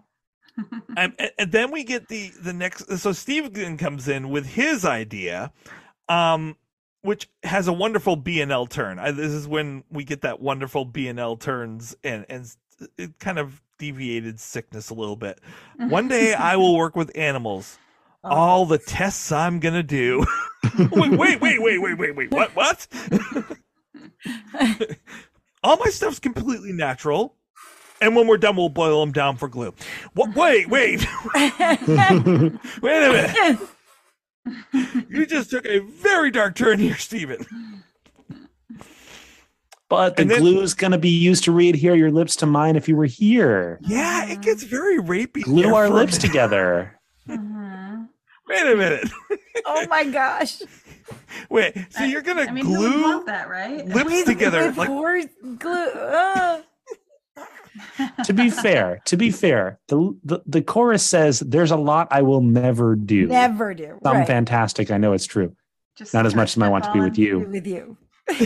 and, 0.97 1.13
and- 1.19 1.33
and 1.39 1.53
then 1.53 1.71
we 1.71 1.85
get 1.85 2.09
the 2.09 2.31
the 2.41 2.55
next 2.55 2.91
so 2.99 3.13
steven 3.13 3.77
comes 3.77 4.09
in 4.09 4.31
with 4.31 4.47
his 4.47 4.87
idea 4.87 5.53
um 6.11 6.57
which 7.03 7.31
has 7.45 7.67
a 7.67 7.73
wonderful 7.73 8.15
BNL 8.17 8.69
turn. 8.69 8.99
I, 8.99 9.11
this 9.11 9.33
is 9.33 9.49
when 9.49 9.85
we 9.91 10.05
get 10.05 10.21
that 10.21 10.41
wonderful 10.41 10.85
BNL 10.85 11.41
turns 11.41 11.97
and 12.05 12.27
and 12.29 12.55
it 12.99 13.19
kind 13.19 13.39
of 13.39 13.63
deviated 13.79 14.39
sickness 14.39 14.91
a 14.91 14.95
little 14.95 15.17
bit. 15.17 15.41
One 15.79 16.09
day 16.09 16.35
i 16.39 16.57
will 16.57 16.77
work 16.77 16.97
with 16.97 17.11
animals. 17.17 17.79
All 18.23 18.67
the 18.67 18.77
tests 18.77 19.33
i'm 19.33 19.61
gonna 19.61 19.83
do 19.83 20.25
wait 20.93 21.13
wait 21.13 21.41
wait 21.41 21.63
wait 21.63 21.79
wait 21.79 21.99
wait 21.99 22.17
wait. 22.17 22.31
What 22.31 22.55
what? 22.55 22.87
All 25.63 25.77
my 25.79 25.91
stuff's 25.91 26.19
completely 26.19 26.73
natural. 26.73 27.35
And 28.03 28.17
when 28.17 28.27
we're 28.27 28.39
done 28.39 28.57
we'll 28.57 28.69
boil 28.69 29.01
them 29.01 29.13
down 29.13 29.37
for 29.37 29.49
glue. 29.49 29.73
What 30.13 30.35
wait 30.35 30.69
wait. 30.69 31.07
Wait 31.35 31.53
a 31.59 32.59
minute. 32.83 33.59
You 35.09 35.27
just 35.27 35.51
took 35.51 35.67
a 35.67 35.81
very 35.81 36.31
dark 36.31 36.55
turn 36.55 36.79
here, 36.79 36.97
Stephen. 36.97 37.47
but 39.89 40.17
the 40.17 40.23
And 40.23 40.31
then- 40.31 40.41
glue's 40.41 40.75
going 40.75 40.93
to 40.93 40.99
be 40.99 41.11
used 41.11 41.45
to 41.45 41.53
readhere 41.53 41.97
your 41.97 42.11
lips 42.11 42.37
to 42.37 42.47
mine 42.47 42.77
if 42.77 42.89
you 42.89 42.97
were 42.97 43.07
here 43.07 43.79
Yeah, 43.83 44.27
it 44.27 44.41
gets 44.41 44.63
very 44.63 44.99
rapey. 44.99 45.43
glue 45.43 45.75
our 45.75 45.89
lips 45.91 46.13
minute. 46.15 46.21
together 46.27 46.99
Mhm. 47.29 48.09
Wait 48.49 48.63
a 48.67 48.77
minute. 48.77 49.11
oh 49.67 49.87
my 49.89 50.05
gosh. 50.05 50.63
Wait, 51.49 51.75
so 51.91 52.05
you're 52.05 52.23
gonna 52.23 52.43
I 52.43 52.51
mean, 52.51 52.65
who 52.67 52.77
glue 52.77 53.25
that, 53.27 53.49
right? 53.49 53.85
lips 53.87 54.23
together? 54.25 54.73
Like, 54.73 54.89
horse 54.89 55.27
glue. 55.59 55.73
uh. 55.73 56.63
To 58.25 58.33
be 58.33 58.51
fair 58.51 59.01
to 59.05 59.17
be 59.17 59.31
fair 59.31 59.79
the, 59.89 60.17
the 60.25 60.41
the 60.47 60.63
chorus 60.63 61.05
says 61.05 61.41
there's 61.41 61.71
a 61.71 61.77
lot 61.77 62.09
i 62.11 62.23
will 62.23 62.41
never 62.43 62.97
do 62.97 63.27
Never 63.27 63.75
do. 63.75 63.99
some 64.03 64.19
right. 64.19 64.27
fantastic 64.27 64.91
i 64.91 64.99
know 64.99 65.13
it's 65.13 65.27
true 65.27 65.55
Just 65.97 66.13
not 66.15 66.27
as 66.27 66.35
much 66.35 66.57
as 66.57 66.63
i 66.63 66.69
want 66.69 66.85
to 66.85 66.93
be 66.93 67.01
with 67.01 67.19
you 67.19 67.41
With 67.41 67.67
you. 67.67 67.97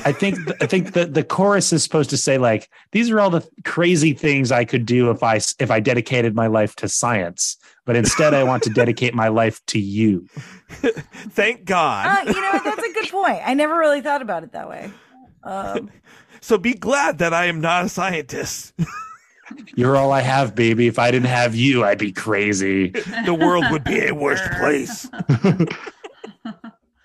I 0.05 0.13
think 0.13 0.39
I 0.63 0.67
think 0.67 0.95
the 0.95 1.05
the 1.05 1.23
chorus 1.23 1.71
is 1.71 1.83
supposed 1.83 2.09
to 2.11 2.17
say 2.17 2.39
like 2.39 2.71
these 2.93 3.11
are 3.11 3.21
all 3.21 3.29
the 3.29 3.47
crazy 3.67 4.15
things 4.15 4.51
I 4.51 4.65
could 4.65 4.87
do 4.87 5.11
if 5.11 5.23
I 5.23 5.37
if 5.59 5.71
I 5.71 5.81
dedicated 5.81 6.35
my 6.35 6.47
life 6.47 6.75
to 6.77 6.89
science, 6.89 7.59
but 7.85 7.95
instead 7.95 8.33
I 8.33 8.45
want 8.45 8.63
to 8.63 8.71
dedicate 8.71 9.13
my 9.13 9.29
life 9.29 9.61
to 9.67 9.79
you. 9.79 10.27
thank 10.71 11.67
God. 11.67 12.07
Uh, 12.07 12.33
you 12.33 12.41
know, 12.41 12.61
that's 12.65 12.83
a 12.83 12.93
good 12.95 13.11
point. 13.11 13.43
I 13.45 13.53
never 13.53 13.77
really 13.77 14.01
thought 14.01 14.23
about 14.23 14.43
it 14.43 14.53
that 14.53 14.71
way. 14.71 14.91
Um, 15.43 15.91
so 16.41 16.57
be 16.57 16.73
glad 16.73 17.19
that 17.19 17.35
I 17.35 17.45
am 17.47 17.61
not 17.61 17.85
a 17.85 17.89
scientist. 17.91 18.73
You're 19.77 19.97
all 19.97 20.13
I 20.13 20.21
have, 20.21 20.55
baby. 20.55 20.87
If 20.87 20.99
I 20.99 21.11
didn't 21.11 21.29
have 21.29 21.55
you, 21.55 21.85
I'd 21.85 21.99
be 21.99 22.13
crazy. 22.13 22.89
the 22.91 23.35
world 23.39 23.65
would 23.71 23.85
be 23.85 24.07
a 24.07 24.15
worse 24.15 24.41
place. 24.59 25.09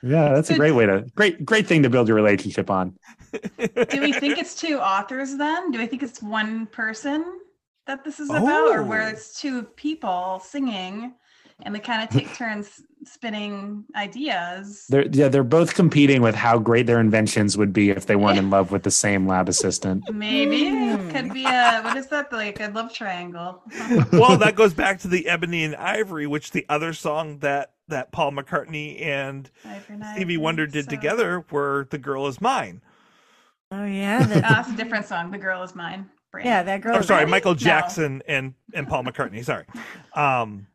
Yeah, 0.01 0.33
that's 0.33 0.49
a 0.49 0.55
great 0.55 0.71
way 0.71 0.85
to 0.85 1.05
great 1.13 1.45
great 1.45 1.67
thing 1.67 1.83
to 1.83 1.89
build 1.89 2.07
your 2.07 2.15
relationship 2.15 2.69
on. 2.69 2.97
Do 3.33 3.99
we 3.99 4.13
think 4.13 4.37
it's 4.37 4.55
two 4.55 4.79
authors 4.79 5.35
then? 5.35 5.71
Do 5.71 5.77
we 5.79 5.87
think 5.87 6.03
it's 6.03 6.21
one 6.21 6.67
person 6.67 7.25
that 7.85 8.05
this 8.05 8.21
is 8.21 8.29
about, 8.29 8.69
or 8.69 8.83
where 8.83 9.01
Oh. 9.03 9.07
it's 9.09 9.41
two 9.41 9.63
people 9.63 10.41
singing 10.41 11.15
and 11.63 11.75
they 11.75 11.79
kind 11.79 12.01
of 12.03 12.09
take 12.09 12.33
turns 12.35 12.81
spinning 13.05 13.85
ideas? 13.95 14.85
They're 14.89 15.07
yeah, 15.11 15.27
they're 15.29 15.43
both 15.43 15.73
competing 15.75 16.21
with 16.21 16.35
how 16.35 16.59
great 16.59 16.85
their 16.85 16.99
inventions 16.99 17.57
would 17.57 17.73
be 17.73 17.89
if 17.89 18.05
they 18.05 18.15
weren't 18.15 18.37
in 18.37 18.49
love 18.57 18.71
with 18.71 18.83
the 18.83 18.91
same 18.91 19.27
lab 19.27 19.49
assistant. 19.49 20.03
Maybe 20.13 20.69
Hmm. 20.69 21.09
it 21.09 21.13
could 21.15 21.33
be 21.33 21.45
a 21.45 21.81
what 21.83 21.97
is 21.97 22.07
that 22.07 22.31
like 22.31 22.59
a 22.59 22.67
love 22.69 22.93
triangle? 22.93 23.61
well, 24.13 24.37
that 24.37 24.55
goes 24.55 24.73
back 24.73 24.99
to 24.99 25.07
the 25.07 25.27
Ebony 25.27 25.63
and 25.63 25.75
Ivory, 25.75 26.27
which 26.27 26.51
the 26.51 26.65
other 26.69 26.93
song 26.93 27.39
that 27.39 27.73
that 27.87 28.11
Paul 28.11 28.31
McCartney 28.31 29.01
and 29.01 29.49
Stevie 30.13 30.37
Wonder 30.37 30.67
did 30.67 30.85
so- 30.85 30.91
together 30.91 31.43
were 31.51 31.87
"The 31.89 31.97
Girl 31.97 32.27
Is 32.27 32.39
Mine." 32.41 32.81
oh 33.71 33.85
yeah, 33.85 34.19
Oh, 34.23 34.25
that's, 34.27 34.41
that's 34.41 34.69
a 34.69 34.75
different 34.75 35.05
song. 35.05 35.29
The 35.31 35.37
girl 35.37 35.61
is 35.63 35.75
mine. 35.75 36.09
Brandon. 36.31 36.51
yeah, 36.51 36.63
that 36.63 36.81
girl. 36.81 36.95
I'm 36.95 37.01
is 37.01 37.07
sorry, 37.07 37.21
ready. 37.21 37.31
Michael 37.31 37.51
No. 37.53 37.57
Jackson 37.57 38.21
and 38.27 38.53
and 38.73 38.87
Paul 38.87 39.03
McCartney. 39.03 39.43
Sorry, 39.43 39.65
um, 40.15 40.67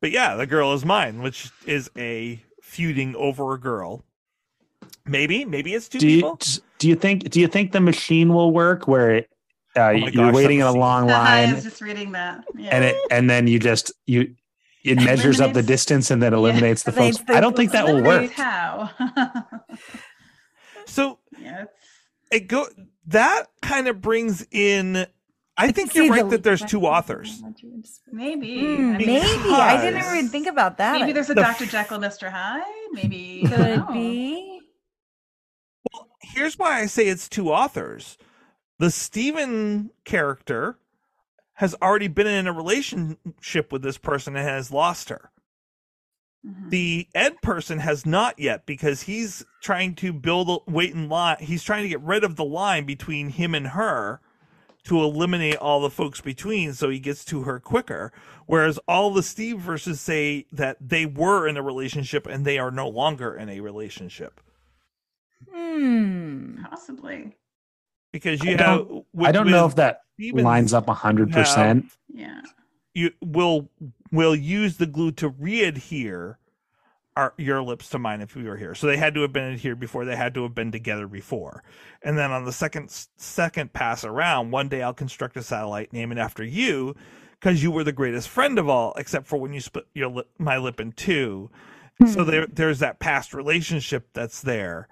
but 0.00 0.10
yeah, 0.10 0.34
"The 0.36 0.46
Girl 0.46 0.72
Is 0.72 0.84
Mine," 0.84 1.22
which 1.22 1.50
is 1.66 1.90
a 1.96 2.42
feuding 2.62 3.14
over 3.16 3.54
a 3.54 3.58
girl. 3.60 4.04
Maybe, 5.06 5.44
maybe 5.44 5.74
it's 5.74 5.88
two 5.88 5.98
Do 5.98 6.08
you 6.08 6.16
people. 6.18 6.38
do 6.78 6.88
you 6.88 6.94
think 6.94 7.30
do 7.30 7.40
you 7.40 7.48
think 7.48 7.72
the 7.72 7.80
machine 7.80 8.32
will 8.32 8.52
work 8.52 8.86
where 8.86 9.16
it, 9.16 9.30
uh, 9.76 9.92
my 9.92 10.08
you're 10.08 10.32
waiting 10.32 10.58
in 10.60 10.66
a 10.66 10.66
machine. 10.66 10.80
long 10.80 11.10
I 11.10 11.44
line 11.44 11.54
was 11.54 11.64
just 11.64 11.80
reading 11.80 12.12
that. 12.12 12.44
Yeah. 12.56 12.70
and 12.72 12.84
it 12.84 12.96
and 13.10 13.28
then 13.30 13.46
you 13.46 13.58
just 13.58 13.92
you 14.06 14.34
it 14.84 14.96
measures 14.96 15.40
up 15.40 15.52
the 15.52 15.62
distance 15.62 16.10
and 16.10 16.22
then 16.22 16.32
eliminates 16.32 16.84
the 16.84 16.92
Eliminates 16.92 17.18
folks. 17.18 17.30
I 17.30 17.40
don't 17.40 17.54
think 17.56 17.72
that 17.72 17.86
will 17.86 18.02
work. 18.02 18.30
How? 18.32 18.90
So 20.86 21.18
yeah, 21.38 21.64
it 22.30 22.48
go 22.48 22.66
that 23.06 23.46
kind 23.62 23.88
of 23.88 24.00
brings 24.00 24.46
in. 24.50 25.06
I 25.56 25.72
think 25.72 25.94
you're 25.94 26.06
the- 26.06 26.10
right 26.10 26.30
that 26.30 26.42
there's 26.42 26.62
two 26.62 26.86
authors. 26.86 27.42
maybe. 28.10 28.60
Hmm, 28.76 28.94
I 28.94 28.98
mean, 28.98 29.06
maybe 29.06 29.50
I 29.50 29.80
didn't 29.80 30.02
even 30.12 30.28
think 30.28 30.46
about 30.46 30.78
that. 30.78 30.98
Maybe 31.00 31.12
there's 31.12 31.28
a 31.30 31.34
The 31.34 31.42
Dr. 31.42 31.64
f- 31.64 31.70
Jekyll, 31.70 31.98
Mr. 31.98 32.30
Hyde. 32.30 32.62
Maybe 32.92 33.44
could 33.46 33.86
be. 33.88 34.60
Well, 35.92 36.08
here's 36.22 36.58
why 36.58 36.80
I 36.80 36.86
say 36.86 37.06
it's 37.08 37.28
two 37.28 37.50
authors. 37.52 38.16
The 38.78 38.90
Stephen 38.90 39.90
character 40.04 40.78
has 41.54 41.74
already 41.82 42.08
been 42.08 42.26
in 42.26 42.46
a 42.46 42.52
relationship 42.52 43.70
with 43.70 43.82
this 43.82 43.98
person 43.98 44.36
and 44.36 44.48
has 44.48 44.70
lost 44.70 45.10
her. 45.10 45.30
Mhm. 46.46 46.70
The 46.70 47.06
Ed 47.14 47.42
person 47.42 47.80
has 47.80 48.06
not 48.06 48.38
yet 48.38 48.64
because 48.64 49.02
he's 49.02 49.44
trying 49.62 49.94
to 49.96 50.14
build 50.14 50.48
a 50.48 50.70
wait 50.70 50.94
in 50.94 51.10
line. 51.10 51.36
He's 51.40 51.62
trying 51.62 51.82
to 51.82 51.88
get 51.90 52.00
rid 52.00 52.24
of 52.24 52.36
the 52.36 52.44
line 52.46 52.86
between 52.86 53.28
him 53.28 53.54
and 53.54 53.68
her 53.68 54.22
to 54.84 55.02
eliminate 55.02 55.56
all 55.56 55.80
the 55.80 55.90
folks 55.90 56.20
between 56.20 56.72
so 56.72 56.88
he 56.88 56.98
gets 56.98 57.24
to 57.26 57.42
her 57.42 57.60
quicker. 57.60 58.12
Whereas 58.46 58.78
all 58.88 59.12
the 59.12 59.22
Steve 59.22 59.58
verses 59.60 60.00
say 60.00 60.46
that 60.52 60.76
they 60.80 61.06
were 61.06 61.46
in 61.46 61.56
a 61.56 61.62
relationship 61.62 62.26
and 62.26 62.44
they 62.44 62.58
are 62.58 62.70
no 62.70 62.88
longer 62.88 63.36
in 63.36 63.48
a 63.48 63.60
relationship. 63.60 64.40
Hmm. 65.52 66.62
Possibly. 66.64 67.36
Because 68.12 68.42
you 68.42 68.50
I 68.50 68.62
have 68.62 68.78
don't- 68.88 69.06
with- 69.12 69.28
I 69.28 69.32
don't 69.32 69.50
know 69.50 69.66
if 69.66 69.76
that 69.76 70.00
Stevens, 70.14 70.44
lines 70.44 70.74
up 70.74 70.88
hundred 70.88 71.32
percent. 71.32 71.86
Yeah. 72.12 72.42
you 72.94 73.12
will 73.22 73.70
will 74.10 74.34
use 74.34 74.76
the 74.78 74.86
glue 74.86 75.12
to 75.12 75.28
re-adhere 75.28 76.38
our, 77.16 77.34
your 77.36 77.62
lips 77.62 77.90
to 77.90 77.98
mine 77.98 78.20
if 78.20 78.34
we 78.34 78.44
were 78.44 78.56
here. 78.56 78.74
So 78.74 78.86
they 78.86 78.96
had 78.96 79.14
to 79.14 79.22
have 79.22 79.32
been 79.32 79.56
here 79.58 79.76
before. 79.76 80.04
They 80.04 80.16
had 80.16 80.34
to 80.34 80.42
have 80.44 80.54
been 80.54 80.72
together 80.72 81.06
before. 81.06 81.62
And 82.02 82.16
then 82.16 82.30
on 82.30 82.44
the 82.44 82.52
second 82.52 82.90
second 83.16 83.72
pass 83.72 84.04
around, 84.04 84.50
one 84.50 84.68
day 84.68 84.82
I'll 84.82 84.94
construct 84.94 85.36
a 85.36 85.42
satellite, 85.42 85.92
name 85.92 86.12
it 86.12 86.18
after 86.18 86.44
you, 86.44 86.94
because 87.32 87.62
you 87.62 87.70
were 87.70 87.84
the 87.84 87.92
greatest 87.92 88.28
friend 88.28 88.58
of 88.58 88.68
all, 88.68 88.94
except 88.96 89.26
for 89.26 89.38
when 89.38 89.52
you 89.52 89.60
split 89.60 89.86
your 89.94 90.08
lip, 90.08 90.28
my 90.38 90.56
lip 90.56 90.80
in 90.80 90.92
two. 90.92 91.50
So 92.06 92.24
hmm. 92.24 92.30
there 92.30 92.46
there's 92.46 92.78
that 92.78 92.98
past 92.98 93.34
relationship 93.34 94.08
that's 94.14 94.40
there. 94.40 94.88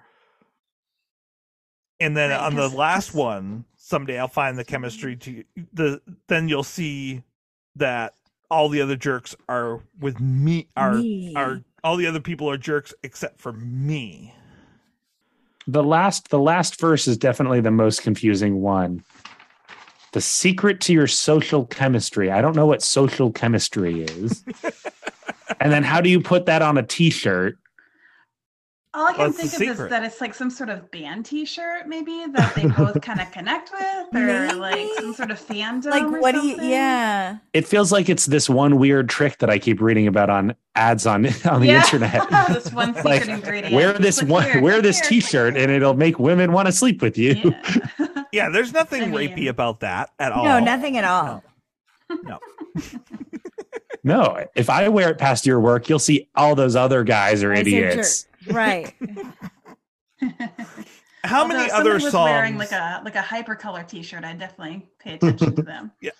And 1.99 2.15
then 2.15 2.29
Right, 2.29 2.39
on 2.39 2.55
the 2.55 2.69
last 2.69 3.13
one, 3.13 3.65
someday 3.75 4.19
I'll 4.19 4.27
find 4.27 4.57
the 4.57 4.63
chemistry 4.63 5.15
to 5.17 5.43
the 5.73 6.01
then 6.27 6.47
you'll 6.47 6.63
see 6.63 7.23
that 7.75 8.13
all 8.51 8.69
the 8.69 8.81
other 8.81 8.95
jerks 8.95 9.35
are 9.47 9.81
with 9.99 10.19
me 10.19 10.67
are 10.75 10.95
Me. 10.95 11.33
are 11.35 11.61
all 11.83 11.95
the 11.95 12.07
other 12.07 12.19
people 12.19 12.49
are 12.49 12.57
jerks 12.57 12.93
except 13.03 13.39
for 13.39 13.53
me. 13.53 14.33
The 15.67 15.83
last 15.83 16.29
the 16.29 16.39
last 16.39 16.79
verse 16.79 17.07
is 17.07 17.17
definitely 17.17 17.61
the 17.61 17.71
most 17.71 18.01
confusing 18.01 18.61
one. 18.61 19.03
The 20.13 20.21
secret 20.21 20.81
to 20.81 20.93
your 20.93 21.07
social 21.07 21.65
chemistry. 21.65 22.31
I 22.31 22.41
don't 22.41 22.55
know 22.55 22.65
what 22.65 22.81
social 22.81 23.31
chemistry 23.31 24.03
is. 24.03 24.43
and 25.59 25.71
then 25.71 25.83
how 25.83 26.01
do 26.01 26.09
you 26.09 26.19
put 26.19 26.47
that 26.47 26.63
on 26.63 26.77
a 26.79 26.83
t-shirt? 26.83 27.57
All 28.91 29.05
I 29.05 29.13
can 29.13 29.27
What's 29.27 29.37
think 29.55 29.69
of 29.71 29.79
is 29.81 29.89
that 29.91 30.03
it's 30.03 30.19
like 30.19 30.33
some 30.33 30.49
sort 30.49 30.69
of 30.69 30.89
band 30.89 31.23
T-shirt, 31.27 31.87
maybe 31.87 32.25
that 32.33 32.55
they 32.55 32.65
both 32.65 32.99
kind 33.03 33.21
of 33.21 33.31
connect 33.31 33.71
with, 33.71 34.15
or 34.15 34.53
like 34.55 34.89
some 34.97 35.13
sort 35.13 35.29
of 35.29 35.39
fandom. 35.39 35.91
Like 35.91 36.03
or 36.03 36.19
what 36.19 36.33
do 36.33 36.41
you? 36.41 36.57
Yeah. 36.59 37.37
It 37.53 37.67
feels 37.67 37.91
like 37.91 38.09
it's 38.09 38.25
this 38.25 38.49
one 38.49 38.79
weird 38.79 39.07
trick 39.07 39.37
that 39.39 39.49
I 39.51 39.59
keep 39.59 39.79
reading 39.79 40.07
about 40.07 40.31
on 40.31 40.55
ads 40.73 41.05
on 41.05 41.23
on 41.47 41.61
the 41.61 41.67
Yeah. 41.67 41.83
internet. 41.83 42.27
this 42.49 42.73
one 42.73 42.95
secret 42.95 43.05
like 43.05 43.27
ingredient. 43.27 43.75
wear 43.75 43.93
this 43.93 44.23
one 44.23 44.43
here, 44.45 44.59
wear 44.61 44.81
this 44.81 44.99
here. 45.01 45.21
t-shirt 45.21 45.55
and 45.55 45.71
it'll 45.71 45.93
make 45.93 46.17
women 46.17 46.51
want 46.51 46.65
to 46.65 46.71
sleep 46.71 47.03
with 47.03 47.15
you. 47.15 47.35
Yeah. 47.99 48.23
Yeah, 48.31 48.49
there's 48.49 48.73
nothing 48.73 49.03
I 49.03 49.07
rapey 49.07 49.49
about 49.49 49.81
that 49.81 50.09
at 50.17 50.31
all. 50.31 50.45
No, 50.45 50.59
nothing 50.59 50.97
at 50.97 51.03
all. 51.03 51.43
No. 52.23 52.39
No, 54.03 54.45
if 54.55 54.69
I 54.69 54.87
wear 54.89 55.09
it 55.09 55.17
past 55.17 55.45
your 55.45 55.59
work, 55.59 55.89
you'll 55.89 55.99
see 55.99 56.29
all 56.35 56.55
those 56.55 56.75
other 56.75 57.03
guys 57.03 57.43
are 57.43 57.49
Guys 57.53 57.59
are 57.59 57.61
idiots. 57.61 58.25
Right. 58.51 58.93
How 61.25 61.41
Although 61.43 61.53
many 61.55 61.65
if 61.65 61.73
other 61.73 61.83
someone 61.99 62.03
was 62.03 62.11
songs 62.13 62.29
wearing 62.29 62.57
like 62.57 62.71
a 62.71 63.01
like 63.03 63.15
a 63.15 63.21
hypercolor 63.21 63.85
T-shirt, 63.87 64.23
I'd 64.23 64.39
definitely 64.39 64.87
pay 64.99 65.15
attention 65.15 65.53
to 65.55 65.61
them. 65.61 65.91
yeah. 66.01 66.11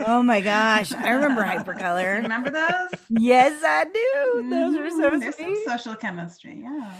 Oh 0.00 0.20
my 0.22 0.40
gosh, 0.40 0.92
I 0.92 1.10
remember 1.10 1.42
hypercolor. 1.44 2.22
Remember 2.22 2.50
those? 2.50 3.00
Yes, 3.08 3.62
I 3.64 3.84
do. 3.84 4.48
Those 4.50 4.76
were 4.76 4.90
so 4.90 5.10
Mhm, 5.10 5.20
there's 5.20 5.36
some 5.36 5.56
social 5.64 5.94
chemistry. 5.94 6.60
Yeah. 6.62 6.92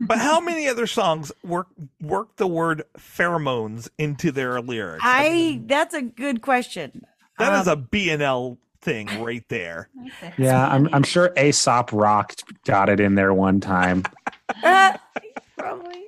but 0.00 0.18
how 0.18 0.40
many 0.40 0.66
other 0.68 0.86
songs 0.88 1.30
work 1.44 1.68
work 2.00 2.34
the 2.36 2.46
word 2.48 2.82
pheromones 2.98 3.88
into 3.96 4.32
their 4.32 4.60
lyrics? 4.60 5.02
I. 5.06 5.60
That's 5.64 5.94
a 5.94 6.02
good 6.02 6.42
question. 6.42 7.02
That 7.38 7.60
is 7.62 7.68
Um, 7.68 7.78
a 7.78 7.82
BNL 7.82 8.58
thing 8.80 9.22
right 9.22 9.44
there. 9.48 9.88
Yeah, 10.38 10.68
I'm 10.68 10.88
I'm 10.92 11.02
sure 11.02 11.32
Aesop 11.36 11.92
Rock 11.92 12.34
got 12.64 12.88
it 12.88 13.00
in 13.00 13.14
there 13.14 13.32
one 13.34 13.60
time. 13.60 14.04
probably. 15.56 16.04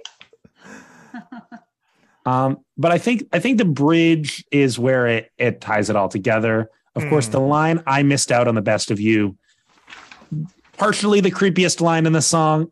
Um, 2.26 2.58
but 2.76 2.92
I 2.92 2.98
think 2.98 3.24
I 3.32 3.38
think 3.38 3.58
the 3.58 3.64
bridge 3.64 4.44
is 4.52 4.78
where 4.78 5.06
it 5.06 5.32
it 5.38 5.60
ties 5.60 5.90
it 5.90 5.96
all 5.96 6.08
together. 6.08 6.70
Of 6.94 7.08
course, 7.08 7.28
Mm. 7.28 7.32
the 7.32 7.40
line 7.40 7.82
"I 7.86 8.02
missed 8.02 8.30
out 8.30 8.46
on 8.48 8.54
the 8.54 8.62
best 8.62 8.90
of 8.90 9.00
you," 9.00 9.36
partially 10.76 11.20
the 11.20 11.30
creepiest 11.30 11.80
line 11.80 12.06
in 12.06 12.12
the 12.12 12.22
song, 12.22 12.70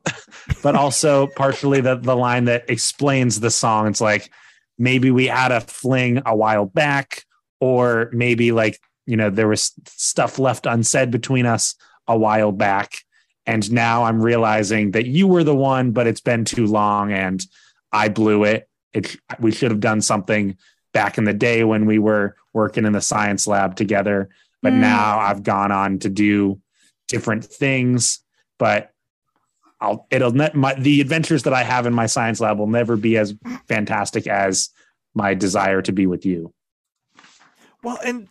but 0.62 0.74
also 0.74 1.28
partially 1.36 1.80
the 1.80 1.96
the 1.96 2.16
line 2.16 2.44
that 2.44 2.68
explains 2.68 3.40
the 3.40 3.51
song. 3.51 3.86
It's 3.88 4.01
like 4.01 4.30
maybe 4.78 5.11
we 5.11 5.26
had 5.26 5.51
a 5.51 5.61
fling 5.61 6.20
a 6.26 6.36
while 6.36 6.66
back, 6.66 7.24
or 7.61 8.11
maybe 8.12 8.53
like 8.53 8.78
you 9.09 9.17
know 9.17 9.31
there 9.31 9.49
was 9.49 9.73
stuff 9.87 10.39
left 10.39 10.67
unsaid 10.67 11.11
between 11.11 11.47
us 11.47 11.75
a 12.07 12.17
while 12.17 12.53
back, 12.53 12.99
and 13.47 13.73
now 13.73 14.05
I'm 14.05 14.21
realizing 14.21 14.91
that 14.93 15.07
you 15.07 15.27
were 15.27 15.45
the 15.45 15.55
one, 15.57 15.93
but 15.93 16.07
it's 16.07 16.21
been 16.21 16.45
too 16.45 16.67
long, 16.67 17.11
and 17.11 17.45
I 17.91 18.09
blew 18.11 18.45
it. 18.45 18.69
It 18.93 19.17
we 19.41 19.51
should 19.51 19.71
have 19.71 19.81
done 19.81 20.03
something 20.03 20.57
back 20.93 21.17
in 21.17 21.25
the 21.25 21.33
day 21.35 21.65
when 21.65 21.87
we 21.87 21.99
were 21.99 22.37
working 22.53 22.85
in 22.85 22.93
the 22.93 23.01
science 23.01 23.47
lab 23.47 23.77
together. 23.77 24.29
But 24.63 24.73
Mm. 24.75 24.81
now 24.81 25.19
i've 25.21 25.43
gone 25.43 25.71
on 25.73 25.99
to 26.01 26.09
do 26.11 26.61
different 27.09 27.45
things. 27.45 28.21
But 28.59 28.93
i'll 29.81 30.07
it'll 30.11 30.33
ne- 30.33 30.51
my, 30.55 30.75
the 30.75 31.01
adventures 31.01 31.45
that 31.45 31.53
i 31.55 31.63
have 31.63 31.87
in 31.87 31.95
my 31.95 32.07
science 32.07 32.41
lab 32.41 32.59
will 32.59 32.67
never 32.67 32.97
be 32.97 33.17
as 33.17 33.35
fantastic 33.69 34.27
as 34.27 34.71
my 35.15 35.35
desire 35.35 35.81
to 35.83 35.93
be 35.93 36.07
with 36.07 36.27
you. 36.27 36.53
Well, 37.85 37.99
and 38.05 38.29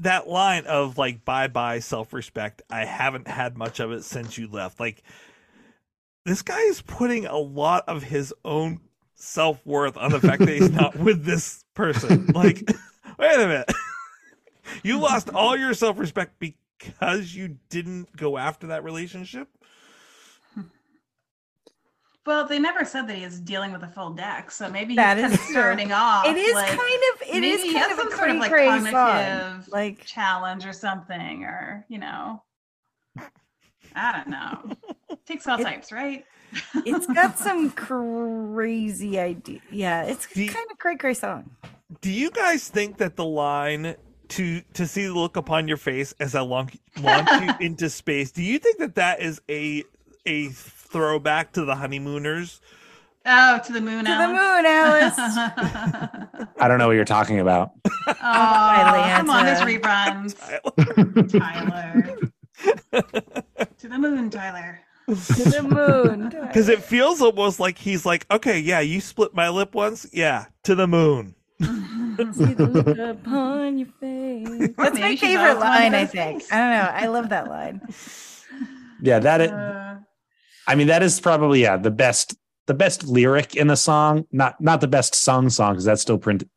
that 0.00 0.28
line 0.28 0.66
of 0.66 0.98
like 0.98 1.24
bye 1.24 1.48
bye 1.48 1.78
self 1.78 2.12
respect, 2.12 2.62
I 2.70 2.84
haven't 2.84 3.28
had 3.28 3.56
much 3.56 3.80
of 3.80 3.92
it 3.92 4.04
since 4.04 4.36
you 4.36 4.48
left. 4.48 4.80
Like 4.80 5.02
this 6.24 6.42
guy 6.42 6.60
is 6.60 6.82
putting 6.82 7.26
a 7.26 7.38
lot 7.38 7.84
of 7.88 8.02
his 8.02 8.34
own 8.44 8.80
self 9.14 9.64
worth 9.64 9.96
on 9.96 10.10
the 10.10 10.20
fact 10.20 10.40
that 10.40 10.48
he's 10.48 10.70
not 10.72 10.96
with 10.96 11.24
this 11.24 11.64
person. 11.74 12.26
Like, 12.34 12.62
wait 13.18 13.34
a 13.34 13.46
minute. 13.46 13.72
you 14.82 14.98
lost 14.98 15.30
all 15.30 15.56
your 15.56 15.74
self 15.74 15.98
respect 15.98 16.38
because 16.38 17.34
you 17.34 17.58
didn't 17.68 18.14
go 18.16 18.36
after 18.38 18.68
that 18.68 18.84
relationship? 18.84 19.48
Well, 22.26 22.46
they 22.46 22.58
never 22.58 22.84
said 22.84 23.08
that 23.08 23.16
he 23.16 23.24
is 23.24 23.40
dealing 23.40 23.72
with 23.72 23.82
a 23.82 23.88
full 23.88 24.10
deck, 24.10 24.50
so 24.50 24.68
maybe 24.68 24.94
That 24.94 25.16
he's 25.16 25.22
kind 25.24 25.32
is 25.34 25.38
of 25.40 25.44
true. 25.46 25.54
starting 25.54 25.90
off. 25.92 26.26
It 26.26 26.36
is 26.36 26.54
like, 26.54 26.68
kind 26.68 26.78
of. 27.14 27.22
it 27.22 27.42
is 27.42 27.60
maybe 27.60 27.68
he 27.68 27.74
kind 27.74 27.90
has 27.90 27.92
of 27.92 27.98
a 27.98 28.10
some 28.10 28.18
sort 28.18 28.30
of 28.30 28.36
cray 28.42 28.68
like 28.68 28.82
cray 28.82 28.90
song. 28.92 29.64
Like 29.68 30.04
challenge 30.04 30.66
or 30.66 30.72
something, 30.74 31.44
or 31.44 31.84
you 31.88 31.98
know, 31.98 32.42
I 33.96 34.12
don't 34.12 34.28
know. 34.28 34.76
Takes 35.26 35.46
all 35.46 35.58
It- 35.60 35.64
types, 35.64 35.92
right? 35.92 36.24
it's 36.84 37.06
got 37.06 37.38
some 37.46 37.70
crazy 37.70 39.18
idea. 39.18 39.60
Yeah, 39.70 40.02
it's 40.04 40.26
Do 40.32 40.42
you- 40.42 40.50
kind 40.52 40.66
of 40.70 40.78
cray 40.78 40.96
cray 40.96 41.14
song. 41.14 41.50
Do 42.02 42.10
you 42.10 42.30
guys 42.30 42.68
think 42.68 42.98
that 42.98 43.16
the 43.16 43.24
line 43.24 43.96
to 44.28 44.60
to 44.74 44.86
see 44.86 45.06
the 45.06 45.12
look 45.14 45.36
upon 45.36 45.66
your 45.68 45.76
face 45.76 46.12
as 46.20 46.34
I 46.34 46.40
launch, 46.42 46.76
launch 47.00 47.28
you 47.30 47.52
into 47.66 47.88
space, 47.90 48.30
do 48.30 48.42
you 48.42 48.58
think 48.58 48.78
that 48.78 48.94
that 48.96 49.20
is 49.20 49.40
a 49.48 49.82
a 50.26 50.48
throwback 50.90 51.52
to 51.52 51.64
the 51.64 51.76
honeymooners? 51.76 52.60
Oh, 53.26 53.60
to 53.64 53.72
the 53.72 53.80
moon. 53.80 54.04
To 54.06 54.10
the 54.10 54.26
moon, 54.28 54.66
Alice. 54.66 55.14
i 55.18 56.66
don't 56.68 56.78
know 56.78 56.86
what 56.86 56.96
you're 56.96 57.04
talking 57.04 57.38
about 57.40 57.72
oh, 58.08 58.12
come 58.14 59.28
on, 59.30 59.44
this 59.44 59.60
Atlanta. 59.60 59.80
reruns. 59.80 61.38
Tyler. 61.38 62.18
to 63.78 63.88
the 63.88 63.98
moon, 63.98 64.30
Tyler. 64.30 64.80
to 65.06 65.14
the 65.14 65.62
moon. 65.62 66.30
Because 66.46 66.68
it 66.68 66.82
feels 66.82 67.20
almost 67.20 67.60
like 67.60 67.76
he's 67.78 68.04
like, 68.06 68.26
okay, 68.30 68.58
yeah, 68.58 68.80
you 68.80 69.00
split 69.00 69.34
my 69.34 69.48
lip 69.50 69.74
once, 69.74 70.06
yeah, 70.12 70.46
to 70.64 70.74
the 70.74 70.86
moon. 70.88 71.34
See 71.60 72.54
the 72.54 72.66
look 72.72 72.98
upon 72.98 73.78
your 73.78 73.88
face. 74.00 74.70
That's 74.76 74.94
my 74.94 75.00
maybe 75.00 75.16
she's 75.16 75.28
favorite 75.36 75.58
line, 75.58 75.94
I 75.94 76.06
think. 76.06 76.42
I 76.52 76.56
don't 76.56 76.70
know. 76.70 76.90
I 76.94 77.06
love 77.06 77.28
that 77.30 77.48
line. 77.48 77.80
yeah 79.02 79.18
that 79.20 79.40
it, 79.42 79.50
Uh, 79.50 79.96
i 80.66 80.74
mean 80.74 80.86
that 80.86 81.02
is 81.02 81.20
probably 81.20 81.62
yeah 81.62 81.76
the 81.76 81.90
best 81.90 82.36
the 82.66 82.74
best 82.74 83.04
lyric 83.06 83.56
in 83.56 83.66
the 83.66 83.76
song 83.76 84.24
not 84.32 84.60
not 84.60 84.80
the 84.80 84.88
best 84.88 85.14
song 85.14 85.48
song 85.50 85.72
because 85.72 85.84
that's 85.84 86.02
still 86.02 86.18
printed 86.18 86.48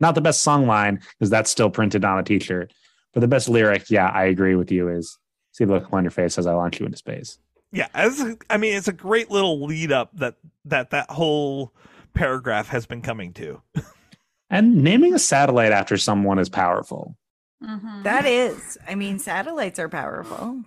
not 0.00 0.14
the 0.14 0.20
best 0.20 0.42
song 0.42 0.66
line 0.66 1.00
because 1.18 1.30
that's 1.30 1.50
still 1.50 1.70
printed 1.70 2.04
on 2.04 2.18
a 2.18 2.22
t-shirt 2.22 2.72
but 3.14 3.20
the 3.20 3.28
best 3.28 3.48
lyric 3.48 3.90
yeah 3.90 4.08
i 4.08 4.24
agree 4.24 4.54
with 4.54 4.70
you 4.70 4.88
is 4.88 5.18
see 5.52 5.64
the 5.64 5.72
look 5.74 5.92
on 5.92 6.04
your 6.04 6.10
face 6.10 6.38
as 6.38 6.46
i 6.46 6.52
launch 6.52 6.78
you 6.80 6.86
into 6.86 6.98
space 6.98 7.38
Yeah, 7.72 7.88
as 7.92 8.20
a, 8.22 8.36
I 8.48 8.56
mean, 8.56 8.74
it's 8.74 8.88
a 8.88 8.94
great 8.94 9.30
little 9.30 9.62
lead 9.66 9.92
up 9.92 10.08
that 10.16 10.36
that 10.64 10.88
that 10.90 11.10
whole 11.10 11.74
paragraph 12.14 12.68
has 12.68 12.86
been 12.86 13.02
coming 13.02 13.34
to. 13.34 13.60
and 14.50 14.82
naming 14.82 15.12
a 15.12 15.18
satellite 15.18 15.72
after 15.72 15.98
someone 15.98 16.38
is 16.38 16.48
powerful 16.48 17.16
Mhm. 17.62 18.04
That 18.04 18.24
is. 18.24 18.78
I 18.88 18.94
mean, 18.94 19.18
satellites 19.18 19.78
are 19.80 19.88
powerful. 19.88 20.62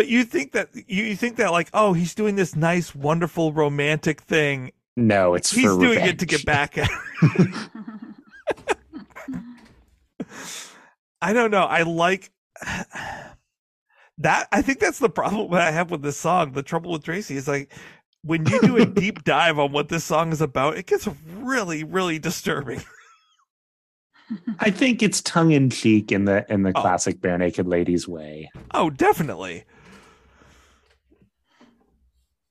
But 0.00 0.08
you 0.08 0.24
think 0.24 0.52
that 0.52 0.70
you, 0.74 1.04
you 1.04 1.14
think 1.14 1.36
that 1.36 1.52
like, 1.52 1.68
oh, 1.74 1.92
he's 1.92 2.14
doing 2.14 2.34
this 2.34 2.56
nice, 2.56 2.94
wonderful, 2.94 3.52
romantic 3.52 4.22
thing. 4.22 4.72
No, 4.96 5.34
it's 5.34 5.52
He's 5.52 5.64
doing 5.66 5.90
revenge. 5.90 6.08
it 6.08 6.18
to 6.20 6.24
get 6.24 6.46
back 6.46 6.78
at. 6.78 6.88
I 11.20 11.34
don't 11.34 11.50
know. 11.50 11.64
I 11.64 11.82
like 11.82 12.30
that. 14.16 14.48
I 14.50 14.62
think 14.62 14.78
that's 14.80 15.00
the 15.00 15.10
problem 15.10 15.50
that 15.50 15.60
I 15.60 15.70
have 15.70 15.90
with 15.90 16.00
this 16.00 16.16
song. 16.16 16.52
The 16.52 16.62
trouble 16.62 16.92
with 16.92 17.04
Tracy 17.04 17.36
is 17.36 17.46
like 17.46 17.70
when 18.22 18.46
you 18.46 18.58
do 18.62 18.78
a 18.78 18.86
deep 18.86 19.22
dive 19.24 19.58
on 19.58 19.70
what 19.70 19.90
this 19.90 20.04
song 20.04 20.32
is 20.32 20.40
about, 20.40 20.78
it 20.78 20.86
gets 20.86 21.06
really, 21.36 21.84
really 21.84 22.18
disturbing. 22.18 22.82
I 24.60 24.70
think 24.70 25.02
it's 25.02 25.20
tongue 25.20 25.50
in 25.50 25.68
cheek 25.68 26.10
in 26.10 26.24
the 26.24 26.50
in 26.50 26.62
the 26.62 26.72
Oh. 26.74 26.80
classic 26.80 27.20
Barenaked 27.20 27.68
Ladies 27.68 28.08
way. 28.08 28.50
Oh, 28.72 28.88
definitely. 28.88 29.64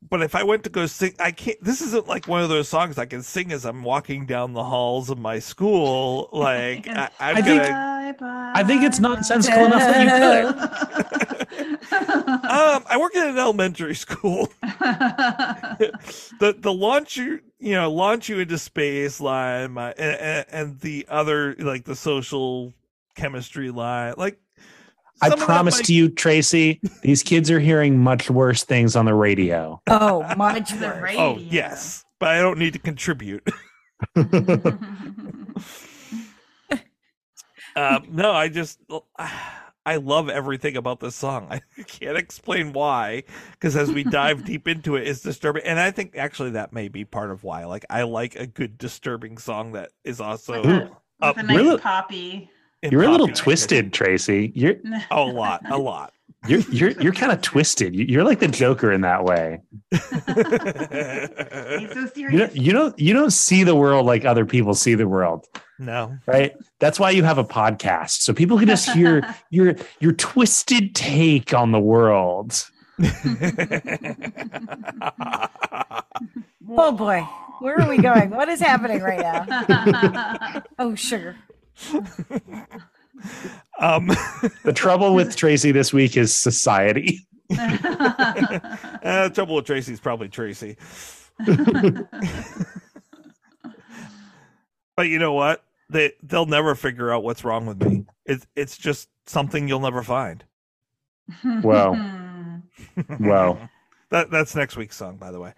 But 0.10 0.24
if 0.24 0.34
I 0.34 0.42
went 0.44 0.64
to 0.64 0.70
go 0.72 0.88
sing, 0.88 1.14
I 1.20 1.32
can't. 1.32 1.64
This 1.64 1.82
isn't 1.82 2.08
like 2.08 2.28
one 2.28 2.42
of 2.42 2.50
those 2.50 2.68
songs 2.68 2.98
I 2.98 3.06
can 3.06 3.22
sing 3.22 3.52
as 3.52 3.64
I'm 3.64 3.84
walking 3.84 4.26
down 4.26 4.54
the 4.54 4.64
halls 4.64 5.10
of 5.12 5.20
my 5.20 5.38
school. 5.40 6.30
Like 6.32 6.88
I, 6.90 7.10
I'm 7.20 7.38
I 7.38 7.42
think- 7.42 7.62
gonna. 7.62 7.70
Bye, 7.70 8.16
bye, 8.20 8.52
I 8.56 8.64
think 8.64 8.84
it's 8.84 9.00
nonsensical 9.00 9.66
enough 9.66 9.82
that 9.82 10.04
you 10.04 10.54
could. 10.54 11.36
Um, 12.50 12.84
I 12.90 12.98
work 13.00 13.16
in 13.16 13.24
an 13.24 13.38
elementary 13.38 13.96
school. 13.96 14.50
the 14.62 16.56
the 16.58 16.74
launch 16.74 17.18
you 17.18 17.40
you 17.60 17.74
know 17.74 17.92
launch 17.92 18.30
you 18.30 18.40
into 18.40 18.58
space 18.58 19.20
line, 19.20 19.72
my 19.74 19.92
and, 19.92 20.20
and, 20.20 20.46
and 20.52 20.80
the 20.80 21.06
other 21.10 21.56
like 21.60 21.86
the 21.86 21.96
social 21.96 22.74
chemistry 23.16 23.70
line, 23.72 24.16
like. 24.18 24.40
I 25.22 25.30
some 25.30 25.40
promise 25.40 25.80
to 25.82 25.94
you, 25.94 26.10
Tracy, 26.10 26.80
these 27.02 27.24
kids 27.24 27.50
are 27.52 27.60
hearing 27.60 27.98
much 28.00 28.30
worse 28.30 28.64
things 28.64 28.96
on 28.96 29.06
the 29.06 29.14
radio. 29.14 29.82
Oh, 29.88 30.24
much 30.36 30.72
The 30.80 30.88
worse. 30.88 31.16
Oh 31.18 31.38
yes, 31.40 32.04
but 32.20 32.30
I 32.30 32.40
don't 32.40 32.58
need 32.60 32.74
to 32.74 32.80
contribute. 32.80 33.48
Um, 37.76 38.08
no, 38.12 38.32
I 38.32 38.50
just 38.50 38.80
I 39.86 39.96
love 39.98 40.30
everything 40.30 40.76
about 40.76 41.00
this 41.00 41.16
song. 41.16 41.48
I 41.50 41.62
can't 41.84 42.18
explain 42.18 42.74
why, 42.74 43.24
because 43.54 43.76
as 43.76 43.92
we 43.92 44.04
dive 44.04 44.44
deep 44.44 44.68
into 44.68 44.96
it, 44.96 45.08
it's 45.08 45.22
disturbing, 45.22 45.64
and 45.64 45.80
I 45.80 45.92
think 45.92 46.18
actually 46.18 46.52
that 46.52 46.74
may 46.74 46.88
be 46.90 47.06
part 47.06 47.32
of 47.32 47.44
why. 47.44 47.66
Like 47.66 47.86
I 47.90 48.04
like 48.04 48.36
a 48.36 48.48
good 48.48 48.78
disturbing 48.78 49.38
song 49.38 49.74
that 49.74 49.92
is 50.04 50.20
also 50.20 50.62
With 50.64 50.92
a, 51.22 51.28
with 51.28 51.38
a 51.38 51.44
nice 51.44 51.58
Really? 51.58 51.78
poppy. 51.78 52.50
In 52.84 52.92
You're 52.92 53.04
a 53.04 53.12
little 53.12 53.28
twisted, 53.28 53.92
Tracy. 53.94 54.52
You're 54.56 54.76
a 55.12 55.22
lot, 55.22 55.62
a 55.70 55.78
lot. 55.78 56.14
you're 56.48 56.62
you're 56.72 56.92
you're 56.92 57.14
kind 57.14 57.32
of 57.32 57.42
twisted. 57.42 57.94
You- 57.96 58.06
You're 58.06 58.24
like 58.24 58.40
the 58.40 58.48
Joker 58.48 58.92
in 58.94 59.02
that 59.02 59.24
way. 59.26 59.60
He's 59.92 60.02
so 60.06 62.00
You 62.00 62.08
serious. 62.08 62.40
don't 62.40 62.56
you 62.56 62.72
don't 62.72 62.98
you 63.00 63.14
don't 63.14 63.32
see 63.32 63.64
the 63.64 63.76
world 63.76 64.06
like 64.06 64.24
other 64.26 64.46
people 64.46 64.74
see 64.74 64.96
the 64.96 65.08
world, 65.08 65.46
no, 65.78 66.18
right? 66.26 66.56
That's 66.80 66.98
why 67.00 67.12
you 67.12 67.24
have 67.24 67.38
a 67.38 67.44
podcast, 67.44 68.22
so 68.22 68.34
people 68.34 68.58
can 68.58 68.68
just 68.68 68.90
hear 68.92 69.36
your 69.50 69.76
your 70.00 70.14
twisted 70.14 70.96
take 70.96 71.54
on 71.54 71.72
the 71.72 71.80
world. 71.80 72.66
Oh 76.72 76.92
boy. 76.92 77.28
Where 77.60 77.82
are 77.82 77.90
we 77.90 77.98
going? 77.98 78.30
What 78.30 78.48
is 78.48 78.62
happening 78.62 79.02
right 79.02 79.20
now? 79.20 80.64
Oh, 80.80 80.96
sugar. 80.96 81.36
Um, 83.80 84.08
The 84.64 84.74
trouble 84.74 85.14
with 85.14 85.36
Tracy 85.36 85.72
this 85.72 85.94
week 85.94 86.18
is 86.18 86.34
society. 86.34 87.28
uh, 87.58 89.28
the 89.28 89.32
trouble 89.34 89.56
with 89.56 89.66
Tracy 89.66 89.94
is 89.94 90.00
probably 90.00 90.30
Tracy. 90.30 90.78
but 94.96 95.08
you 95.08 95.20
know 95.20 95.34
what? 95.34 95.64
They 95.90 96.12
they'll 96.22 96.46
never 96.46 96.76
figure 96.76 97.12
out 97.12 97.24
what's 97.24 97.44
wrong 97.44 97.66
with 97.66 97.82
me. 97.82 98.06
It's 98.26 98.46
it's 98.56 98.78
just 98.78 99.10
something 99.26 99.68
you'll 99.68 99.80
never 99.80 100.04
find. 100.04 100.44
Wow. 101.64 102.62
wow. 103.20 103.70
That 104.12 104.30
that's 104.30 104.56
next 104.56 104.78
week's 104.78 104.96
song, 104.98 105.18
by 105.18 105.32
the 105.32 105.40
way. 105.40 105.54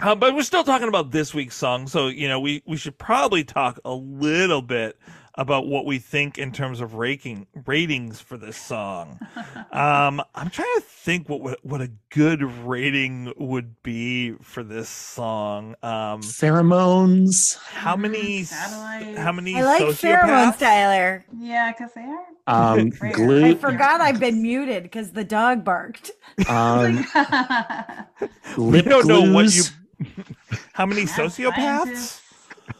Uh, 0.00 0.14
but 0.14 0.34
we're 0.34 0.42
still 0.42 0.62
talking 0.64 0.86
about 0.88 1.10
this 1.10 1.34
week's 1.34 1.56
song, 1.56 1.86
so 1.88 2.06
you 2.06 2.28
know 2.28 2.38
we 2.38 2.62
we 2.66 2.76
should 2.76 2.96
probably 2.98 3.42
talk 3.42 3.80
a 3.84 3.92
little 3.92 4.62
bit 4.62 4.96
about 5.34 5.66
what 5.68 5.84
we 5.86 5.98
think 6.00 6.36
in 6.38 6.50
terms 6.52 6.80
of 6.80 6.94
rating 6.94 7.46
ratings 7.66 8.20
for 8.20 8.36
this 8.36 8.56
song. 8.56 9.18
Um, 9.70 10.22
I'm 10.34 10.48
trying 10.48 10.74
to 10.76 10.80
think 10.80 11.28
what 11.28 11.40
would- 11.42 11.58
what 11.62 11.82
a 11.82 11.90
good 12.10 12.42
rating 12.42 13.32
would 13.36 13.80
be 13.82 14.32
for 14.40 14.62
this 14.64 14.88
song. 14.88 15.74
Um, 15.82 16.22
Pheromones. 16.22 17.58
how 17.72 17.94
many 17.96 18.40
s- 18.40 18.48
Satellites. 18.48 19.18
how 19.18 19.32
many 19.32 19.54
I 19.56 19.62
like 19.62 19.82
sociopaths? 19.82 20.22
pheromones, 20.22 20.58
Tyler. 20.58 21.24
yeah, 21.38 21.70
because 21.72 21.92
they 21.94 22.00
are. 22.00 22.24
Um, 22.46 22.92
Rare. 23.00 23.44
I 23.50 23.54
forgot 23.56 24.00
I've 24.00 24.18
been 24.18 24.40
muted 24.42 24.84
because 24.84 25.12
the 25.12 25.24
dog 25.24 25.64
barked. 25.64 26.10
Um, 26.48 27.04
We 28.56 28.80
don't 28.82 29.06
know 29.06 29.30
what 29.32 29.54
you. 29.54 29.62
Glues. 29.98 30.36
How 30.72 30.86
many 30.86 31.04
Mad 31.04 31.14
sociopaths? 31.14 31.54
scientists. 31.54 32.22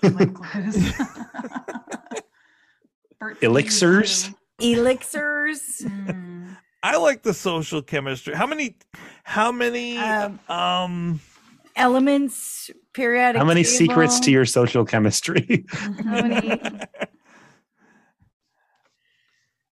Lip 0.03 0.33
glues. 0.33 0.93
Bert 3.21 3.43
Elixirs? 3.43 4.31
Elixirs. 4.61 5.83
Mm. 5.83 6.57
I 6.83 6.97
like 6.97 7.23
the 7.23 7.35
social 7.35 7.83
chemistry. 7.83 8.35
How 8.35 8.47
many? 8.47 8.77
How 9.25 9.51
many? 9.51 9.99
Um, 9.99 10.39
um 10.49 11.21
Elements. 11.77 12.71
Periodic. 12.93 13.39
How 13.39 13.47
many 13.47 13.63
secrets 13.63 14.19
to 14.21 14.31
your 14.31 14.45
social 14.45 14.85
chemistry? 14.85 15.65
How 15.71 16.23
many? 16.23 16.61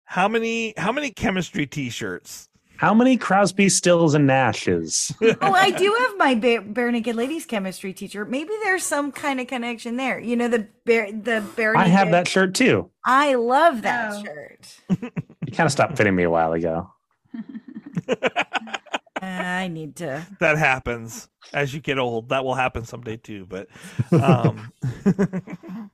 How 0.09 0.29
many 0.29 0.73
how 0.79 0.93
many 0.93 1.11
chemistry 1.11 1.67
t-shirts? 1.67 2.49
How 2.79 2.93
many 2.95 3.17
Crosby, 3.17 3.69
Stills, 3.69 4.15
and 4.15 4.27
Nashes? 4.27 5.15
oh, 5.41 5.53
I 5.53 5.71
do 5.71 5.95
have 6.01 6.17
my 6.19 6.35
bare, 6.35 6.63
Barenaked 6.63 7.15
Ladies 7.15 7.47
chemistry 7.47 7.93
teacher. 7.93 8.25
Maybe 8.25 8.51
there's 8.65 8.83
some 8.83 9.13
kind 9.13 9.41
of 9.41 9.47
connection 9.47 9.97
there. 9.97 10.21
You 10.21 10.37
know 10.37 10.49
the 10.49 10.69
bare 10.85 11.11
the 11.11 11.45
bare. 11.57 11.77
I 11.77 11.87
have 11.87 12.11
that 12.11 12.29
shirt 12.29 12.55
too. 12.55 12.91
I 13.05 13.35
love 13.35 13.83
that 13.83 14.13
Oh. 14.13 14.23
shirt. 14.23 14.81
You 14.91 15.53
kind 15.53 15.67
of 15.67 15.73
stopped 15.73 15.97
fitting 15.97 16.15
me 16.15 16.25
a 16.25 16.31
while 16.31 16.53
ago. 16.53 16.91
I 19.23 19.69
need 19.69 19.97
to. 19.97 20.27
That 20.41 20.59
happens 20.59 21.29
as 21.53 21.73
you 21.73 21.81
get 21.81 21.99
old. 21.99 22.29
That 22.29 22.45
will 22.45 22.55
happen 22.55 22.85
someday 22.85 23.17
too, 23.17 23.47
but 23.47 23.69
um 24.13 24.71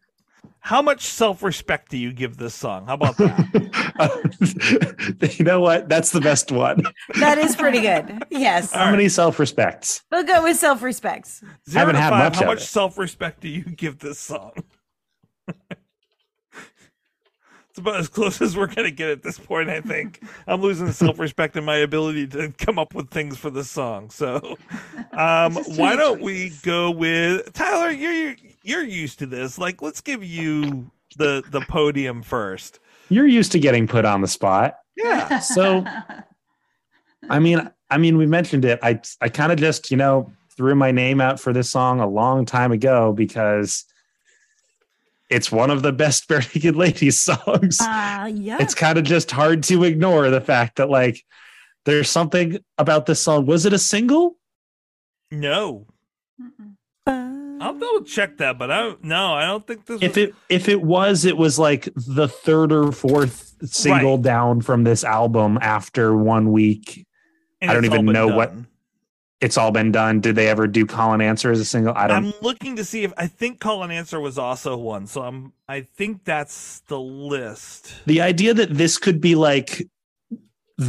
How 0.65 0.81
much 0.81 1.03
self-respect 1.03 1.91
do 1.91 1.99
you 1.99 2.13
give 2.13 2.37
this 2.37 2.55
song? 2.55 2.87
How 2.87 2.95
about 2.95 3.17
that? 3.17 5.19
you 5.39 5.45
know 5.45 5.61
what? 5.61 5.89
That's 5.89 6.11
the 6.11 6.21
best 6.21 6.53
one. 6.53 6.85
That 7.19 7.37
is 7.39 7.57
pretty 7.57 7.81
good. 7.81 8.23
Yes, 8.31 8.73
How 8.73 8.91
many 8.91 9.09
self 9.09 9.39
respects? 9.41 10.03
we'll 10.11 10.25
go 10.25 10.43
with 10.45 10.57
self 10.57 10.83
respects. 10.83 11.41
Zero 11.69 11.81
Haven't 11.81 11.95
to 11.97 12.01
had 12.01 12.11
five, 12.11 12.25
much 12.33 12.37
how 12.37 12.43
of 12.43 12.47
much 12.47 12.63
it. 12.63 12.67
self-respect 12.67 13.41
do 13.41 13.49
you 13.49 13.65
give 13.65 13.99
this 13.99 14.19
song? 14.21 14.53
it's 15.49 15.59
about 17.79 17.97
as 17.97 18.09
close 18.09 18.41
as 18.41 18.57
we're 18.57 18.67
gonna 18.69 18.91
get 18.91 19.11
at 19.11 19.23
this 19.23 19.39
point, 19.39 19.69
I 19.69 19.81
think. 19.81 20.23
I'm 20.47 20.61
losing 20.61 20.91
self-respect 20.93 21.57
in 21.57 21.65
my 21.65 21.77
ability 21.77 22.29
to 22.29 22.53
come 22.59 22.79
up 22.79 22.95
with 22.95 23.11
things 23.11 23.37
for 23.37 23.51
this 23.51 23.71
song. 23.71 24.11
So 24.11 24.57
um 25.13 25.57
It's 25.57 25.67
just 25.67 25.77
too 25.77 25.83
why 25.83 25.97
don't 25.97 26.23
we 26.23 26.51
go 26.63 26.91
with 26.91 27.53
Tyler, 27.53 27.91
you're 27.91 28.13
you're 28.13 28.37
used 28.63 29.19
to 29.21 29.27
this. 29.27 29.59
Like 29.59 29.83
let's 29.83 30.01
give 30.01 30.25
you 30.25 30.91
the 31.17 31.43
the 31.51 31.61
podium 31.63 32.23
first. 32.23 32.81
You're 33.09 33.27
used 33.27 33.53
to 33.53 33.59
getting 33.59 33.87
put 33.87 34.05
on 34.05 34.21
the 34.21 34.29
spot. 34.29 34.79
Yeah. 34.97 35.39
So, 35.41 35.85
I 37.29 37.39
mean, 37.39 37.71
I 37.91 37.99
mean, 37.99 38.17
we 38.17 38.27
mentioned 38.27 38.65
it. 38.65 38.79
I 38.83 39.01
I 39.21 39.29
kind 39.29 39.53
of 39.53 39.59
just, 39.59 39.91
you 39.91 39.97
know, 39.97 40.33
threw 40.57 40.75
my 40.75 40.91
name 40.91 41.21
out 41.21 41.41
for 41.41 41.53
this 41.53 41.71
song 41.71 42.01
a 42.01 42.09
long 42.09 42.45
time 42.45 42.73
ago 42.73 43.13
because 43.13 43.85
it's 45.31 45.51
one 45.51 45.71
of 45.71 45.83
the 45.83 45.93
best 45.93 46.29
Barenaked 46.29 46.77
Ladies 46.77 47.21
songs. 47.21 47.81
Uh 47.81 48.31
yeah. 48.33 48.59
it's 48.61 48.75
kind 48.75 48.99
of 48.99 49.05
just 49.05 49.31
hard 49.31 49.63
to 49.65 49.85
ignore 49.85 50.31
the 50.31 50.41
fact 50.41 50.77
that 50.77 50.91
like 50.91 51.25
there's 51.85 52.09
something 52.09 52.59
about 52.79 53.07
this 53.07 53.21
song. 53.21 53.47
Was 53.47 53.67
it 53.67 53.73
a 53.73 53.79
single? 53.79 54.37
No. 55.31 55.87
I'll 57.63 57.79
double 57.79 58.03
check 58.05 58.39
that, 58.39 58.59
but 58.59 58.71
I 58.71 58.81
don't 58.83 59.05
no, 59.05 59.33
I 59.35 59.47
don't 59.47 59.67
think 59.67 59.87
this 59.87 60.03
If 60.03 60.17
was 60.17 60.17
it 60.19 60.35
if 60.49 60.69
it 60.69 60.83
was, 60.83 61.25
it 61.25 61.37
was 61.37 61.59
like 61.59 61.89
the 61.95 62.29
third 62.29 62.73
or 62.73 62.93
fourth 62.93 63.55
single 63.65 64.17
Right. 64.17 64.23
down 64.25 64.61
from 64.61 64.85
this 64.85 65.05
album 65.05 65.59
after 65.63 66.17
one 66.17 66.53
week. 66.53 67.07
and 67.61 67.71
I 67.71 67.75
don't 67.75 67.85
even 67.85 68.07
know 68.07 68.27
what- 68.29 68.53
It's 69.41 69.57
All 69.59 69.71
Been 69.73 69.91
Done. 69.91 70.21
Did 70.21 70.37
they 70.37 70.47
ever 70.49 70.67
do 70.69 70.87
Call 70.87 71.13
and 71.15 71.23
Answer 71.23 71.51
as 71.51 71.59
a 71.59 71.65
single? 71.65 71.93
I 71.97 72.07
don't. 72.07 72.27
I'm 72.27 72.33
looking 72.43 72.77
to 72.77 72.85
see 72.85 73.03
if 73.03 73.13
I 73.17 73.27
think 73.27 73.59
Call 73.59 73.83
and 73.83 73.93
Answer 73.93 74.21
was 74.21 74.39
also 74.39 74.77
one. 74.77 75.07
So 75.09 75.23
I'm 75.23 75.53
I 75.69 75.81
think 75.81 76.25
that's 76.25 76.81
the 76.89 77.01
list. 77.01 77.93
the 78.07 78.21
idea 78.21 78.55
that 78.55 78.75
this 78.75 78.99
could 78.99 79.21
be 79.21 79.35
like 79.35 79.89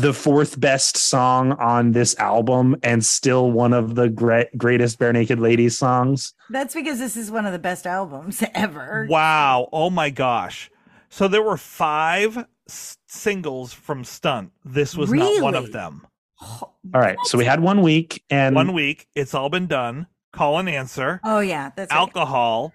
the 0.01 0.13
fourth 0.13 0.59
best 0.59 0.97
song 0.97 1.51
on 1.53 1.91
this 1.91 2.17
album 2.17 2.75
and 2.83 3.03
still 3.05 3.51
one 3.51 3.73
of 3.73 3.95
the 3.95 4.09
great, 4.09 4.55
greatest 4.57 4.99
Barenaked 4.99 5.39
Ladies 5.39 5.77
songs 5.77 6.33
That's 6.49 6.73
because 6.73 6.99
this 6.99 7.15
is 7.17 7.29
one 7.31 7.45
of 7.45 7.51
the 7.53 7.59
best 7.59 7.85
albums 7.85 8.43
ever. 8.55 9.05
Wow. 9.09 9.69
Oh 9.71 9.89
my 9.89 10.09
gosh. 10.09 10.69
So 11.09 11.27
there 11.27 11.41
were 11.43 11.57
five 11.57 12.45
s- 12.67 12.97
singles 13.07 13.73
from 13.73 14.03
Stunt. 14.03 14.51
This 14.65 14.95
was 14.95 15.11
not 15.11 15.41
one 15.41 15.55
of 15.55 15.71
them. 15.71 16.07
all 16.41 16.73
right 16.93 17.15
so 17.23 17.37
we 17.37 17.45
had 17.45 17.59
one 17.61 17.81
week 17.81 18.23
and 18.29 18.55
One 18.55 18.73
week, 18.73 19.07
it's 19.15 19.33
all 19.33 19.49
been 19.49 19.67
done. 19.67 20.07
Call 20.33 20.57
and 20.57 20.67
answer. 20.67 21.21
Oh 21.23 21.39
yeah, 21.39 21.71
that's 21.75 21.91
right. 21.91 21.99
Alcohol. 21.99 22.73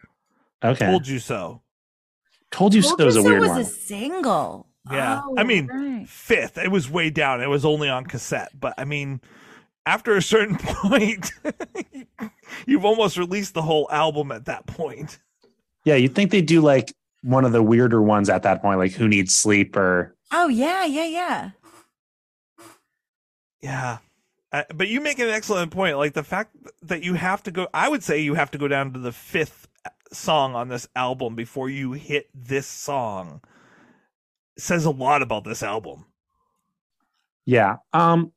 okay 0.65 0.87
Told 0.87 1.07
you 1.09 1.19
so. 1.19 1.63
told 2.51 2.73
you 2.75 2.83
so 2.83 2.91
Told 2.97 3.01
You 3.01 3.07
was 3.07 3.17
a 3.17 3.23
So 3.23 3.29
weird 3.29 3.41
was 3.41 3.51
one 3.51 3.61
a 3.61 3.65
single. 3.65 4.68
Yeah. 4.91 5.23
Oh, 5.25 5.35
I 5.37 5.45
mean, 5.45 5.67
right. 5.67 6.09
fifth. 6.09 6.59
It 6.59 6.71
was 6.71 6.91
way 6.91 7.11
down. 7.11 7.41
It 7.43 7.49
was 7.49 7.65
only 7.65 7.89
on 7.89 8.05
cassette. 8.07 8.51
But 8.59 8.75
I 8.79 8.85
mean, 8.85 9.21
after 9.87 10.17
a 10.17 10.23
certain 10.23 10.57
point, 10.63 11.33
you've 12.67 12.85
almost 12.85 13.17
released 13.17 13.55
the 13.55 13.63
whole 13.63 13.89
album 13.91 14.33
at 14.33 14.45
that 14.47 14.67
point. 14.67 15.19
yeah 15.85 15.95
you'd 15.95 16.15
think 16.15 16.31
they'd 16.31 16.47
do 16.47 16.61
like 16.61 16.93
one 17.23 17.45
of 17.45 17.53
the 17.53 17.63
weirder 17.63 18.01
ones 18.03 18.29
at 18.29 18.43
that 18.43 18.63
point 18.63 18.79
like 18.79 18.93
who 18.93 19.09
needs 19.09 19.35
sleep 19.35 19.77
or 19.77 20.15
Oh 20.31 20.49
yeah, 20.49 20.85
yeah, 20.85 21.07
yeah. 21.07 21.51
Yeah. 23.61 23.99
Uh, 24.53 24.63
but 24.75 24.89
you 24.89 25.01
make 25.01 25.19
an 25.19 25.29
excellent 25.29 25.71
point. 25.71 25.97
Like 25.99 26.15
the 26.15 26.23
fact 26.23 26.57
that 26.83 27.03
you 27.03 27.15
have 27.15 27.43
to 27.45 27.51
go, 27.51 27.69
I 27.75 27.89
would 27.89 28.03
say 28.03 28.21
you 28.21 28.35
have 28.35 28.51
to 28.53 28.59
go 28.59 28.69
down 28.69 28.93
to 28.93 28.99
the 28.99 29.13
fifth 29.13 29.69
song 30.13 30.55
on 30.55 30.69
this 30.69 30.89
album 30.97 31.35
before 31.35 31.69
you 31.69 31.93
hit 31.93 32.29
this 32.35 32.67
song 32.67 33.41
says 34.59 34.85
a 34.85 34.91
lot 34.91 35.23
about 35.23 35.45
this 35.45 35.63
album. 35.63 36.05
Yeah. 37.45 37.77
Um 37.93 38.33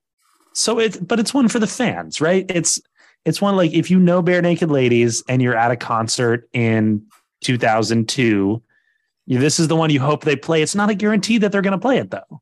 so 0.53 0.79
it's 0.79 0.97
but 0.97 1.19
it's 1.19 1.33
one 1.33 1.47
for 1.47 1.59
the 1.59 1.67
fans, 1.67 2.21
right? 2.21 2.45
It's 2.49 2.79
it's 3.25 3.41
one 3.41 3.55
like 3.55 3.73
if 3.73 3.91
you 3.91 3.99
know 3.99 4.21
Barenaked 4.21 4.69
Ladies 4.69 5.23
and 5.27 5.41
you're 5.41 5.55
at 5.55 5.71
a 5.71 5.75
concert 5.75 6.49
in 6.53 7.03
2002, 7.41 8.61
this 9.27 9.59
is 9.59 9.67
the 9.67 9.75
one 9.75 9.89
you 9.89 9.99
hope 9.99 10.23
they 10.23 10.35
play. 10.35 10.61
It's 10.61 10.75
not 10.75 10.89
a 10.89 10.95
guarantee 10.95 11.37
that 11.39 11.51
they're 11.51 11.61
going 11.61 11.71
to 11.71 11.77
play 11.77 11.97
it 11.97 12.11
though. 12.11 12.41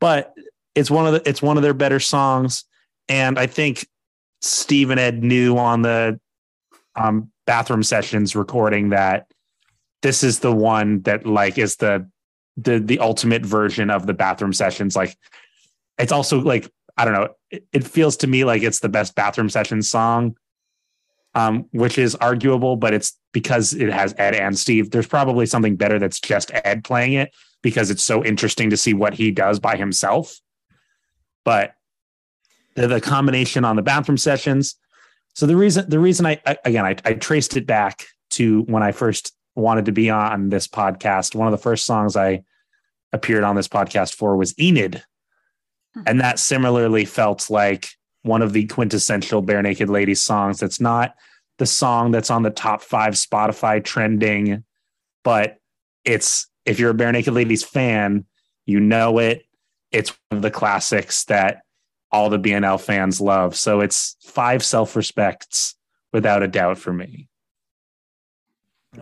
But 0.00 0.34
it's 0.74 0.90
one 0.90 1.06
of 1.06 1.12
the 1.12 1.28
it's 1.28 1.42
one 1.42 1.56
of 1.56 1.62
their 1.62 1.74
better 1.74 2.00
songs 2.00 2.64
and 3.08 3.38
I 3.38 3.46
think 3.46 3.88
Steve 4.40 4.90
and 4.90 5.00
Ed 5.00 5.22
knew 5.22 5.56
on 5.56 5.82
the 5.82 6.20
um 6.96 7.30
bathroom 7.46 7.82
sessions 7.82 8.34
recording 8.36 8.90
that 8.90 9.26
this 10.02 10.22
is 10.22 10.40
the 10.40 10.52
one 10.52 11.00
that 11.02 11.26
like 11.26 11.58
is 11.58 11.76
the 11.76 12.08
the 12.56 12.78
the 12.78 12.98
ultimate 12.98 13.44
version 13.44 13.90
of 13.90 14.06
the 14.06 14.14
bathroom 14.14 14.52
sessions. 14.52 14.94
Like 14.96 15.16
it's 15.98 16.12
also 16.12 16.40
like 16.40 16.70
i 16.96 17.04
don't 17.04 17.14
know 17.14 17.28
it, 17.50 17.64
it 17.72 17.84
feels 17.84 18.16
to 18.16 18.26
me 18.26 18.44
like 18.44 18.62
it's 18.62 18.80
the 18.80 18.88
best 18.88 19.14
bathroom 19.14 19.48
sessions 19.48 19.88
song 19.88 20.36
um 21.34 21.66
which 21.72 21.98
is 21.98 22.14
arguable 22.16 22.76
but 22.76 22.92
it's 22.92 23.16
because 23.34 23.74
it 23.74 23.92
has 23.92 24.14
ed 24.16 24.34
and 24.34 24.58
steve. 24.58 24.90
There's 24.90 25.06
probably 25.06 25.44
something 25.44 25.76
better 25.76 25.98
that's 25.98 26.20
just 26.20 26.50
ed 26.64 26.84
playing 26.84 27.12
it 27.12 27.34
because 27.60 27.90
it's 27.90 28.04
so 28.04 28.24
interesting 28.24 28.70
to 28.70 28.78
see 28.78 28.94
what 28.94 29.12
he 29.12 29.30
does 29.30 29.58
by 29.58 29.76
himself. 29.76 30.38
But 31.44 31.74
the, 32.76 32.86
the 32.86 33.00
combination 33.00 33.64
on 33.64 33.76
the 33.76 33.82
bathroom 33.82 34.16
sessions. 34.16 34.76
So 35.34 35.46
the 35.46 35.56
reason 35.56 35.90
the 35.90 35.98
reason 35.98 36.24
i, 36.24 36.40
I 36.46 36.56
again 36.64 36.86
I, 36.86 36.96
I 37.04 37.14
traced 37.14 37.56
it 37.58 37.66
back 37.66 38.06
to 38.30 38.62
when 38.62 38.82
i 38.82 38.92
first 38.92 39.32
wanted 39.54 39.86
to 39.86 39.92
be 39.92 40.10
on 40.10 40.48
this 40.48 40.66
podcast. 40.66 41.34
One 41.34 41.46
of 41.46 41.52
the 41.52 41.58
first 41.58 41.86
songs 41.86 42.16
i 42.16 42.42
appeared 43.12 43.44
on 43.44 43.54
this 43.54 43.68
podcast 43.68 44.14
for 44.14 44.36
was 44.36 44.58
enid. 44.58 45.02
Hmm. 45.94 46.02
And 46.06 46.20
that 46.20 46.38
similarly 46.38 47.04
felt 47.04 47.48
like 47.48 47.90
one 48.22 48.42
of 48.42 48.52
the 48.52 48.66
quintessential 48.66 49.42
barenaked 49.42 49.88
ladies 49.88 50.22
songs. 50.22 50.58
That's 50.58 50.80
not 50.80 51.14
the 51.58 51.66
song 51.66 52.10
that's 52.10 52.30
on 52.30 52.42
the 52.42 52.50
top 52.50 52.82
five 52.82 53.14
spotify 53.14 53.82
trending 53.82 54.64
but 55.22 55.58
it's 56.04 56.48
if 56.66 56.78
you're 56.78 56.90
a 56.90 56.94
barenaked 56.94 57.32
ladies 57.32 57.64
fan 57.64 58.24
you 58.66 58.80
know 58.80 59.18
it. 59.18 59.44
It's 59.92 60.10
one 60.28 60.38
of 60.38 60.42
the 60.42 60.50
classics 60.50 61.24
that 61.24 61.62
all 62.10 62.30
the 62.30 62.38
bnl 62.38 62.80
fans 62.80 63.20
love. 63.20 63.56
So 63.56 63.80
it's 63.80 64.16
five 64.22 64.64
self-respects 64.64 65.74
without 66.12 66.42
a 66.42 66.48
doubt 66.48 66.78
for 66.78 66.92
me 66.92 67.28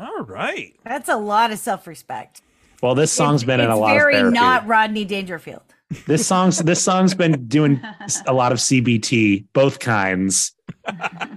All 0.00 0.24
right. 0.24 0.74
That's 0.84 1.08
a 1.08 1.16
lot 1.16 1.52
of 1.52 1.58
self-respect. 1.58 2.42
well 2.82 2.94
this 2.94 3.12
song's 3.12 3.42
It's- 3.42 3.46
been 3.56 3.64
in 3.64 3.70
a 3.70 3.76
lot 3.76 3.96
of 3.96 4.02
therapy. 4.02 4.18
Very 4.18 4.32
not 4.32 4.66
Rodney 4.66 5.04
Dangerfield. 5.04 5.62
this 6.06 6.26
song's 6.26 6.58
this 6.58 6.82
song's 6.82 7.14
been 7.14 7.46
doing 7.48 7.80
a 8.26 8.32
lot 8.32 8.50
of 8.52 8.58
cbt 8.58 9.44
both 9.52 9.78
kinds 9.78 10.52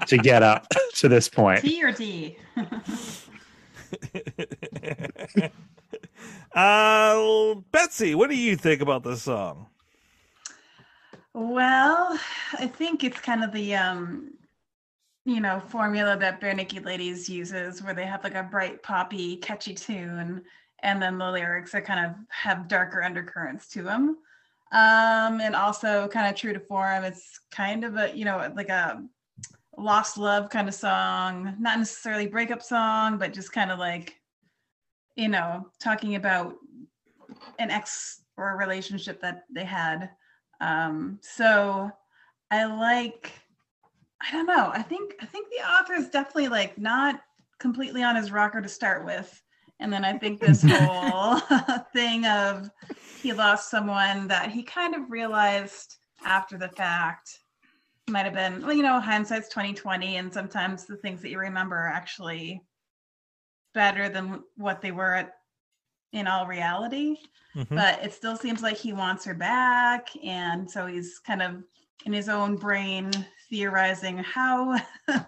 to 0.08 0.18
get 0.18 0.44
up 0.44 0.66
to 0.96 1.08
this 1.10 1.28
point 1.30 1.62
T 1.62 1.84
or 1.84 1.92
D? 1.92 2.38
Uh, 6.54 7.56
Betsy, 7.72 8.16
what 8.16 8.30
do 8.30 8.38
you 8.38 8.56
think 8.56 8.82
about 8.82 9.04
this 9.04 9.24
song? 9.24 9.68
Well, 11.34 12.18
I 12.58 12.68
think 12.68 13.04
it's 13.04 13.20
kind 13.20 13.44
of 13.44 13.52
the 13.52 13.76
um 13.76 14.32
you 15.26 15.42
know 15.42 15.60
formula 15.60 16.16
that 16.16 16.42
Naked 16.42 16.86
Ladies 16.86 17.28
uses 17.28 17.82
where 17.82 17.94
they 17.94 18.06
have 18.06 18.24
like 18.24 18.36
a 18.36 18.44
bright 18.44 18.82
poppy 18.84 19.38
catchy 19.38 19.74
tune 19.74 20.44
and 20.84 21.02
then 21.02 21.18
the 21.18 21.32
lyrics 21.32 21.74
are 21.74 21.82
kind 21.82 22.06
of 22.06 22.16
have 22.30 22.68
darker 22.68 23.02
undercurrents 23.02 23.68
to 23.70 23.82
them. 23.82 24.18
Um 24.72 25.42
and 25.42 25.56
also 25.56 26.08
kind 26.08 26.28
of 26.28 26.36
true 26.36 26.54
to 26.54 26.60
form 26.60 27.04
it's 27.04 27.40
kind 27.52 27.84
of 27.84 27.98
a 27.98 28.16
you 28.16 28.26
know 28.26 28.52
like 28.56 28.70
a 28.70 29.04
lost 29.78 30.18
love 30.18 30.50
kind 30.50 30.70
of 30.70 30.74
song, 30.74 31.56
not 31.60 31.80
necessarily 31.80 32.28
breakup 32.28 32.62
song 32.62 33.18
but 33.18 33.34
just 33.34 33.52
kind 33.52 33.72
of 33.72 33.80
like 33.80 34.16
you 35.16 35.28
know 35.28 35.68
talking 35.80 36.16
about 36.16 36.56
an 37.58 37.72
ex 37.72 38.22
or 38.38 38.52
a 38.52 38.56
relationship 38.56 39.22
that 39.22 39.46
they 39.50 39.64
had 39.64 40.12
um 40.62 41.20
so 41.22 41.92
i 42.52 42.66
like 42.66 43.34
i 44.22 44.32
don't 44.32 44.46
know. 44.48 44.72
I 44.74 44.82
think 44.82 45.16
i 45.22 45.26
think 45.26 45.48
the 45.50 45.64
author 45.66 45.94
is 45.94 46.10
definitely 46.10 46.48
like 46.48 46.78
not 46.78 47.22
completely 47.60 48.04
on 48.04 48.16
his 48.16 48.32
rocker 48.32 48.62
to 48.62 48.70
start 48.70 49.06
with. 49.06 49.42
And 49.80 49.92
then 49.92 50.06
i 50.06 50.18
think 50.18 50.40
this 50.40 50.64
whole 50.68 51.40
thing 51.94 52.26
of 52.26 52.70
he 53.22 53.34
lost 53.34 53.70
someone 53.70 54.28
that 54.28 54.52
he 54.52 54.64
kind 54.64 54.96
of 54.96 55.10
realized 55.10 55.98
after 56.26 56.58
the 56.58 56.70
fact 56.70 57.40
might 58.08 58.26
have 58.26 58.34
been 58.34 58.62
well 58.62 58.74
you 58.74 58.84
know 58.84 59.00
hindsight's 59.00 59.50
2020 59.50 60.18
and 60.18 60.34
sometimes 60.34 60.86
the 60.86 60.98
things 60.98 61.22
that 61.22 61.30
you 61.30 61.40
remember 61.40 61.76
are 61.76 61.90
actually 61.90 62.62
better 63.74 64.08
than 64.10 64.42
what 64.56 64.82
they 64.82 64.92
were 64.92 65.16
at 65.16 65.34
in 66.14 66.28
all 66.28 66.48
reality. 66.48 67.18
Mhm. 67.56 67.68
but 67.70 68.04
it 68.04 68.14
still 68.14 68.36
seems 68.38 68.62
like 68.62 68.78
he 68.78 68.92
wants 68.94 69.24
her 69.26 69.34
back 69.34 70.10
and 70.24 70.70
so 70.70 70.86
he's 70.86 71.20
kind 71.20 71.42
of 71.42 71.64
in 72.06 72.12
his 72.14 72.28
own 72.30 72.56
brain 72.58 73.12
theorizing 73.56 74.18
how. 74.18 74.78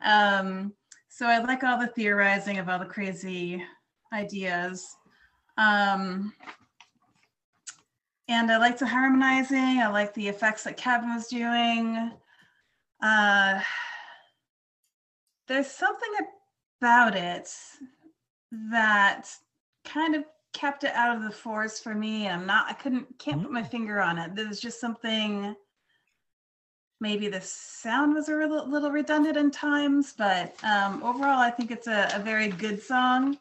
Um 0.00 0.74
so 1.08 1.26
i 1.26 1.38
like 1.40 1.64
all 1.64 1.76
the 1.76 1.88
theorizing 1.88 2.58
of 2.58 2.68
all 2.68 2.78
the 2.78 2.84
crazy 2.84 3.60
ideas. 4.12 4.86
Um 5.56 6.32
and 8.28 8.48
i 8.52 8.58
like 8.58 8.78
the 8.78 8.86
harmonizing. 8.86 9.80
I 9.80 9.88
like 9.88 10.14
the 10.14 10.28
effects 10.28 10.62
that 10.62 10.76
kevin 10.76 11.12
was 11.12 11.26
doing. 11.26 12.12
Uh 13.02 13.60
there's 15.48 15.66
something 15.66 16.12
about 16.80 17.16
it 17.16 17.50
that 18.70 19.28
kind 19.84 20.14
of 20.14 20.22
kept 20.52 20.84
it 20.84 20.92
out 20.94 21.16
of 21.16 21.24
the 21.24 21.30
forest 21.32 21.82
for 21.82 21.92
me. 21.96 22.26
And 22.26 22.40
i'm 22.40 22.46
not 22.46 22.70
i 22.70 22.72
couldn't 22.72 23.18
can't 23.18 23.42
put 23.42 23.50
my 23.50 23.64
finger 23.64 24.00
on 24.00 24.16
it. 24.16 24.36
There's 24.36 24.60
just 24.60 24.80
something 24.80 25.56
maybe 27.00 27.28
the 27.28 27.40
sound 27.40 28.14
was 28.14 28.28
a 28.28 28.34
little, 28.34 28.68
little 28.68 28.90
redundant 28.90 29.36
in 29.36 29.50
times 29.50 30.14
but 30.16 30.54
um, 30.64 31.02
overall 31.02 31.38
i 31.38 31.50
think 31.50 31.70
it's 31.70 31.86
a, 31.86 32.10
a 32.14 32.18
very 32.18 32.48
good 32.48 32.82
song 32.82 33.36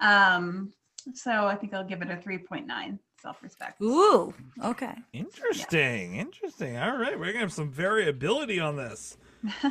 um, 0.00 0.72
so 1.14 1.46
i 1.46 1.54
think 1.54 1.74
i'll 1.74 1.84
give 1.84 2.02
it 2.02 2.10
a 2.10 2.16
3.9 2.16 2.98
self-respect 3.20 3.80
Ooh, 3.82 4.32
okay. 4.64 4.94
Interesting. 5.12 6.16
Interesting. 6.16 6.76
All 6.78 6.96
right. 6.96 7.18
We're 7.18 7.26
going 7.26 7.34
to 7.34 7.40
have 7.40 7.52
some 7.52 7.70
variability 7.70 8.58
on 8.60 8.76
this. 8.76 9.16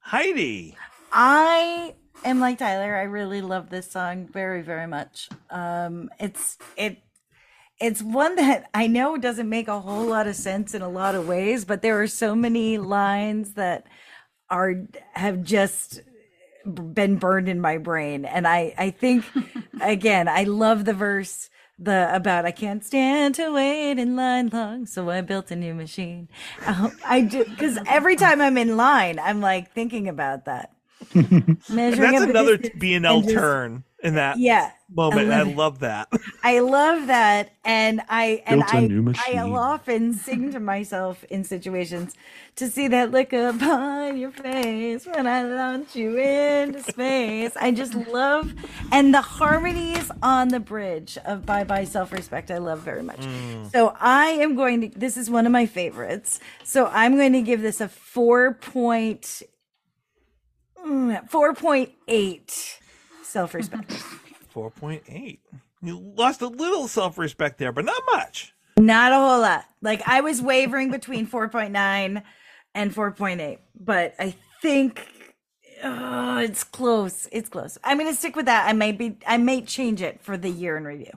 Heidi. 0.00 0.76
I 1.12 1.94
am 2.24 2.40
like 2.40 2.58
Tyler. 2.58 2.96
I 2.96 3.02
really 3.02 3.40
love 3.40 3.70
this 3.70 3.90
song 3.90 4.26
very, 4.26 4.62
very 4.62 4.86
much. 4.86 5.28
Um, 5.50 6.10
it's 6.18 6.58
it 6.76 6.98
it's 7.80 8.02
one 8.02 8.36
that 8.36 8.68
I 8.74 8.86
know 8.86 9.16
doesn't 9.16 9.48
make 9.48 9.68
a 9.68 9.80
whole 9.80 10.04
lot 10.06 10.26
of 10.26 10.36
sense 10.36 10.74
in 10.74 10.82
a 10.82 10.88
lot 10.88 11.14
of 11.14 11.26
ways, 11.26 11.64
but 11.64 11.82
there 11.82 12.00
are 12.00 12.06
so 12.06 12.34
many 12.34 12.78
lines 12.78 13.54
that 13.54 13.86
are 14.50 14.74
have 15.14 15.42
just 15.42 16.00
been 16.64 17.16
burned 17.16 17.48
in 17.48 17.60
my 17.60 17.76
brain 17.78 18.24
and 18.24 18.46
I 18.46 18.72
I 18.78 18.90
think 18.90 19.24
again, 19.80 20.28
I 20.28 20.44
love 20.44 20.84
the 20.84 20.94
verse 20.94 21.50
the 21.78 22.14
about 22.14 22.44
I 22.46 22.52
can't 22.52 22.84
stand 22.84 23.34
to 23.36 23.50
wait 23.50 23.98
in 23.98 24.14
line 24.14 24.50
long, 24.52 24.86
so 24.86 25.10
I 25.10 25.20
built 25.22 25.50
a 25.50 25.56
new 25.56 25.74
machine. 25.74 26.28
Um, 26.64 26.96
I 27.04 27.22
do 27.22 27.44
because 27.44 27.78
every 27.88 28.14
time 28.14 28.40
I'm 28.40 28.56
in 28.56 28.76
line, 28.76 29.18
I'm 29.18 29.40
like 29.40 29.72
thinking 29.72 30.06
about 30.08 30.44
that. 30.44 30.70
And 31.14 31.60
Measuring 31.68 32.12
that's 32.12 32.24
another 32.24 32.56
distance 32.58 32.80
B 32.80 32.94
and 32.94 33.04
and 33.04 33.06
L 33.06 33.22
just- 33.22 33.34
turn 33.34 33.82
in 34.02 34.16
that 34.16 34.40
Yeah, 34.40 34.72
moment. 34.94 35.30
I 35.30 35.42
love 35.42 35.48
it. 35.48 35.56
love 35.56 35.80
that. 35.80 36.08
I 36.42 36.60
love 36.60 37.08
that, 37.08 37.52
and 37.64 38.02
I 38.08 38.42
and 38.46 38.62
Built 38.62 38.72
a 38.74 38.80
I 38.80 38.82
new 38.82 39.02
I 39.16 39.38
machine. 39.40 39.54
often 39.54 40.14
sing 40.14 40.52
to 40.52 40.60
myself 40.60 41.24
in 41.26 41.44
situations 41.44 42.14
to 42.56 42.70
see 42.70 42.88
that 42.88 43.10
look 43.12 43.34
upon 43.34 44.16
your 44.16 44.32
face 44.32 45.06
when 45.06 45.26
I 45.26 45.44
launch 45.44 45.96
you 45.96 46.16
into 46.18 46.82
space. 46.82 47.52
I 47.56 47.72
just 47.72 47.94
love, 47.94 48.54
and 48.90 49.14
the 49.14 49.20
harmonies 49.22 50.10
on 50.22 50.50
the 50.52 50.60
bridge 50.60 51.18
of 51.26 51.46
Bye 51.46 51.64
Bye 51.64 51.84
Self 51.84 52.12
Respect. 52.12 52.50
I 52.50 52.58
love 52.58 52.80
very 52.82 53.04
much. 53.04 53.28
So 53.62 53.94
I 54.00 54.28
am 54.28 54.56
going 54.56 54.82
to. 54.92 54.98
This 54.98 55.18
is 55.18 55.30
one 55.30 55.46
of 55.46 55.52
my 55.52 55.66
favorites. 55.66 56.40
So 56.64 56.86
I'm 56.88 57.16
going 57.16 57.34
to 57.34 57.42
give 57.42 57.62
this 57.62 57.82
a 57.82 57.88
four 57.90 58.54
point. 58.54 59.42
mm, 60.84 61.30
Four 61.30 61.54
point 61.54 61.92
eight 62.08 62.80
self 63.32 63.54
respect. 63.54 63.92
Four 64.50 64.70
point 64.70 65.02
eight. 65.08 65.40
You 65.80 65.98
lost 65.98 66.42
a 66.42 66.46
little 66.46 66.86
self 66.86 67.18
respect 67.18 67.58
there, 67.58 67.72
but 67.72 67.84
not 67.84 68.02
much. 68.12 68.54
Not 68.78 69.12
a 69.12 69.16
whole 69.16 69.40
lot. 69.40 69.64
Like 69.80 70.06
I 70.06 70.20
was 70.20 70.40
wavering 70.40 70.90
between 70.90 71.26
4.9 71.26 72.22
and 72.74 72.94
4.8, 72.94 73.58
but 73.78 74.14
I 74.18 74.34
think 74.60 75.06
oh, 75.82 76.38
it's 76.38 76.64
close. 76.64 77.28
It's 77.32 77.48
close. 77.48 77.78
I'm 77.84 77.98
going 77.98 78.10
to 78.10 78.16
stick 78.16 78.36
with 78.36 78.46
that. 78.46 78.68
I 78.68 78.72
may 78.72 78.92
be 78.92 79.16
I 79.26 79.38
may 79.38 79.62
change 79.62 80.02
it 80.02 80.22
for 80.22 80.36
the 80.36 80.50
year 80.50 80.76
in 80.76 80.84
review. 80.84 81.12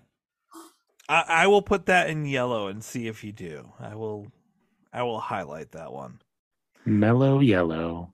I, 1.07 1.23
I 1.27 1.47
will 1.47 1.61
put 1.61 1.85
that 1.85 2.09
in 2.09 2.25
yellow 2.25 2.67
and 2.67 2.83
see 2.83 3.07
if 3.07 3.23
you 3.23 3.31
do. 3.31 3.71
I 3.79 3.95
will. 3.95 4.27
I 4.91 5.03
will 5.03 5.19
highlight 5.19 5.71
that 5.73 5.91
one. 5.91 6.21
Mellow 6.85 7.39
yellow. 7.39 8.13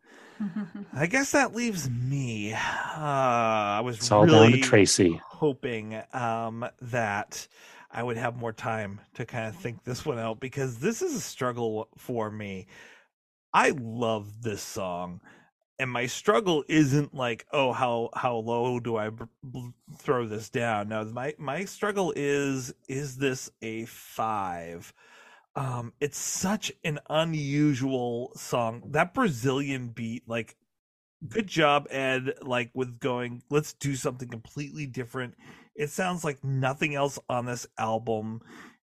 I 0.94 1.06
guess 1.08 1.32
that 1.32 1.54
leaves 1.56 1.89
me. 1.89 2.54
Uh, 2.54 2.58
I 2.98 3.82
was 3.84 3.98
It's 3.98 4.12
all 4.12 4.26
down 4.26 4.48
really 4.48 4.62
to 4.62 4.68
Tracy. 4.68 5.22
hoping 5.24 6.02
um, 6.14 6.66
that 6.82 7.48
I 7.92 8.04
would 8.04 8.18
have 8.18 8.36
more 8.36 8.54
time 8.54 9.02
to 9.16 9.26
kind 9.26 9.48
of 9.48 9.56
think 9.56 9.84
this 9.84 10.06
one 10.06 10.20
out 10.20 10.39
because 10.39 10.80
this 10.80 11.02
is 11.02 11.16
a 11.16 11.22
struggle 11.22 11.89
for 11.98 12.30
me. 12.32 12.68
I 13.54 13.72
love 13.78 14.42
this 14.44 14.62
song, 14.62 15.20
and 15.78 15.89
my 15.92 16.06
struggle 16.06 16.64
isn't 16.70 17.14
like, 17.14 17.46
oh, 17.52 17.74
how 17.74 18.10
how 18.16 18.38
low 18.38 18.80
do 18.80 18.96
I 18.96 19.10
b- 19.10 19.26
b- 19.52 19.72
throw 19.98 20.26
this 20.26 20.50
down? 20.50 20.88
No, 20.89 21.04
my 21.06 21.34
my 21.38 21.66
struggle 21.66 22.14
is 22.16 22.74
is 22.88 23.18
this 23.18 23.50
a 23.62 23.86
five? 23.86 24.94
Um 25.56 25.93
it's 25.99 26.18
such 26.18 26.72
an 26.84 26.99
unusual 27.10 28.32
song. 28.36 28.84
That 28.91 29.14
brazilian 29.14 29.89
beat 29.89 30.28
like 30.28 30.56
good 31.28 31.47
job 31.47 31.88
ed 31.91 32.34
like 32.41 32.72
with 32.74 32.99
going 32.99 33.43
let's 33.49 33.74
do 33.74 33.95
something 33.95 34.30
completely 34.30 34.86
different. 34.88 35.36
It 35.76 35.89
sounds 35.89 36.24
like 36.24 36.43
nothing 36.43 36.95
else 36.95 37.20
on 37.30 37.45
this 37.45 37.68
album 37.78 38.41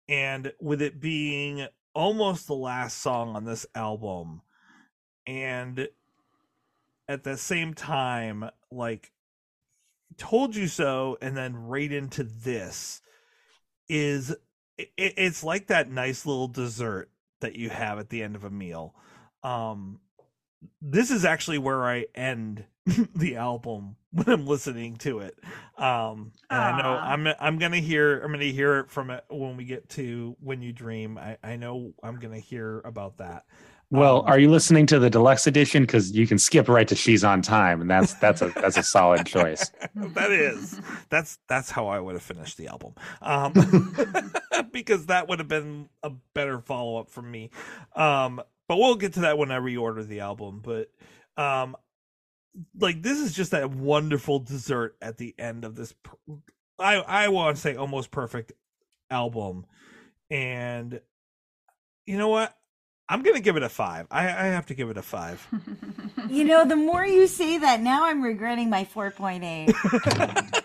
and 0.07 0.51
with 0.59 0.81
it 0.81 0.99
being 0.99 1.67
almost 1.93 2.47
the 2.47 2.55
last 2.55 3.01
song 3.01 3.35
on 3.35 3.45
this 3.45 3.65
album 3.73 4.41
and 5.25 5.87
at 7.07 7.23
the 7.23 7.37
same 7.37 7.73
time 7.73 8.49
like 8.71 9.11
told 10.17 10.55
you 10.55 10.67
so 10.67 11.17
and 11.21 11.35
then 11.35 11.55
right 11.55 11.91
into 11.91 12.23
this 12.23 13.01
is 13.87 14.35
it, 14.77 14.89
it's 14.97 15.43
like 15.43 15.67
that 15.67 15.89
nice 15.89 16.25
little 16.25 16.47
dessert 16.47 17.09
that 17.41 17.55
you 17.55 17.69
have 17.69 17.99
at 17.99 18.09
the 18.09 18.23
end 18.23 18.35
of 18.35 18.43
a 18.43 18.49
meal. 18.49 18.95
Um 19.43 19.99
this 20.81 21.11
is 21.11 21.25
actually 21.25 21.59
where 21.59 21.83
i 21.85 22.05
end 22.15 22.65
the 23.15 23.35
album 23.35 23.95
when 24.11 24.27
i'm 24.29 24.47
listening 24.47 24.95
to 24.97 25.19
it. 25.19 25.37
Um 25.77 26.31
and 26.49 26.59
i 26.59 26.81
know 26.81 26.89
i'm 26.95 27.27
i'm 27.39 27.59
gonna 27.59 27.77
hear 27.77 28.19
i'm 28.21 28.31
gonna 28.31 28.45
hear 28.45 28.79
it 28.79 28.89
from 28.89 29.09
it 29.11 29.23
when 29.29 29.57
we 29.57 29.65
get 29.65 29.89
to 29.89 30.35
when 30.39 30.61
you 30.61 30.73
dream. 30.73 31.17
I 31.17 31.37
i 31.43 31.55
know 31.55 31.93
i'm 32.03 32.19
gonna 32.19 32.39
hear 32.39 32.81
about 32.85 33.17
that 33.17 33.45
Well, 33.95 34.19
Um, 34.21 34.27
are 34.27 34.39
you 34.39 34.49
listening 34.49 34.85
to 34.87 34.99
the 34.99 35.09
deluxe 35.09 35.47
edition? 35.47 35.83
Because 35.83 36.11
you 36.11 36.27
can 36.27 36.37
skip 36.37 36.67
right 36.67 36.87
to 36.87 36.95
"She's 36.95 37.23
on 37.23 37.41
Time," 37.41 37.81
and 37.81 37.89
that's 37.89 38.13
that's 38.15 38.41
a 38.41 38.49
that's 38.49 38.77
a 38.77 38.83
solid 38.83 39.25
choice. 39.25 39.71
that 39.95 40.31
is. 40.31 40.79
That's 41.09 41.37
that's 41.47 41.71
how 41.71 41.87
i 41.87 41.99
would 41.99 42.13
have 42.15 42.23
finished 42.23 42.57
the 42.57 42.67
album. 42.67 42.93
Um 43.21 43.53
because 44.71 45.07
that 45.07 45.27
would 45.27 45.39
have 45.39 45.47
been 45.47 45.89
a 46.03 46.11
better 46.33 46.59
follow-up 46.59 47.09
for 47.09 47.21
me. 47.21 47.49
Um 47.95 48.41
but 48.67 48.77
we'll 48.77 48.95
get 48.95 49.13
to 49.13 49.21
that 49.21 49.37
when 49.37 49.51
i 49.51 49.59
reorder 49.59 50.05
the 50.05 50.21
album 50.21 50.61
but 50.63 50.89
um 51.37 51.75
like 52.79 53.01
this 53.01 53.19
is 53.19 53.33
just 53.33 53.51
that 53.51 53.69
wonderful 53.69 54.39
dessert 54.39 54.95
at 55.01 55.17
the 55.17 55.35
end 55.37 55.65
of 55.65 55.75
this 55.75 55.93
per- 56.03 56.17
i 56.79 56.95
i 56.95 57.27
want 57.27 57.55
to 57.55 57.61
say 57.61 57.75
almost 57.75 58.09
perfect 58.11 58.53
album. 59.11 59.65
And 60.31 60.99
you 62.05 62.17
know 62.17 62.29
what 62.29 62.55
i'm 63.09 63.21
gonna 63.23 63.39
give 63.39 63.55
it 63.57 63.63
a 63.63 63.69
five 63.69 64.07
i 64.11 64.23
i 64.23 64.45
have 64.47 64.65
to 64.65 64.73
give 64.73 64.89
it 64.89 64.97
a 64.97 65.01
five 65.01 65.45
You 66.29 66.43
know, 66.43 66.65
the 66.65 66.75
more 66.75 67.05
you 67.05 67.27
say 67.27 67.59
that, 67.59 67.81
now 67.81 68.05
I'm 68.07 68.21
regretting 68.23 68.67
my 68.69 68.83
4.8. 68.85 70.61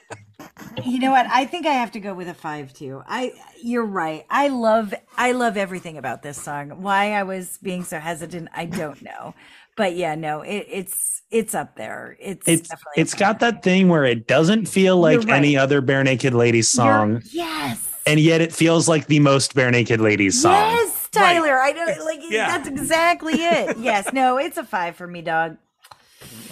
you 0.85 0.99
know 0.99 1.11
what? 1.11 1.27
I 1.27 1.45
think 1.45 1.67
I 1.67 1.73
have 1.73 1.91
to 1.93 2.01
go 2.01 2.15
with 2.15 2.29
a 2.29 2.35
5 2.35 2.73
too. 2.73 3.03
I 3.07 3.33
you're 3.63 3.85
right. 3.85 4.25
I 4.31 4.49
love 4.49 4.95
I 5.19 5.33
love 5.33 5.57
everything 5.59 5.99
about 5.99 6.23
this 6.23 6.41
song. 6.41 6.83
Why 6.83 7.13
I 7.13 7.25
was 7.25 7.59
being 7.63 7.85
so 7.85 7.99
hesitant, 7.99 8.49
I 8.55 8.65
don't 8.65 9.03
know. 9.03 9.35
But 9.77 9.97
yeah, 9.97 10.15
no, 10.15 10.41
it, 10.41 10.67
it's 10.69 11.23
it's 11.31 11.55
up 11.55 11.77
there. 11.77 12.17
It's 12.19 12.49
It's 12.49 12.69
definitely 12.69 13.03
it's 13.03 13.15
got 13.15 13.41
that 13.41 13.63
thing 13.63 13.89
where 13.89 14.05
it 14.07 14.27
doesn't 14.27 14.67
feel 14.67 14.97
like 14.97 15.23
You're 15.27 15.35
any 15.35 15.57
other 15.59 15.83
Barenaked 15.83 16.33
Ladies 16.33 16.73
You're- 16.75 16.87
song, 16.89 17.23
Yes. 17.31 17.87
and 18.07 18.19
yet 18.19 18.41
it 18.41 18.53
feels 18.53 18.89
like 18.89 19.07
the 19.09 19.21
most 19.21 19.55
Barenaked 19.55 20.01
Ladies 20.01 20.41
song. 20.41 20.53
Yes, 20.53 20.90
Tyler. 21.13 21.59
I 21.61 21.73
know 21.73 21.87
like 22.05 22.21
Yeah. 22.29 22.47
that's 22.57 22.69
exactly 22.69 23.35
it. 23.35 23.77
Yes, 23.91 24.13
no, 24.13 24.37
it's 24.39 24.57
a 24.57 24.65
5 24.65 24.97
for 24.97 25.07
me, 25.07 25.23
dog. 25.23 25.57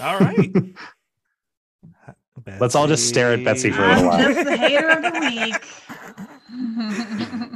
all 0.03 0.19
right 0.19 0.51
Let's 2.59 2.75
all 2.75 2.87
just 2.87 3.07
stare 3.09 3.33
at 3.35 3.45
Betsy 3.45 3.71
for 3.71 3.85
a 3.85 3.89
little 3.89 4.09
while. 4.09 4.19
just 4.33 4.45
the 4.47 4.57
hater 4.57 4.89
of 4.89 5.03
the 5.03 5.21
week. 5.21 5.55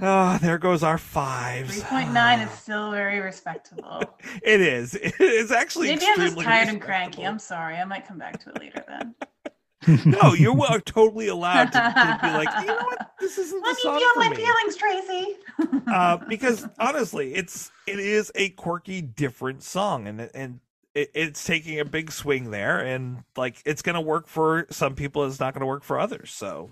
Oh, 0.03 0.37
there 0.43 0.59
goes 0.59 0.83
our 0.83 0.99
fives. 0.99 1.81
3.9 1.83 2.45
is 2.47 2.51
still 2.59 2.91
very 2.91 3.21
respectable. 3.21 4.03
It 4.43 4.61
is. 4.61 4.95
It's 5.01 5.51
actually 5.51 5.89
Maybe 5.89 6.05
I'm 6.07 6.17
just 6.21 6.39
tired 6.41 6.69
and 6.69 6.81
cranky. 6.81 7.25
I'm 7.25 7.39
sorry. 7.39 7.77
I 7.77 7.85
might 7.85 8.07
come 8.07 8.19
back 8.19 8.39
to 8.45 8.51
it 8.51 8.61
later 8.61 8.85
then. 8.87 9.15
No, 10.07 10.33
you 10.35 10.63
are 10.63 10.81
totally 10.85 11.29
allowed 11.29 11.73
to, 11.73 11.79
to 11.79 12.19
be 12.23 12.29
like, 12.31 12.49
you 12.61 12.67
know 12.67 12.77
what, 12.77 13.13
this 13.19 13.39
isn't 13.39 13.63
Let 13.65 13.77
me 13.77 13.83
feel 13.83 14.11
my 14.17 14.29
me. 14.31 14.37
feelings, 14.37 14.77
Tracy. 14.77 15.37
Uh, 15.89 16.17
because 16.29 16.67
honestly, 16.79 17.35
it's 17.35 17.71
it 17.87 17.99
is 17.99 18.31
a 18.35 18.51
quirky, 18.51 19.03
different 19.03 19.63
song, 19.63 20.07
and 20.07 20.31
and 20.35 20.61
it, 20.95 21.11
it's 21.15 21.45
taking 21.45 21.81
a 21.81 21.85
big 21.85 22.13
swing 22.13 22.51
there, 22.51 22.79
and 22.79 23.25
like 23.37 23.57
it's 23.65 23.83
gonna 23.83 24.01
work 24.01 24.29
for 24.29 24.67
some 24.71 24.95
people, 24.95 25.25
it's 25.25 25.41
not 25.41 25.55
gonna 25.55 25.67
work 25.67 25.83
for 25.83 25.99
others. 25.99 26.31
So 26.33 26.71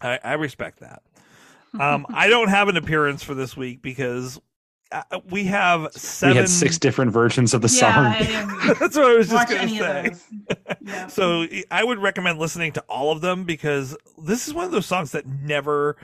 I, 0.00 0.18
I 0.22 0.32
respect 0.34 0.80
that. 0.80 1.02
Um, 1.78 2.06
I 2.10 2.28
don't 2.28 2.48
have 2.48 2.68
an 2.68 2.76
appearance 2.76 3.22
for 3.22 3.34
this 3.34 3.56
week 3.56 3.80
because 3.82 4.40
uh, 4.92 5.20
we 5.30 5.44
have 5.44 5.92
seven. 5.92 6.34
We 6.34 6.40
had 6.40 6.48
six 6.48 6.78
different 6.78 7.12
versions 7.12 7.54
of 7.54 7.62
the 7.62 7.68
yeah, 7.68 8.18
song. 8.18 8.74
That's 8.80 8.96
what 8.96 9.06
I 9.06 9.14
was 9.14 9.28
just 9.28 9.48
gonna 9.48 9.68
say. 9.68 10.10
Yeah. 10.84 11.06
So 11.06 11.46
I 11.70 11.84
would 11.84 11.98
recommend 11.98 12.38
listening 12.38 12.72
to 12.72 12.80
all 12.88 13.12
of 13.12 13.20
them 13.20 13.44
because 13.44 13.96
this 14.18 14.48
is 14.48 14.54
one 14.54 14.64
of 14.64 14.72
those 14.72 14.86
songs 14.86 15.12
that 15.12 15.26
never 15.26 15.96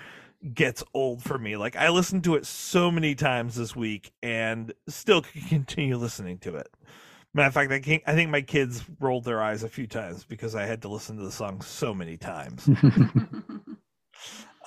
gets 0.55 0.85
old 0.95 1.23
for 1.23 1.37
me. 1.37 1.57
Like 1.57 1.75
I 1.75 1.89
listened 1.89 2.25
to 2.25 2.37
it 2.37 2.47
so 2.47 2.91
many 2.91 3.15
times 3.15 3.57
this 3.57 3.75
week 3.75 4.13
and 4.23 4.73
still 4.89 5.23
can 5.23 5.43
continue 5.49 5.97
listening 5.97 6.39
to 6.39 6.57
it. 6.57 6.69
Matter 7.35 7.49
of 7.49 7.55
fact, 7.55 7.73
I 7.73 7.81
can 7.81 8.01
I 8.07 8.15
think 8.15 8.31
my 8.31 8.41
kids 8.41 8.85
rolled 9.01 9.25
their 9.25 9.43
eyes 9.43 9.63
a 9.65 9.69
few 9.69 9.87
times 9.87 10.25
because 10.25 10.55
I 10.55 10.65
had 10.65 10.83
to 10.83 10.89
listen 10.89 11.17
to 11.17 11.25
the 11.25 11.33
song 11.33 11.61
so 11.61 11.93
many 11.93 12.17
times. 12.17 12.69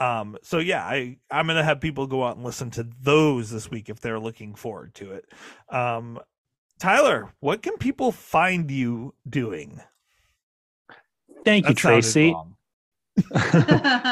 Um, 0.01 0.35
so 0.41 0.57
yeah, 0.57 0.83
I 0.83 1.17
I'm 1.29 1.45
gonna 1.45 1.63
have 1.63 1.79
people 1.79 2.07
go 2.07 2.23
out 2.23 2.35
and 2.35 2.43
listen 2.43 2.71
to 2.71 2.87
those 3.01 3.51
this 3.51 3.69
week 3.69 3.87
if 3.87 3.99
they're 3.99 4.19
looking 4.19 4.55
forward 4.55 4.95
to 4.95 5.11
it. 5.11 5.31
Um, 5.69 6.19
Tyler, 6.79 7.31
what 7.39 7.61
can 7.61 7.77
people 7.77 8.11
find 8.11 8.71
you 8.71 9.13
doing? 9.29 9.79
Thank 11.45 11.65
you, 11.65 11.75
That 11.75 11.77
Tracy. 11.77 12.35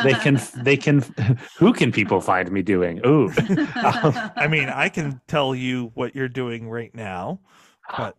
they 0.04 0.14
can 0.14 0.40
they 0.64 0.78
can 0.78 1.02
who 1.58 1.74
can 1.74 1.92
people 1.92 2.22
find 2.22 2.52
me 2.52 2.62
doing? 2.62 3.02
Ooh. 3.04 3.32
Um, 3.80 4.32
I 4.36 4.48
mean, 4.48 4.70
I 4.70 4.90
can 4.90 5.20
tell 5.28 5.56
you 5.56 5.92
what 5.96 6.14
you're 6.14 6.30
doing 6.30 6.70
right 6.70 6.94
now, 6.94 7.40
but 7.98 8.16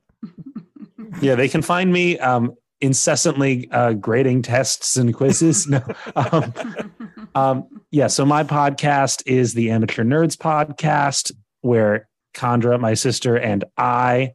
yeah, 1.20 1.36
they 1.36 1.48
can 1.48 1.62
find 1.62 1.92
me 1.92 2.18
um, 2.18 2.56
incessantly 2.80 3.70
uh, 3.70 3.92
grading 3.94 4.42
tests 4.42 4.96
and 4.96 5.14
quizzes. 5.14 5.66
no, 5.68 5.82
um, 6.16 6.54
um, 7.34 7.82
yeah. 7.90 8.06
So 8.06 8.24
my 8.24 8.44
podcast 8.44 9.22
is 9.26 9.54
the 9.54 9.70
Amateur 9.70 10.04
Nerds 10.04 10.36
podcast, 10.36 11.32
where 11.60 12.08
Condra, 12.34 12.78
my 12.80 12.94
sister, 12.94 13.36
and 13.36 13.64
I. 13.76 14.34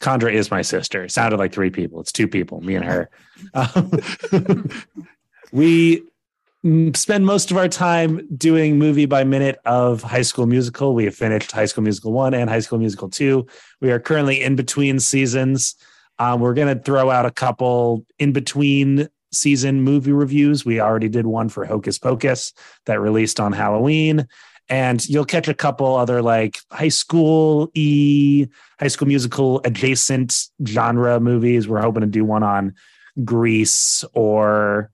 Condra 0.00 0.32
is 0.32 0.50
my 0.50 0.62
sister. 0.62 1.04
It 1.04 1.12
sounded 1.12 1.38
like 1.38 1.52
three 1.52 1.70
people. 1.70 2.00
It's 2.00 2.12
two 2.12 2.28
people, 2.28 2.60
me 2.60 2.74
and 2.76 2.84
her. 2.84 3.10
Um, 3.54 3.92
we 5.52 6.02
spend 6.94 7.24
most 7.24 7.50
of 7.50 7.56
our 7.56 7.68
time 7.68 8.26
doing 8.36 8.78
movie 8.78 9.06
by 9.06 9.24
minute 9.24 9.58
of 9.64 10.02
High 10.02 10.22
School 10.22 10.46
Musical. 10.46 10.94
We 10.94 11.04
have 11.04 11.14
finished 11.14 11.52
High 11.52 11.66
School 11.66 11.84
Musical 11.84 12.12
1 12.12 12.34
and 12.34 12.50
High 12.50 12.60
School 12.60 12.78
Musical 12.78 13.08
2. 13.08 13.46
We 13.80 13.90
are 13.90 14.00
currently 14.00 14.42
in 14.42 14.56
between 14.56 14.98
seasons. 14.98 15.76
Um, 16.18 16.40
we're 16.40 16.54
going 16.54 16.74
to 16.74 16.82
throw 16.82 17.10
out 17.10 17.26
a 17.26 17.30
couple 17.30 18.04
in 18.18 18.32
between 18.32 19.08
season 19.32 19.82
movie 19.82 20.12
reviews. 20.12 20.64
We 20.64 20.80
already 20.80 21.08
did 21.08 21.26
one 21.26 21.48
for 21.48 21.64
Hocus 21.64 21.98
Pocus 21.98 22.52
that 22.86 23.00
released 23.00 23.38
on 23.40 23.52
Halloween. 23.52 24.26
And 24.68 25.06
you'll 25.08 25.24
catch 25.24 25.46
a 25.46 25.54
couple 25.54 25.94
other 25.94 26.22
like 26.22 26.58
high 26.72 26.88
school 26.88 27.70
e 27.74 28.46
high 28.80 28.88
school 28.88 29.06
musical 29.06 29.60
adjacent 29.64 30.48
genre 30.66 31.20
movies. 31.20 31.68
We're 31.68 31.80
hoping 31.82 32.00
to 32.00 32.08
do 32.08 32.24
one 32.24 32.42
on 32.42 32.74
Grease 33.24 34.04
or 34.12 34.90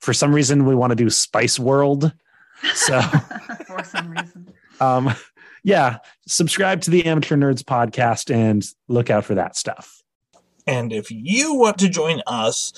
for 0.00 0.14
some 0.14 0.34
reason 0.34 0.64
we 0.64 0.74
want 0.74 0.92
to 0.92 0.96
do 0.96 1.10
Spice 1.10 1.58
World. 1.58 2.12
So 2.74 3.00
For 3.66 3.84
some 3.84 4.10
reason. 4.10 4.52
um 4.80 5.14
yeah, 5.64 5.98
subscribe 6.26 6.80
to 6.82 6.90
the 6.90 7.04
Amateur 7.04 7.36
Nerds 7.36 7.62
podcast 7.62 8.34
and 8.34 8.64
look 8.88 9.10
out 9.10 9.24
for 9.24 9.34
that 9.36 9.56
stuff. 9.56 10.01
And 10.66 10.92
if 10.92 11.10
you 11.10 11.54
want 11.54 11.78
to 11.78 11.88
join 11.88 12.22
us 12.26 12.72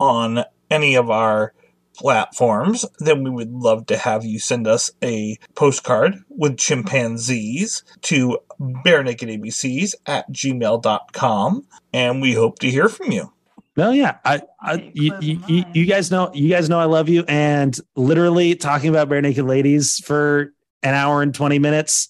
on 0.00 0.44
any 0.70 0.94
of 0.94 1.10
our 1.10 1.52
platforms, 1.96 2.84
then 2.98 3.22
we 3.24 3.30
would 3.30 3.50
love 3.52 3.86
to 3.86 3.96
have 3.96 4.24
you 4.24 4.38
send 4.38 4.66
us 4.66 4.90
a 5.02 5.38
postcard 5.54 6.16
with 6.28 6.58
chimpanzees 6.58 7.82
to 8.02 8.38
barenakedabcs 8.60 9.94
at 10.06 10.30
gmail.com. 10.30 11.66
And 11.92 12.20
we 12.22 12.34
hope 12.34 12.58
to 12.60 12.70
hear 12.70 12.88
from 12.88 13.12
you. 13.12 13.32
No, 13.78 13.90
yeah, 13.90 14.16
I, 14.24 14.40
I 14.60 14.90
you, 14.94 15.12
you, 15.20 15.40
you- 15.46 15.64
you 15.74 15.84
guys 15.86 16.10
know, 16.10 16.30
you 16.32 16.48
guys 16.48 16.68
know 16.70 16.78
I 16.78 16.86
love 16.86 17.10
you, 17.10 17.24
and 17.28 17.78
literally 17.94 18.54
talking 18.54 18.88
about 18.88 19.08
barenaked 19.10 19.46
ladies 19.46 19.98
for 20.02 20.54
an 20.82 20.94
hour 20.94 21.20
and 21.20 21.34
twenty 21.34 21.58
minutes 21.58 22.08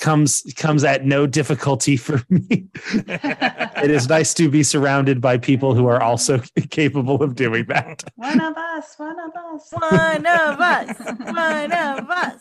comes 0.00 0.42
comes 0.56 0.84
at 0.84 1.04
no 1.04 1.26
difficulty 1.26 1.96
for 1.96 2.22
me. 2.28 2.66
it 2.76 3.90
is 3.90 4.08
nice 4.08 4.34
to 4.34 4.48
be 4.48 4.62
surrounded 4.62 5.20
by 5.20 5.38
people 5.38 5.74
who 5.74 5.86
are 5.86 6.02
also 6.02 6.38
capable 6.70 7.22
of 7.22 7.34
doing 7.34 7.64
that. 7.66 8.04
One 8.16 8.40
of 8.40 8.56
us, 8.56 8.94
one 8.98 9.18
of 9.18 9.30
us. 9.34 9.72
One 9.72 10.26
of 10.26 10.60
us. 10.60 10.98
One 10.98 11.72
of 11.72 12.10
us. 12.10 12.40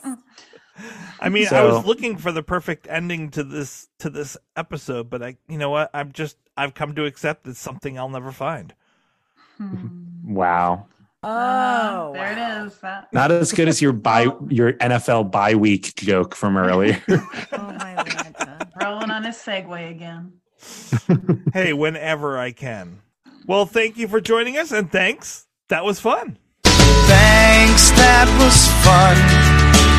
I 1.19 1.29
mean, 1.29 1.47
I 1.51 1.63
was 1.63 1.85
looking 1.85 2.17
for 2.17 2.31
the 2.31 2.43
perfect 2.43 2.87
ending 2.89 3.31
to 3.31 3.43
this 3.43 3.87
to 3.99 4.09
this 4.09 4.35
episode, 4.57 5.09
but 5.09 5.23
I 5.23 5.37
you 5.47 5.57
know 5.57 5.69
what? 5.69 5.89
I'm 5.93 6.11
just 6.11 6.37
I've 6.57 6.73
come 6.73 6.95
to 6.95 7.05
accept 7.05 7.47
it's 7.47 7.59
something 7.59 7.97
I'll 7.97 8.09
never 8.09 8.31
find. 8.31 8.73
Hmm. 9.57 9.87
Wow, 10.25 10.87
Uh, 11.25 11.89
oh, 11.91 12.13
there 12.13 12.33
it 12.33 12.65
is. 12.67 12.77
That, 12.81 13.07
not 13.13 13.31
as 13.31 13.51
good 13.51 13.67
as 13.67 13.81
your 13.81 13.93
by 13.93 14.27
oh. 14.27 14.47
your 14.47 14.73
NFL 14.73 15.31
bye 15.31 15.55
week 15.55 15.95
joke 15.95 16.35
from 16.35 16.55
earlier. 16.55 17.01
Oh 17.51 17.73
my 17.79 17.95
Lanta. 17.97 18.67
rolling 18.83 19.09
on 19.09 19.23
his 19.23 19.35
Segway 19.37 19.89
again. 19.89 20.33
hey, 21.53 21.73
whenever 21.73 22.37
I 22.37 22.51
can. 22.51 23.01
Well, 23.47 23.65
thank 23.65 23.97
you 23.97 24.07
for 24.07 24.21
joining 24.21 24.57
us 24.57 24.71
and 24.71 24.91
thanks. 24.91 25.47
That 25.69 25.83
was 25.83 25.99
fun. 25.99 26.37
Thanks, 26.63 27.89
that 27.91 28.29
was 28.37 28.69
fun. 28.85 29.17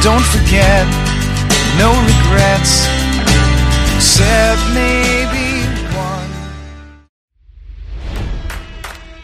Don't 0.02 0.22
forget, 0.30 0.86
no 1.74 1.90
regrets, 2.06 2.86
except 3.96 4.62
maybe 4.74 5.45